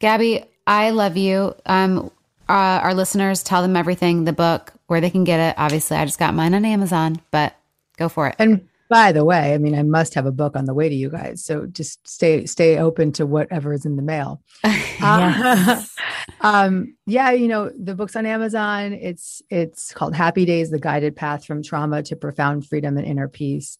Gabby, 0.00 0.44
I 0.66 0.90
love 0.90 1.16
you. 1.16 1.54
Um, 1.66 2.10
uh, 2.48 2.52
our 2.82 2.94
listeners, 2.94 3.42
tell 3.42 3.62
them 3.62 3.76
everything, 3.76 4.24
the 4.24 4.32
book, 4.32 4.72
where 4.86 5.00
they 5.00 5.10
can 5.10 5.24
get 5.24 5.40
it. 5.40 5.54
Obviously, 5.58 5.96
I 5.96 6.04
just 6.04 6.18
got 6.18 6.34
mine 6.34 6.54
on 6.54 6.64
Amazon, 6.64 7.20
but 7.30 7.54
go 7.96 8.08
for 8.08 8.28
it. 8.28 8.36
And 8.38 8.68
by 8.90 9.12
the 9.12 9.24
way, 9.24 9.54
I 9.54 9.58
mean, 9.58 9.74
I 9.74 9.82
must 9.82 10.14
have 10.14 10.26
a 10.26 10.32
book 10.32 10.54
on 10.56 10.66
the 10.66 10.74
way 10.74 10.88
to 10.88 10.94
you 10.94 11.08
guys. 11.10 11.44
So 11.44 11.66
just 11.66 12.06
stay 12.06 12.44
stay 12.46 12.78
open 12.78 13.12
to 13.12 13.26
whatever 13.26 13.72
is 13.72 13.84
in 13.86 13.96
the 13.96 14.02
mail. 14.02 14.42
Yes. 15.00 15.90
um 16.40 16.96
yeah 17.06 17.30
you 17.32 17.48
know 17.48 17.70
the 17.78 17.94
book's 17.94 18.16
on 18.16 18.24
amazon 18.26 18.92
it's 18.92 19.42
it's 19.50 19.92
called 19.92 20.14
happy 20.14 20.44
days 20.44 20.70
the 20.70 20.78
guided 20.78 21.14
path 21.16 21.44
from 21.44 21.62
trauma 21.62 22.02
to 22.02 22.16
profound 22.16 22.66
freedom 22.66 22.96
and 22.96 23.06
inner 23.06 23.28
peace 23.28 23.78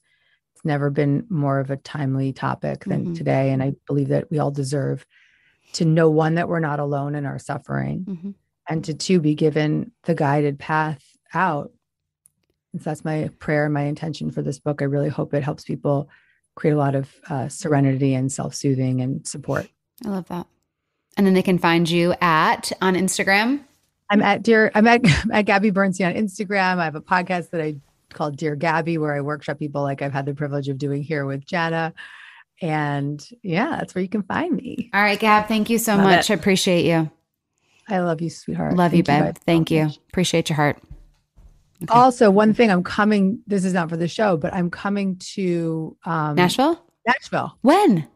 it's 0.55 0.65
never 0.65 0.91
been 0.91 1.25
more 1.31 1.61
of 1.61 1.71
a 1.71 1.77
timely 1.77 2.33
topic 2.33 2.85
than 2.85 3.07
Mhm. 3.07 3.17
today 3.17 3.51
and 3.53 3.63
i 3.63 3.73
believe 3.87 4.09
that 4.09 4.31
we 4.31 4.39
all 4.39 4.51
deserve 4.51 5.07
to 5.75 5.85
know 5.85 6.11
one 6.11 6.35
that 6.35 6.49
we're 6.49 6.59
not 6.61 6.81
alone 6.81 7.15
in 7.15 7.25
our 7.27 7.39
suffering 7.39 8.05
Mhm. 8.09 8.35
And 8.69 8.85
to 8.85 8.95
two 8.95 9.21
be 9.21 9.35
given 9.35 9.93
the 10.05 10.15
guided 10.15 10.59
path 10.59 11.03
out 11.33 11.73
and 12.73 12.83
so 12.83 12.91
that's 12.91 13.05
my 13.05 13.31
prayer 13.39 13.65
and 13.65 13.75
my 13.75 13.83
intention 13.83 14.31
for 14.31 14.43
this 14.43 14.59
book 14.59 14.83
i 14.83 14.85
really 14.85 15.09
hope 15.09 15.35
it 15.35 15.43
helps 15.43 15.65
people 15.65 16.09
create 16.57 16.73
a 16.73 16.79
lot 16.79 16.95
of 16.95 17.13
uh, 17.29 17.49
serenity 17.49 18.15
and 18.15 18.31
self-soothing 18.31 19.01
and 19.01 19.27
support 19.27 19.69
I 20.05 20.09
love 20.09 20.29
that. 20.29 20.47
And 21.17 21.27
then 21.27 21.35
they 21.35 21.43
can 21.43 21.59
find 21.59 21.89
you 21.89 22.15
at 22.21 22.73
on 22.81 22.95
Instagram. 22.95 23.61
I'm 24.11 24.23
at 24.23 24.43
dear. 24.43 24.71
I'm 24.75 24.87
at, 24.87 25.03
at 25.33 25.43
Gabby 25.43 25.71
Bernstein 25.71 26.09
on 26.09 26.15
Instagram. 26.15 26.79
I 26.79 26.85
have 26.85 26.97
a 26.97 27.01
podcast 27.01 27.51
that 27.51 27.61
I 27.61 27.77
call 28.13 28.31
Dear 28.31 28.57
Gabby, 28.57 28.99
where 28.99 29.15
I 29.15 29.21
workshop 29.21 29.59
people 29.59 29.83
like 29.83 30.03
I've 30.03 30.13
had 30.13 30.27
the 30.27 30.35
privilege 30.35 30.69
of 30.69 30.79
doing 30.79 31.03
here 31.03 31.27
with 31.27 31.45
Jana. 31.45 31.95
And 32.61 33.27
yeah, 33.43 33.71
that's 33.71 33.95
where 33.95 34.03
you 34.03 34.09
can 34.09 34.23
find 34.23 34.57
me. 34.57 34.91
All 34.95 35.03
right, 35.03 35.19
Gab, 35.19 35.49
thank 35.49 35.71
you 35.71 35.79
so 35.79 35.97
Love 35.97 36.05
much. 36.05 36.31
it. 36.31 36.33
I 36.33 36.37
appreciate 36.37 36.85
you. 36.85 37.11
I 37.89 38.01
love 38.01 38.21
you, 38.21 38.31
sweetheart. 38.31 38.77
Love 38.77 38.95
you, 38.95 39.03
Thank 39.03 39.25
babe. 39.25 39.35
guys 39.35 39.35
so 39.37 39.43
Thank 39.45 39.71
you. 39.71 39.91
Appreciate 40.09 40.49
your 40.49 40.57
heart. 40.57 40.79
Okay. 41.83 41.93
Also, 41.93 42.31
one 42.31 42.55
thing 42.55 42.71
I'm 42.71 42.85
coming. 42.85 43.41
This 43.47 43.65
is 43.65 43.73
not 43.73 43.91
for 43.91 43.97
the 43.97 44.09
show, 44.09 44.37
but 44.37 44.55
I'm 44.55 44.71
coming 44.71 45.17
to 45.35 45.97
um, 46.05 46.37
Nashville? 46.37 46.81
Nashville. 47.07 47.59
When? 47.63 48.09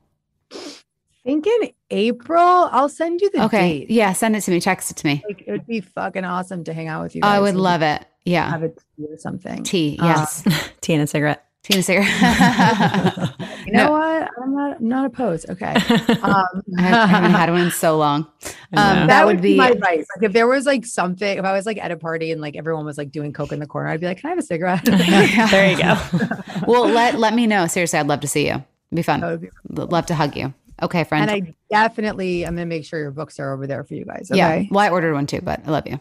think 1.28 1.46
in 1.46 1.70
April. 1.90 2.68
I'll 2.72 2.88
send 2.88 3.20
you 3.20 3.30
the 3.30 3.44
Okay. 3.44 3.80
date. 3.80 3.90
Yeah. 3.90 4.12
Send 4.14 4.34
it 4.34 4.40
to 4.42 4.50
me. 4.50 4.60
Text 4.60 4.90
it 4.90 4.96
to 4.98 5.06
me. 5.06 5.22
Like 5.28 5.44
it 5.46 5.50
would 5.52 5.66
be 5.66 5.80
fucking 5.80 6.24
awesome 6.24 6.64
to 6.64 6.72
hang 6.72 6.88
out 6.88 7.02
with 7.02 7.14
you. 7.14 7.20
I 7.22 7.38
would 7.38 7.54
love 7.54 7.82
it. 7.82 8.04
Yeah. 8.24 8.48
Have 8.48 8.62
a 8.62 8.68
tea 8.68 9.06
or 9.10 9.18
something. 9.18 9.62
Tea. 9.62 9.98
Yes. 10.00 10.42
Tea 10.80 10.94
and 10.94 11.02
a 11.02 11.06
cigarette. 11.06 11.44
Tea 11.64 11.74
and 11.74 11.80
a 11.80 11.82
cigarette. 11.82 13.34
You 13.66 13.72
know 13.72 13.84
No. 13.86 13.92
what? 13.92 14.30
I'm 14.42 14.54
not 14.54 14.76
I'm 14.78 14.88
not 14.88 15.04
opposed. 15.06 15.50
Okay. 15.50 15.74
Um, 16.22 16.62
I 16.78 16.82
haven't 16.82 17.32
had 17.32 17.50
one 17.50 17.62
in 17.62 17.70
so 17.70 17.98
long. 17.98 18.26
I 18.72 18.90
Um, 18.92 19.00
know. 19.00 19.06
that 19.08 19.26
would 19.26 19.42
be 19.42 19.56
my 19.56 19.70
advice. 19.70 20.06
Like 20.16 20.22
if 20.24 20.32
there 20.32 20.46
was 20.46 20.64
like 20.66 20.86
something, 20.86 21.36
if 21.38 21.44
I 21.44 21.52
was 21.52 21.66
like 21.66 21.76
at 21.78 21.90
a 21.90 21.96
party 21.96 22.32
and 22.32 22.40
like 22.40 22.56
everyone 22.56 22.84
was 22.86 22.96
like 22.96 23.10
doing 23.10 23.32
coke 23.32 23.52
in 23.52 23.58
the 23.60 23.66
corner, 23.66 23.88
I'd 23.90 24.00
be 24.00 24.06
like, 24.06 24.18
"Can 24.20 24.28
I 24.28 24.30
have 24.30 24.38
a 24.38 24.42
cigarette?" 24.42 24.84
there 25.50 25.70
you 25.70 25.76
go. 25.78 25.96
well. 26.66 26.86
Let 26.88 27.18
let 27.18 27.34
me 27.34 27.46
know. 27.46 27.66
Seriously, 27.66 27.98
I'd 27.98 28.06
love 28.06 28.20
to 28.20 28.28
see 28.28 28.46
you. 28.46 28.54
It'd 28.54 28.64
be 28.94 29.02
fun. 29.02 29.20
That 29.20 29.30
would 29.32 29.40
be- 29.42 29.50
L- 29.76 29.86
Love 29.88 30.06
to 30.06 30.14
hug 30.14 30.36
you. 30.36 30.54
Okay, 30.80 31.02
friend. 31.04 31.28
and 31.28 31.44
I 31.44 31.54
definitely, 31.70 32.46
I'm 32.46 32.54
gonna 32.54 32.64
make 32.66 32.84
sure 32.86 33.00
your 33.00 33.10
books 33.10 33.38
are 33.40 33.52
over 33.52 33.66
there 33.66 33.82
for 33.84 33.94
you 33.94 34.04
guys. 34.04 34.30
Yeah. 34.32 34.62
Well, 34.70 34.78
I 34.86 34.90
ordered 34.90 35.12
one 35.12 35.26
too, 35.26 35.40
but 35.42 35.60
I 35.66 35.70
love 35.70 35.86
you. 35.88 35.98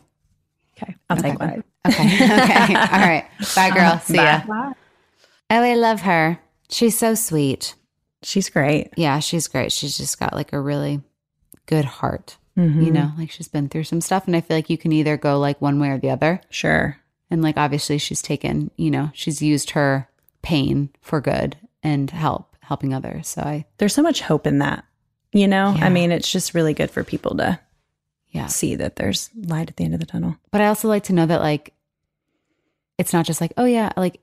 Okay. 0.82 0.96
I'll 1.10 1.18
Okay. 1.18 1.32
take 1.32 1.40
one. 1.40 1.64
Okay. 1.88 2.06
okay. 2.16 2.76
All 2.76 3.00
right. 3.00 3.26
Bye, 3.56 3.72
girl. 3.72 4.00
See 4.00 4.16
ya. 4.16 4.42
Bye. 4.48 4.74
Oh, 5.50 5.62
I 5.62 5.76
love 5.76 6.02
her. 6.02 6.40
She's 6.70 6.98
so 6.98 7.16
sweet. 7.16 7.76
She's 8.24 8.50
great. 8.50 8.90
Yeah, 8.98 9.20
she's 9.20 9.48
great. 9.48 9.72
She's 9.72 9.98
just 9.98 10.20
got 10.20 10.34
like 10.34 10.52
a 10.54 10.60
really 10.60 11.02
good 11.66 11.86
heart. 11.86 12.38
Mhm. 12.58 12.86
You 12.86 12.92
know, 12.92 13.12
like 13.18 13.30
she's 13.32 13.48
been 13.48 13.70
through 13.70 13.84
some 13.86 14.02
stuff. 14.02 14.26
And 14.28 14.36
I 14.36 14.42
feel 14.42 14.58
like 14.58 14.70
you 14.70 14.78
can 14.78 14.92
either 14.92 15.16
go 15.16 15.40
like 15.40 15.62
one 15.62 15.80
way 15.80 15.90
or 15.90 15.98
the 16.00 16.10
other. 16.10 16.42
Sure. 16.50 16.98
And 17.30 17.42
like 17.42 17.58
obviously 17.58 17.98
she's 17.98 18.22
taken, 18.22 18.72
you 18.78 18.90
know, 18.92 19.12
she's 19.14 19.42
used 19.42 19.72
her 19.72 20.10
pain 20.42 20.90
for 21.02 21.22
good 21.22 21.56
and 21.84 22.10
help, 22.10 22.56
helping 22.62 22.94
others. 22.94 23.28
So 23.28 23.42
I, 23.42 23.66
There's 23.78 23.94
so 23.94 24.02
much 24.02 24.22
hope 24.22 24.48
in 24.48 24.60
that. 24.60 24.84
You 25.34 25.48
know, 25.48 25.76
Yeah. 25.78 25.86
I 25.86 25.90
mean, 25.90 26.12
it's 26.12 26.32
just 26.32 26.54
really 26.56 26.74
good 26.74 26.90
for 26.90 27.04
people 27.04 27.36
to 27.38 27.60
yeah. 28.30 28.48
see 28.48 28.76
that 28.76 28.96
there's 28.96 29.30
light 29.36 29.70
at 29.70 29.78
the 29.78 29.84
end 29.86 29.94
of 29.94 30.00
the 30.00 30.06
tunnel. 30.06 30.36
But 30.52 30.62
I 30.62 30.68
also 30.68 30.88
like 30.88 31.04
to 31.06 31.14
know 31.14 31.26
that 31.28 31.42
like 31.42 31.74
it's 32.98 33.14
not 33.14 33.26
just 33.26 33.40
like, 33.40 33.54
oh 33.58 33.66
yeah, 33.66 33.92
like 33.96 34.20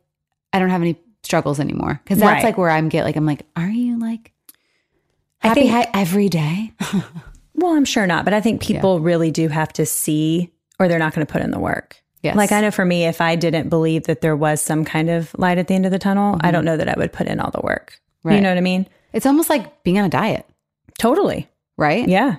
I 0.52 0.58
don't 0.58 0.70
have 0.70 0.82
any 0.82 0.98
struggles 1.24 1.60
anymore. 1.60 2.00
Cause 2.06 2.18
that's 2.18 2.30
Right. 2.30 2.44
like 2.44 2.58
where 2.58 2.70
I'm 2.70 2.88
get 2.88 3.04
like, 3.04 3.16
I'm 3.16 3.26
like, 3.26 3.46
are 3.56 3.68
you 3.68 3.98
like 3.98 4.32
I 5.42 5.48
happy 5.48 5.60
think- 5.62 5.72
hi- 5.72 5.90
every 5.94 6.28
day? 6.28 6.72
Well, 7.56 7.72
I'm 7.76 7.84
sure 7.84 8.06
not, 8.06 8.24
but 8.24 8.34
I 8.34 8.40
think 8.40 8.60
people 8.60 8.98
really 8.98 9.30
do 9.30 9.46
have 9.48 9.72
to 9.74 9.86
see 9.86 10.50
or 10.80 10.88
they're 10.88 10.98
not 10.98 11.14
going 11.14 11.24
to 11.24 11.32
put 11.32 11.40
in 11.40 11.52
the 11.52 11.60
work. 11.60 12.02
yes. 12.20 12.34
Like 12.34 12.50
I 12.50 12.60
know 12.60 12.72
for 12.72 12.84
me, 12.84 13.04
if 13.06 13.20
I 13.20 13.36
didn't 13.36 13.68
believe 13.68 14.04
that 14.04 14.22
there 14.22 14.34
was 14.34 14.60
some 14.60 14.84
kind 14.84 15.08
of 15.08 15.32
light 15.38 15.56
at 15.56 15.68
the 15.68 15.74
end 15.74 15.86
of 15.86 15.92
the 15.92 15.98
tunnel, 16.00 16.34
I 16.34 16.46
mm-hmm. 16.46 16.52
don't 16.52 16.64
know 16.64 16.76
that 16.76 16.88
I 16.88 16.94
would 16.98 17.12
put 17.12 17.28
in 17.28 17.38
all 17.38 17.52
the 17.52 17.60
work. 17.62 18.00
You 18.24 18.40
know 18.40 18.48
what 18.48 18.58
I 18.58 18.62
mean? 18.62 18.88
it's 19.12 19.24
almost 19.24 19.48
like 19.48 19.84
being 19.84 19.98
on 19.98 20.04
a 20.04 20.08
diet, 20.08 20.46
Totally. 20.98 21.48
right? 21.76 22.08
Yeah. 22.08 22.38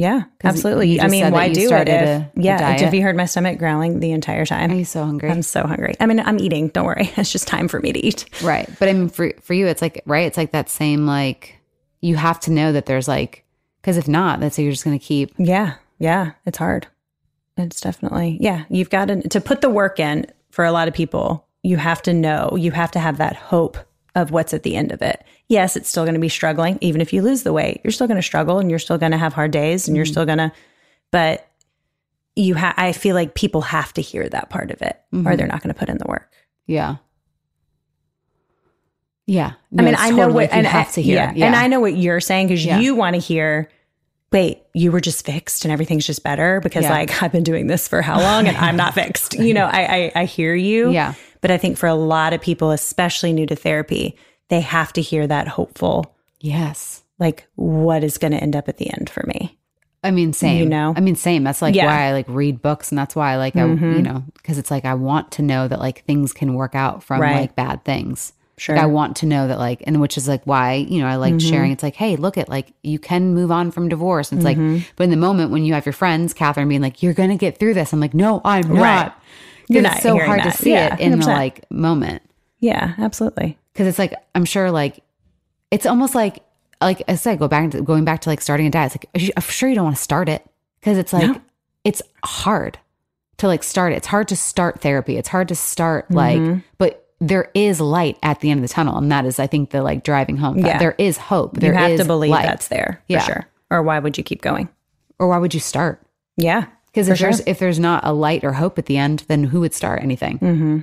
Yeah, 0.00 0.22
absolutely. 0.42 0.98
I 0.98 1.08
mean, 1.08 1.30
why 1.30 1.52
do 1.52 1.70
it? 1.74 1.86
If, 1.86 2.08
a- 2.08 2.20
a 2.20 2.30
yeah. 2.34 2.56
diet. 2.56 2.80
Have 2.80 2.94
you 2.94 3.02
heard 3.02 3.16
my 3.16 3.26
stomach 3.26 3.58
growling 3.58 4.00
the 4.00 4.12
entire 4.12 4.46
time, 4.46 4.70
I'm 4.70 4.84
so 4.86 5.04
hungry? 5.04 5.30
I'm 5.30 5.42
so 5.42 5.66
hungry. 5.66 5.94
I 6.00 6.06
mean, 6.06 6.20
I'm 6.20 6.40
eating. 6.40 6.68
Don't 6.68 6.86
worry. 6.86 7.12
It's 7.18 7.30
just 7.30 7.46
time 7.46 7.68
for 7.68 7.80
me 7.80 7.92
to 7.92 7.98
eat. 7.98 8.24
Right. 8.42 8.66
But 8.78 8.88
I 8.88 8.94
mean, 8.94 9.10
for, 9.10 9.30
for 9.42 9.52
you, 9.52 9.66
it's 9.66 9.82
like, 9.82 10.02
right. 10.06 10.26
It's 10.26 10.38
like 10.38 10.52
that 10.52 10.70
same, 10.70 11.04
like, 11.04 11.58
you 12.00 12.16
have 12.16 12.40
to 12.40 12.50
know 12.50 12.72
that 12.72 12.86
there's 12.86 13.08
like, 13.08 13.44
because 13.82 13.98
if 13.98 14.08
not, 14.08 14.40
that's 14.40 14.58
you're 14.58 14.72
just 14.72 14.84
going 14.84 14.98
to 14.98 15.04
keep, 15.04 15.34
Yeah. 15.36 15.74
Yeah. 15.98 16.32
It's 16.46 16.56
hard. 16.56 16.86
It's 17.58 17.82
definitely, 17.82 18.38
yeah. 18.40 18.64
You've 18.70 18.88
got 18.88 19.08
to, 19.08 19.28
to 19.28 19.38
put 19.38 19.60
the 19.60 19.68
work 19.68 20.00
in 20.00 20.24
for 20.50 20.64
a 20.64 20.72
lot 20.72 20.88
of 20.88 20.94
people. 20.94 21.46
You 21.62 21.76
have 21.76 22.00
to 22.02 22.14
know, 22.14 22.56
you 22.56 22.70
have 22.70 22.90
to 22.92 22.98
have 22.98 23.18
that 23.18 23.36
hope 23.36 23.76
of 24.14 24.30
what's 24.30 24.54
at 24.54 24.62
the 24.62 24.76
end 24.76 24.92
of 24.92 25.02
it. 25.02 25.22
Yes, 25.50 25.76
it's 25.76 25.88
still 25.88 26.04
going 26.04 26.14
to 26.14 26.20
be 26.20 26.28
struggling. 26.28 26.78
Even 26.80 27.00
if 27.00 27.12
you 27.12 27.22
lose 27.22 27.42
the 27.42 27.52
weight, 27.52 27.80
you're 27.82 27.90
still 27.90 28.06
going 28.06 28.16
to 28.16 28.22
struggle 28.22 28.60
and 28.60 28.70
you're 28.70 28.78
still 28.78 28.98
going 28.98 29.10
to 29.10 29.18
have 29.18 29.34
hard 29.34 29.50
days 29.50 29.88
and 29.88 29.96
you're 29.96 30.06
mm-hmm. 30.06 30.12
still 30.12 30.24
going 30.24 30.38
to, 30.38 30.52
but 31.10 31.48
you 32.36 32.54
have, 32.54 32.74
I 32.76 32.92
feel 32.92 33.16
like 33.16 33.34
people 33.34 33.60
have 33.62 33.92
to 33.94 34.00
hear 34.00 34.28
that 34.28 34.48
part 34.48 34.70
of 34.70 34.80
it 34.80 35.00
or 35.12 35.22
they're 35.36 35.38
mm-hmm. 35.38 35.48
not 35.48 35.62
going 35.62 35.74
to 35.74 35.78
put 35.78 35.88
in 35.88 35.98
the 35.98 36.06
work. 36.06 36.32
yeah. 36.66 36.96
Yeah. 39.26 39.52
I 39.78 39.82
mean, 39.82 39.94
I 39.96 40.10
know 40.10 40.28
what 40.28 40.50
and 40.50 40.66
have 40.66 40.88
I, 40.88 40.90
to 40.92 41.02
hear. 41.02 41.32
Yeah, 41.36 41.46
and 41.46 41.54
I 41.54 41.68
know 41.68 41.78
what 41.78 41.96
you're 41.96 42.18
saying 42.18 42.48
because 42.48 42.64
Yeah. 42.64 42.80
you 42.80 42.96
want 42.96 43.14
to 43.14 43.20
hear. 43.20 43.70
Wait, 44.32 44.62
you 44.74 44.90
were 44.90 45.00
just 45.00 45.24
fixed 45.24 45.64
and 45.64 45.70
everything's 45.70 46.04
just 46.04 46.24
better 46.24 46.60
because 46.60 46.82
Yeah. 46.82 46.90
like 46.90 47.22
I've 47.22 47.30
been 47.30 47.44
doing 47.44 47.68
this 47.68 47.86
for 47.86 48.02
how 48.02 48.20
long 48.20 48.48
and 48.48 48.56
I'm 48.56 48.76
not 48.76 48.94
fixed. 48.94 49.34
You 49.38 49.54
know, 49.54 49.66
I, 49.66 50.12
I 50.14 50.20
I 50.22 50.24
hear 50.24 50.54
you. 50.54 50.90
Yeah. 50.90 51.14
But 51.42 51.52
I 51.52 51.58
think 51.58 51.76
for 51.78 51.86
a 51.86 51.94
lot 51.94 52.32
of 52.32 52.40
people, 52.40 52.72
especially 52.72 53.32
new 53.32 53.46
to 53.46 53.54
therapy, 53.54 54.16
they 54.50 54.60
have 54.60 54.92
to 54.94 55.00
hear 55.00 55.26
that 55.26 55.48
hopeful, 55.48 56.14
Yes. 56.40 57.02
like 57.18 57.46
what 57.56 58.04
is 58.04 58.18
going 58.18 58.32
to 58.32 58.38
end 58.42 58.54
up 58.56 58.68
at 58.68 58.76
the 58.78 58.90
end 58.92 59.08
for 59.08 59.24
me. 59.26 59.56
I 60.02 60.10
mean, 60.10 60.32
same. 60.32 60.58
You 60.62 60.66
know? 60.68 60.94
I 60.96 61.00
mean, 61.00 61.14
same. 61.16 61.44
That's 61.44 61.60
like 61.60 61.74
Yeah. 61.74 61.86
why 61.86 62.04
I 62.08 62.12
like 62.12 62.26
read 62.28 62.62
books, 62.62 62.90
and 62.90 62.98
that's 62.98 63.14
why 63.14 63.32
I 63.32 63.36
like, 63.36 63.54
I, 63.56 63.60
Mhm. 63.60 63.96
you 63.96 64.02
know, 64.02 64.24
because 64.34 64.56
it's 64.58 64.70
like 64.70 64.84
I 64.86 64.94
want 64.94 65.30
to 65.32 65.42
know 65.42 65.68
that 65.68 65.78
like 65.78 66.04
things 66.06 66.32
can 66.32 66.54
work 66.54 66.74
out 66.74 67.02
from 67.02 67.20
Right. 67.20 67.34
like 67.42 67.54
bad 67.56 67.84
things. 67.84 68.32
Sure. 68.56 68.76
Like, 68.76 68.84
I 68.84 68.86
want 68.88 69.16
to 69.18 69.26
know 69.26 69.46
that 69.48 69.58
like, 69.58 69.82
and 69.86 70.00
which 70.00 70.16
is 70.18 70.26
like 70.28 70.42
why 70.44 70.74
you 70.74 71.00
know 71.00 71.06
I 71.06 71.16
like 71.16 71.34
Mhm. 71.34 71.48
sharing. 71.50 71.72
It's 71.72 71.82
like, 71.82 71.96
hey, 71.96 72.16
look 72.16 72.38
at 72.38 72.48
like 72.48 72.72
you 72.82 72.98
can 72.98 73.34
move 73.34 73.50
on 73.50 73.70
from 73.70 73.88
divorce. 73.90 74.32
And 74.32 74.40
it's 74.40 74.50
Mhm. 74.58 74.74
like, 74.76 74.84
but 74.96 75.04
in 75.04 75.10
the 75.10 75.16
moment 75.16 75.50
when 75.50 75.64
you 75.64 75.74
have 75.74 75.84
your 75.86 75.92
friends, 75.94 76.32
Catherine 76.34 76.68
being 76.68 76.80
like, 76.82 77.02
you're 77.02 77.12
gonna 77.14 77.36
get 77.36 77.58
through 77.58 77.74
this. 77.74 77.92
I'm 77.92 78.00
like, 78.00 78.14
no, 78.14 78.40
I'm 78.44 78.68
not. 78.72 78.82
Right. 78.82 79.06
'Cause 79.12 79.14
You're 79.68 79.84
it's 79.86 80.02
so 80.02 80.18
hard 80.18 80.40
that. 80.40 80.52
to 80.52 80.56
see 80.62 80.72
Yeah, 80.72 80.94
it 80.94 81.00
in 81.00 81.12
the 81.12 81.18
100%. 81.18 81.36
like 81.38 81.64
moment 81.70 82.22
Yeah, 82.58 82.92
absolutely. 82.98 83.56
Because 83.80 83.88
it's 83.88 83.98
like 83.98 84.12
I'm 84.34 84.44
sure 84.44 84.70
like 84.70 85.00
it's 85.70 85.86
almost 85.86 86.14
like 86.14 86.40
like 86.82 87.02
I 87.08 87.14
said, 87.14 87.38
go 87.38 87.48
back 87.48 87.70
to 87.70 87.80
going 87.80 88.04
back 88.04 88.20
to 88.22 88.28
like 88.28 88.42
starting 88.42 88.66
a 88.66 88.70
diet. 88.70 88.94
It's 88.94 89.04
like 89.14 89.32
I'm 89.38 89.42
sure 89.42 89.70
you 89.70 89.74
don't 89.74 89.84
want 89.84 89.96
to 89.96 90.02
start 90.02 90.28
it 90.28 90.44
because 90.80 90.98
it's 90.98 91.14
like 91.14 91.26
No. 91.28 91.40
it's 91.82 92.02
hard 92.22 92.78
to 93.38 93.46
like 93.46 93.62
start 93.62 93.94
it. 93.94 93.96
It's 93.96 94.06
hard 94.06 94.28
to 94.28 94.36
start 94.36 94.82
therapy. 94.82 95.16
It's 95.16 95.28
hard 95.30 95.48
to 95.48 95.54
start 95.54 96.10
like, 96.10 96.38
Mhm. 96.38 96.62
but 96.76 97.06
there 97.20 97.50
is 97.54 97.80
light 97.80 98.18
at 98.22 98.40
the 98.40 98.50
end 98.50 98.58
of 98.62 98.68
the 98.68 98.72
tunnel, 98.74 98.98
and 98.98 99.10
that 99.10 99.24
is 99.24 99.38
I 99.38 99.46
think 99.46 99.70
the 99.70 99.82
like 99.82 100.04
driving 100.04 100.36
home. 100.36 100.58
Yeah. 100.58 100.76
there 100.78 100.94
is 100.98 101.16
hope. 101.16 101.56
There 101.56 101.72
you 101.72 101.78
have 101.78 101.96
to 101.98 102.04
believe 102.04 102.32
light. 102.32 102.44
that's 102.44 102.68
there 102.68 103.02
Yeah. 103.08 103.20
for 103.20 103.32
sure. 103.32 103.46
Or 103.70 103.82
why 103.82 103.98
would 103.98 104.18
you 104.18 104.24
keep 104.24 104.42
going? 104.42 104.68
Or 105.18 105.28
why 105.28 105.38
would 105.38 105.54
you 105.54 105.60
start? 105.60 106.02
Yeah. 106.36 106.66
Because 106.86 107.08
if 107.08 107.18
there's 107.18 107.36
sure. 107.36 107.44
if 107.46 107.58
there's 107.58 107.78
not 107.78 108.04
a 108.04 108.12
light 108.12 108.44
or 108.44 108.52
hope 108.52 108.78
at 108.78 108.84
the 108.86 108.98
end, 108.98 109.24
then 109.28 109.44
who 109.44 109.60
would 109.60 109.72
start 109.72 110.02
anything? 110.02 110.36
hmm 110.38 110.80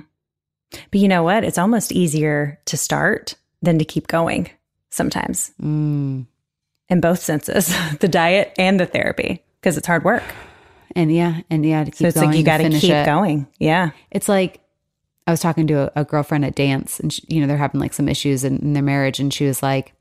But 0.90 1.00
you 1.00 1.08
know 1.08 1.22
what? 1.22 1.44
It's 1.44 1.58
almost 1.58 1.92
easier 1.92 2.58
to 2.66 2.76
start 2.76 3.34
than 3.62 3.78
to 3.78 3.84
keep 3.84 4.06
going 4.06 4.50
sometimes 4.90 5.50
Mm. 5.62 6.26
in 6.88 7.00
both 7.00 7.20
senses 7.20 7.74
the 8.00 8.08
diet 8.08 8.52
and 8.58 8.78
the 8.80 8.86
therapy 8.86 9.42
because 9.60 9.76
it's 9.76 9.86
hard 9.86 10.04
work. 10.04 10.22
And 10.96 11.12
yeah, 11.14 11.40
and 11.50 11.64
yeah, 11.64 11.84
to 11.84 11.90
keep 11.90 11.98
So 11.98 12.06
it's 12.08 12.16
going 12.16 12.28
like 12.30 12.38
you 12.38 12.44
got 12.44 12.58
to 12.58 12.70
keep 12.70 12.90
it. 12.90 13.06
going. 13.06 13.46
Yeah. 13.58 13.90
It's 14.10 14.28
like 14.28 14.60
I 15.26 15.30
was 15.30 15.40
talking 15.40 15.66
to 15.68 15.92
a, 15.98 16.00
a 16.00 16.04
girlfriend 16.04 16.44
at 16.46 16.54
dance, 16.54 16.98
and 17.00 17.12
she, 17.12 17.22
you 17.28 17.40
know 17.40 17.46
they're 17.46 17.58
having 17.58 17.80
like 17.80 17.92
some 17.92 18.08
issues 18.08 18.44
in, 18.44 18.56
in 18.58 18.72
their 18.72 18.82
marriage, 18.82 19.20
and 19.20 19.32
she 19.32 19.44
was 19.46 19.62
like, 19.62 19.92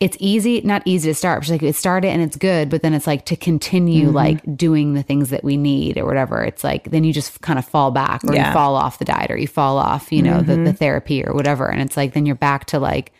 "It's 0.00 0.16
easy, 0.20 0.60
not 0.62 0.82
easy 0.86 1.10
to 1.10 1.14
start." 1.14 1.44
She's 1.44 1.52
like, 1.52 1.62
"It 1.62 1.76
started 1.76 2.08
and 2.08 2.20
it's 2.22 2.36
good, 2.36 2.68
but 2.70 2.82
then 2.82 2.94
it's 2.94 3.06
like 3.06 3.24
to 3.26 3.36
continue 3.36 4.06
Mm-hmm. 4.06 4.16
like 4.16 4.56
doing 4.56 4.94
the 4.94 5.02
things 5.02 5.30
that 5.30 5.44
we 5.44 5.56
need 5.56 5.98
or 5.98 6.06
whatever. 6.06 6.42
It's 6.42 6.64
like 6.64 6.90
then 6.90 7.04
you 7.04 7.12
just 7.12 7.40
kind 7.42 7.58
of 7.58 7.64
fall 7.64 7.90
back, 7.90 8.24
or 8.24 8.34
Yeah. 8.34 8.48
you 8.48 8.52
fall 8.52 8.74
off 8.76 8.98
the 8.98 9.04
diet, 9.04 9.30
or 9.30 9.36
you 9.36 9.46
fall 9.46 9.78
off, 9.78 10.10
you 10.10 10.22
know, 10.22 10.40
the, 10.40 10.56
the 10.56 10.72
therapy 10.72 11.24
or 11.24 11.34
whatever, 11.34 11.70
and 11.70 11.80
it's 11.82 11.96
like 11.96 12.14
then 12.14 12.26
you're 12.26 12.34
back 12.34 12.64
to 12.66 12.78
like 12.78 13.12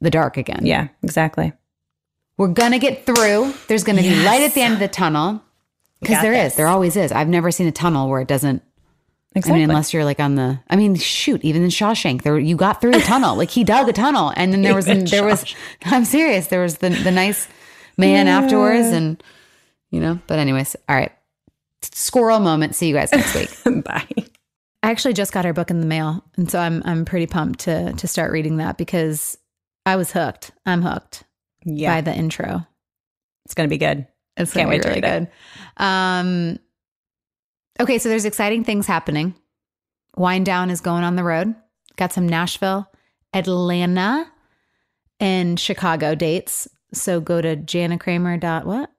the 0.00 0.10
dark 0.10 0.36
again. 0.36 0.60
Yeah, 0.66 0.88
exactly. 1.02 1.52
We're 2.36 2.48
gonna 2.48 2.78
get 2.80 3.06
through. 3.06 3.54
There's 3.68 3.84
gonna 3.84 4.02
be 4.02 4.24
light 4.24 4.42
at 4.42 4.54
the 4.54 4.60
end 4.62 4.74
of 4.74 4.80
the 4.80 4.88
tunnel 4.88 5.40
because 6.00 6.20
there 6.20 6.32
is. 6.32 6.42
this. 6.52 6.56
There 6.56 6.66
always 6.66 6.96
is. 6.96 7.12
I've 7.12 7.28
never 7.28 7.50
seen 7.50 7.66
a 7.68 7.72
tunnel 7.72 8.08
where 8.10 8.20
it 8.20 8.28
doesn't. 8.28 8.62
Exactly. 9.36 9.52
I 9.52 9.60
mean, 9.62 9.70
unless 9.70 9.92
you're 9.92 10.04
like 10.04 10.20
on 10.20 10.36
the. 10.36 10.60
I 10.70 10.76
mean, 10.76 10.94
shoot, 10.94 11.44
even 11.44 11.62
in 11.62 11.68
Shawshank, 11.70 12.22
there 12.22 12.38
you 12.38 12.56
got 12.56 12.80
through 12.80 12.92
the 12.92 13.00
tunnel. 13.00 13.36
Like 13.36 13.50
he 13.50 13.64
dug 13.64 13.88
a 13.88 13.92
tunnel, 13.92 14.32
and 14.36 14.52
then 14.52 14.62
there 14.62 14.74
was 14.76 14.88
Even 14.88 15.04
there 15.06 15.24
was. 15.24 15.44
I'm 15.84 16.04
serious. 16.04 16.46
There 16.46 16.62
was 16.62 16.78
the 16.78 16.90
the 16.90 17.10
nice 17.10 17.48
man 17.96 18.28
afterwards, 18.28 18.88
and 18.88 19.22
you 19.90 20.00
know. 20.00 20.20
But 20.28 20.38
anyways, 20.38 20.76
all 20.88 20.94
right. 20.96 21.12
Squirrel 21.82 22.40
moment. 22.40 22.74
See 22.76 22.86
you 22.88 22.94
guys 22.94 23.10
next 23.12 23.34
week. 23.34 23.84
Bye. 23.84 24.06
I 24.82 24.90
actually 24.90 25.14
just 25.14 25.32
got 25.32 25.44
her 25.46 25.52
book 25.52 25.70
in 25.70 25.80
the 25.80 25.86
mail, 25.86 26.22
and 26.36 26.50
so 26.50 26.58
I'm 26.60 26.82
I'm 26.84 27.04
pretty 27.04 27.26
pumped 27.26 27.60
to 27.60 27.92
to 27.92 28.06
start 28.06 28.30
reading 28.32 28.58
that 28.58 28.76
because 28.78 29.36
I 29.84 29.96
was 29.96 30.12
hooked. 30.12 30.52
I'm 30.64 30.82
hooked 30.82 31.24
Yeah. 31.64 31.94
by 31.96 32.00
the 32.02 32.14
intro. 32.14 32.66
It's 33.46 33.54
going 33.54 33.68
to 33.68 33.74
be 33.74 33.78
good. 33.78 34.06
It's 34.36 34.52
Can't 34.52 34.64
gonna 34.66 34.70
wait 34.70 34.78
be 34.78 34.82
to 34.82 34.88
really 34.88 35.00
read 35.02 35.22
it. 35.22 35.30
good. 35.78 35.84
Um, 35.84 36.58
okay, 37.80 37.98
so 37.98 38.08
there's 38.08 38.24
exciting 38.24 38.64
things 38.64 38.86
happening. 38.86 39.34
Wind 40.16 40.46
down 40.46 40.70
is 40.70 40.80
going 40.80 41.04
on 41.04 41.16
the 41.16 41.24
road. 41.24 41.54
Got 41.96 42.12
some 42.12 42.28
Nashville, 42.28 42.88
Atlanta, 43.32 44.26
and 45.20 45.58
Chicago 45.58 46.14
dates. 46.14 46.68
So 46.92 47.20
go 47.20 47.40
to 47.40 47.56
Janakramer. 47.56 48.38
Dot 48.38 48.66
what? 48.66 48.90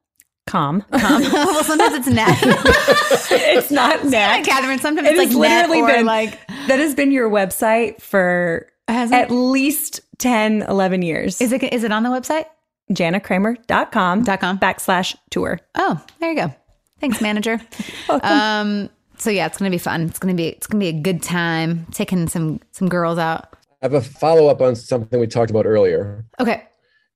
Calm. 0.47 0.83
Com. 0.91 1.21
well, 1.33 1.63
sometimes 1.63 1.95
it's 1.95 2.07
net. 2.07 2.37
it's 2.43 3.71
not 3.71 4.05
net. 4.05 4.45
Catherine. 4.45 4.79
Sometimes 4.79 5.07
It 5.07 5.17
it's 5.17 5.33
like 5.33 5.37
literally 5.67 5.81
been 5.91 6.05
like 6.05 6.45
that 6.67 6.79
has 6.79 6.93
been 6.95 7.11
your 7.11 7.29
website 7.29 8.01
for 8.01 8.67
at 8.87 9.11
it? 9.11 9.31
least 9.33 10.01
10, 10.19 10.61
11 10.63 11.01
years. 11.01 11.41
Is 11.41 11.51
it 11.51 11.63
is 11.63 11.83
it 11.83 11.91
on 11.91 12.03
the 12.03 12.09
website? 12.09 12.45
JanaKramer.com 12.91 14.23
Dot 14.23 14.39
com. 14.39 14.59
backslash 14.59 15.15
tour. 15.31 15.59
Oh, 15.75 16.03
there 16.19 16.31
you 16.31 16.35
go. 16.37 16.53
Thanks, 16.99 17.21
manager. 17.21 17.59
um, 18.09 18.89
so 19.17 19.29
yeah, 19.29 19.45
it's 19.45 19.57
gonna 19.57 19.71
be 19.71 19.77
fun. 19.77 20.03
It's 20.03 20.19
gonna 20.19 20.33
be 20.33 20.47
it's 20.47 20.67
gonna 20.67 20.79
be 20.79 20.87
a 20.89 21.01
good 21.01 21.21
time 21.21 21.85
taking 21.91 22.27
some 22.27 22.59
some 22.71 22.89
girls 22.89 23.17
out. 23.17 23.53
I 23.81 23.85
have 23.85 23.93
a 23.93 24.01
follow 24.01 24.47
up 24.47 24.61
on 24.61 24.75
something 24.75 25.19
we 25.19 25.27
talked 25.27 25.51
about 25.51 25.65
earlier. 25.65 26.25
Okay. 26.39 26.63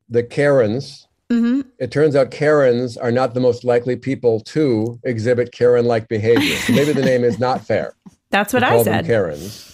The 0.10 0.24
Karens. 0.24 1.08
Mm-hmm. 1.32 1.62
It 1.78 1.92
turns 1.92 2.16
out 2.16 2.32
Karens 2.32 2.98
are 2.98 3.12
not 3.12 3.36
the 3.36 3.40
most 3.40 3.64
likely 3.64 3.96
people 3.96 4.40
to 4.42 5.00
exhibit 5.04 5.52
Karen 5.52 5.86
like 5.86 6.08
behavior. 6.08 6.56
So 6.58 6.74
maybe 6.74 6.92
the 6.92 7.04
name 7.04 7.24
is 7.24 7.40
not 7.40 7.66
fair. 7.66 7.94
That's 8.32 8.54
what 8.54 8.64
I 8.64 8.82
said. 8.84 9.06
Karens. 9.06 9.69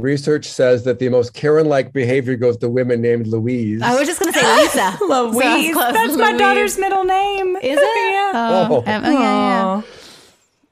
Research 0.00 0.46
says 0.46 0.84
that 0.84 0.98
the 0.98 1.08
most 1.08 1.34
Karen 1.34 1.66
like 1.68 1.92
behavior 1.92 2.36
goes 2.36 2.56
to 2.58 2.68
women 2.68 3.00
named 3.00 3.26
Louise. 3.26 3.82
I 3.82 3.94
was 3.98 4.06
just 4.08 4.18
gonna 4.20 4.32
say 4.32 4.62
Lisa. 4.62 4.96
Louise. 5.04 5.72
close. 5.74 5.92
That's 5.92 6.16
my 6.16 6.28
Louise. 6.30 6.38
daughter's 6.38 6.78
middle 6.78 7.04
name. 7.04 7.56
Is 7.56 7.78
it? 7.78 8.12
yeah. 8.12 8.32
Oh, 8.34 8.66
Oh. 8.86 8.92
um, 8.92 9.04
oh, 9.04 9.10
yeah, 9.10 9.76
yeah. 9.76 9.82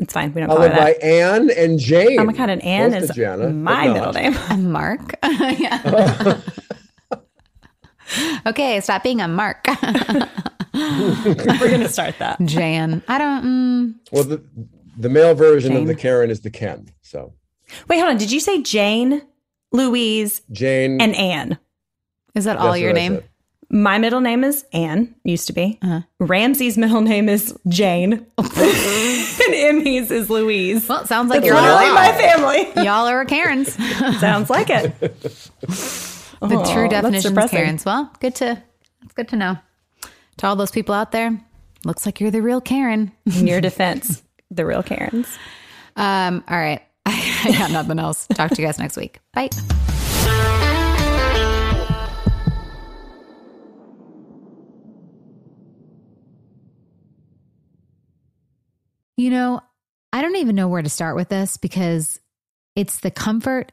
It's 0.01 0.13
fine. 0.13 0.33
We 0.33 0.41
don't 0.41 0.49
call 0.49 0.61
her 0.63 0.69
followed 0.71 0.79
by. 0.79 0.93
Anne 1.07 1.51
and 1.51 1.79
Jane. 1.79 2.21
Oh 2.21 2.25
my 2.25 2.33
God. 2.33 2.51
And 2.51 2.63
Anne 2.63 2.91
Close 2.91 3.03
is 3.05 3.09
to 3.11 3.15
Jana, 3.17 3.51
my 3.51 3.89
middle 3.89 4.13
name. 4.13 4.35
I'm 4.49 4.71
Mark. 4.71 5.15
yeah. 5.25 6.41
okay, 8.47 8.81
stop 8.81 9.03
being 9.03 9.21
a 9.21 9.29
Mark. 9.29 9.67
We're 10.75 11.35
going 11.35 11.81
to 11.81 11.89
start 11.89 12.15
that. 12.21 12.39
Jan. 12.45 13.03
I 13.09 13.19
don't. 13.19 13.45
Mm, 13.45 13.95
Well, 14.13 14.25
the, 14.25 14.45
the 14.97 15.09
male 15.09 15.35
version 15.35 15.73
Jane. 15.73 15.83
of 15.83 15.89
the 15.89 15.95
Karen 15.95 16.31
is 16.31 16.41
the 16.43 16.51
Ken. 16.51 16.87
So 17.03 17.33
Wait, 17.89 17.99
hold 17.99 18.11
on. 18.11 18.17
Did 18.19 18.31
you 18.33 18.41
say 18.41 18.63
Jane, 18.63 19.23
Louise, 19.73 20.43
Jane. 20.53 21.01
and 21.01 21.15
Anne? 21.15 21.59
is 22.35 22.45
that 22.45 22.57
all 22.57 22.73
that's 22.73 22.81
your 22.81 22.93
name? 22.93 23.21
My 23.71 23.99
middle 23.99 24.21
name 24.21 24.45
is 24.45 24.65
Anne, 24.73 25.15
used 25.25 25.47
to 25.49 25.53
be. 25.53 25.79
Uh-huh. 25.83 26.01
Ramsey's 26.21 26.79
middle 26.79 27.03
name 27.03 27.29
is 27.29 27.55
Jane. 27.69 28.25
and 28.39 29.55
Emmy's 29.55 30.11
is 30.11 30.31
Louise. 30.31 30.89
Well, 30.89 31.03
it 31.03 31.07
sounds 31.07 31.29
like 31.29 31.45
You're 31.45 31.55
you're 31.55 31.63
all 31.63 31.79
really 31.79 31.93
my 31.95 32.13
family. 32.13 32.85
y'all 32.85 33.07
are 33.07 33.25
Karens. 33.27 33.75
Sounds 34.21 34.49
like 34.49 34.71
it. 34.71 34.99
the 35.01 35.09
Aw, 36.41 36.73
true 36.73 36.89
definition 36.89 37.37
of. 37.37 37.51
Karens. 37.51 37.85
Well, 37.85 38.11
good 38.21 38.35
to 38.37 38.63
it's 39.05 39.13
good 39.13 39.29
to 39.29 39.37
know. 39.37 39.59
To 40.39 40.47
all 40.47 40.57
those 40.57 40.71
people 40.71 40.95
out 40.95 41.13
there, 41.13 41.39
looks 41.85 42.07
like 42.07 42.21
you're 42.21 42.31
the 42.31 42.41
real 42.41 42.61
Karen. 42.63 43.13
In 43.27 43.47
your 43.47 43.61
defense, 43.61 44.23
the 44.51 44.65
real 44.65 44.83
Karens. 44.83 45.29
Um, 45.97 46.43
all 46.49 46.57
right. 46.57 46.81
I 47.45 47.53
got 47.53 47.71
nothing 47.71 47.99
else. 47.99 48.27
Talk 48.29 48.51
to 48.51 48.61
you 48.61 48.67
guys 48.67 48.79
next 48.79 48.97
week. 48.97 49.21
Bye. 49.33 49.51
You 59.17 59.31
know, 59.31 59.61
I 60.13 60.23
don't 60.23 60.37
even 60.37 60.57
know 60.57 60.69
where 60.69 60.83
to 60.83 60.89
start 60.89 61.15
with 61.17 61.29
this 61.29 61.57
because 61.57 62.21
it's 62.75 63.01
the 63.01 63.11
comfort, 63.11 63.73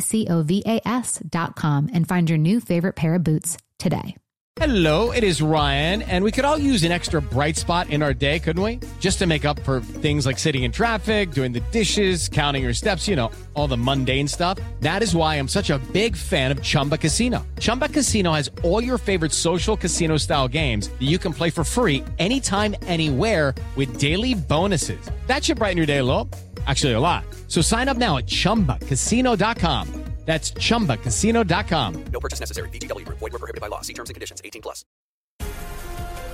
C 0.00 0.26
O 0.28 0.42
V 0.42 0.62
A 0.66 0.80
S.com, 0.86 1.90
and 1.92 2.06
find 2.06 2.28
your 2.28 2.38
new 2.38 2.60
favorite 2.60 2.96
pair 2.96 3.14
of 3.14 3.24
boots 3.24 3.56
today. 3.78 4.16
Hello, 4.56 5.10
it 5.12 5.24
is 5.24 5.40
Ryan, 5.40 6.02
and 6.02 6.22
we 6.22 6.30
could 6.30 6.44
all 6.44 6.58
use 6.58 6.82
an 6.82 6.92
extra 6.92 7.22
bright 7.22 7.56
spot 7.56 7.88
in 7.88 8.02
our 8.02 8.12
day, 8.12 8.38
couldn't 8.38 8.62
we? 8.62 8.80
Just 8.98 9.18
to 9.20 9.26
make 9.26 9.46
up 9.46 9.58
for 9.60 9.80
things 9.80 10.26
like 10.26 10.38
sitting 10.38 10.64
in 10.64 10.72
traffic, 10.72 11.30
doing 11.30 11.52
the 11.52 11.60
dishes, 11.72 12.28
counting 12.28 12.62
your 12.62 12.74
steps, 12.74 13.08
you 13.08 13.16
know, 13.16 13.30
all 13.54 13.68
the 13.68 13.76
mundane 13.78 14.28
stuff. 14.28 14.58
That 14.80 15.02
is 15.02 15.16
why 15.16 15.36
I'm 15.36 15.48
such 15.48 15.70
a 15.70 15.78
big 15.94 16.14
fan 16.14 16.50
of 16.50 16.62
Chumba 16.62 16.98
Casino. 16.98 17.46
Chumba 17.58 17.88
Casino 17.88 18.32
has 18.32 18.50
all 18.62 18.84
your 18.84 18.98
favorite 18.98 19.32
social 19.32 19.78
casino 19.78 20.18
style 20.18 20.46
games 20.46 20.88
that 20.88 21.08
you 21.08 21.16
can 21.16 21.32
play 21.32 21.48
for 21.48 21.64
free 21.64 22.04
anytime, 22.18 22.76
anywhere 22.82 23.54
with 23.76 23.98
daily 23.98 24.34
bonuses. 24.34 25.10
That 25.26 25.42
should 25.42 25.58
brighten 25.58 25.78
your 25.78 25.86
day 25.86 25.98
a 25.98 26.04
little. 26.04 26.28
Actually, 26.66 26.92
a 26.92 27.00
lot. 27.00 27.24
So 27.48 27.62
sign 27.62 27.88
up 27.88 27.96
now 27.96 28.18
at 28.18 28.26
chumbacasino.com. 28.26 30.04
That's 30.26 30.52
chumbacasino.com. 30.52 32.04
No 32.12 32.20
purchase 32.20 32.40
necessary. 32.40 32.68
VGW 32.68 33.04
Group. 33.04 33.18
Void 33.18 33.32
were 33.32 33.38
prohibited 33.38 33.60
by 33.60 33.66
law. 33.66 33.80
See 33.80 33.94
terms 33.94 34.10
and 34.10 34.14
conditions. 34.14 34.40
18 34.44 34.62
plus. 34.62 34.84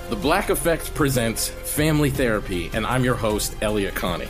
The 0.09 0.15
Black 0.15 0.49
Effect 0.49 0.93
presents 0.93 1.49
Family 1.49 2.09
Therapy, 2.09 2.69
and 2.73 2.85
I'm 2.85 3.03
your 3.03 3.15
host, 3.15 3.55
Elliott 3.61 3.95
Connie. 3.95 4.29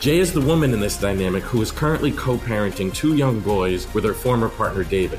Jay 0.00 0.18
is 0.18 0.32
the 0.32 0.40
woman 0.40 0.72
in 0.74 0.80
this 0.80 1.00
dynamic 1.00 1.42
who 1.44 1.62
is 1.62 1.72
currently 1.72 2.12
co 2.12 2.36
parenting 2.36 2.94
two 2.94 3.16
young 3.16 3.40
boys 3.40 3.92
with 3.94 4.04
her 4.04 4.12
former 4.12 4.48
partner, 4.48 4.84
David. 4.84 5.18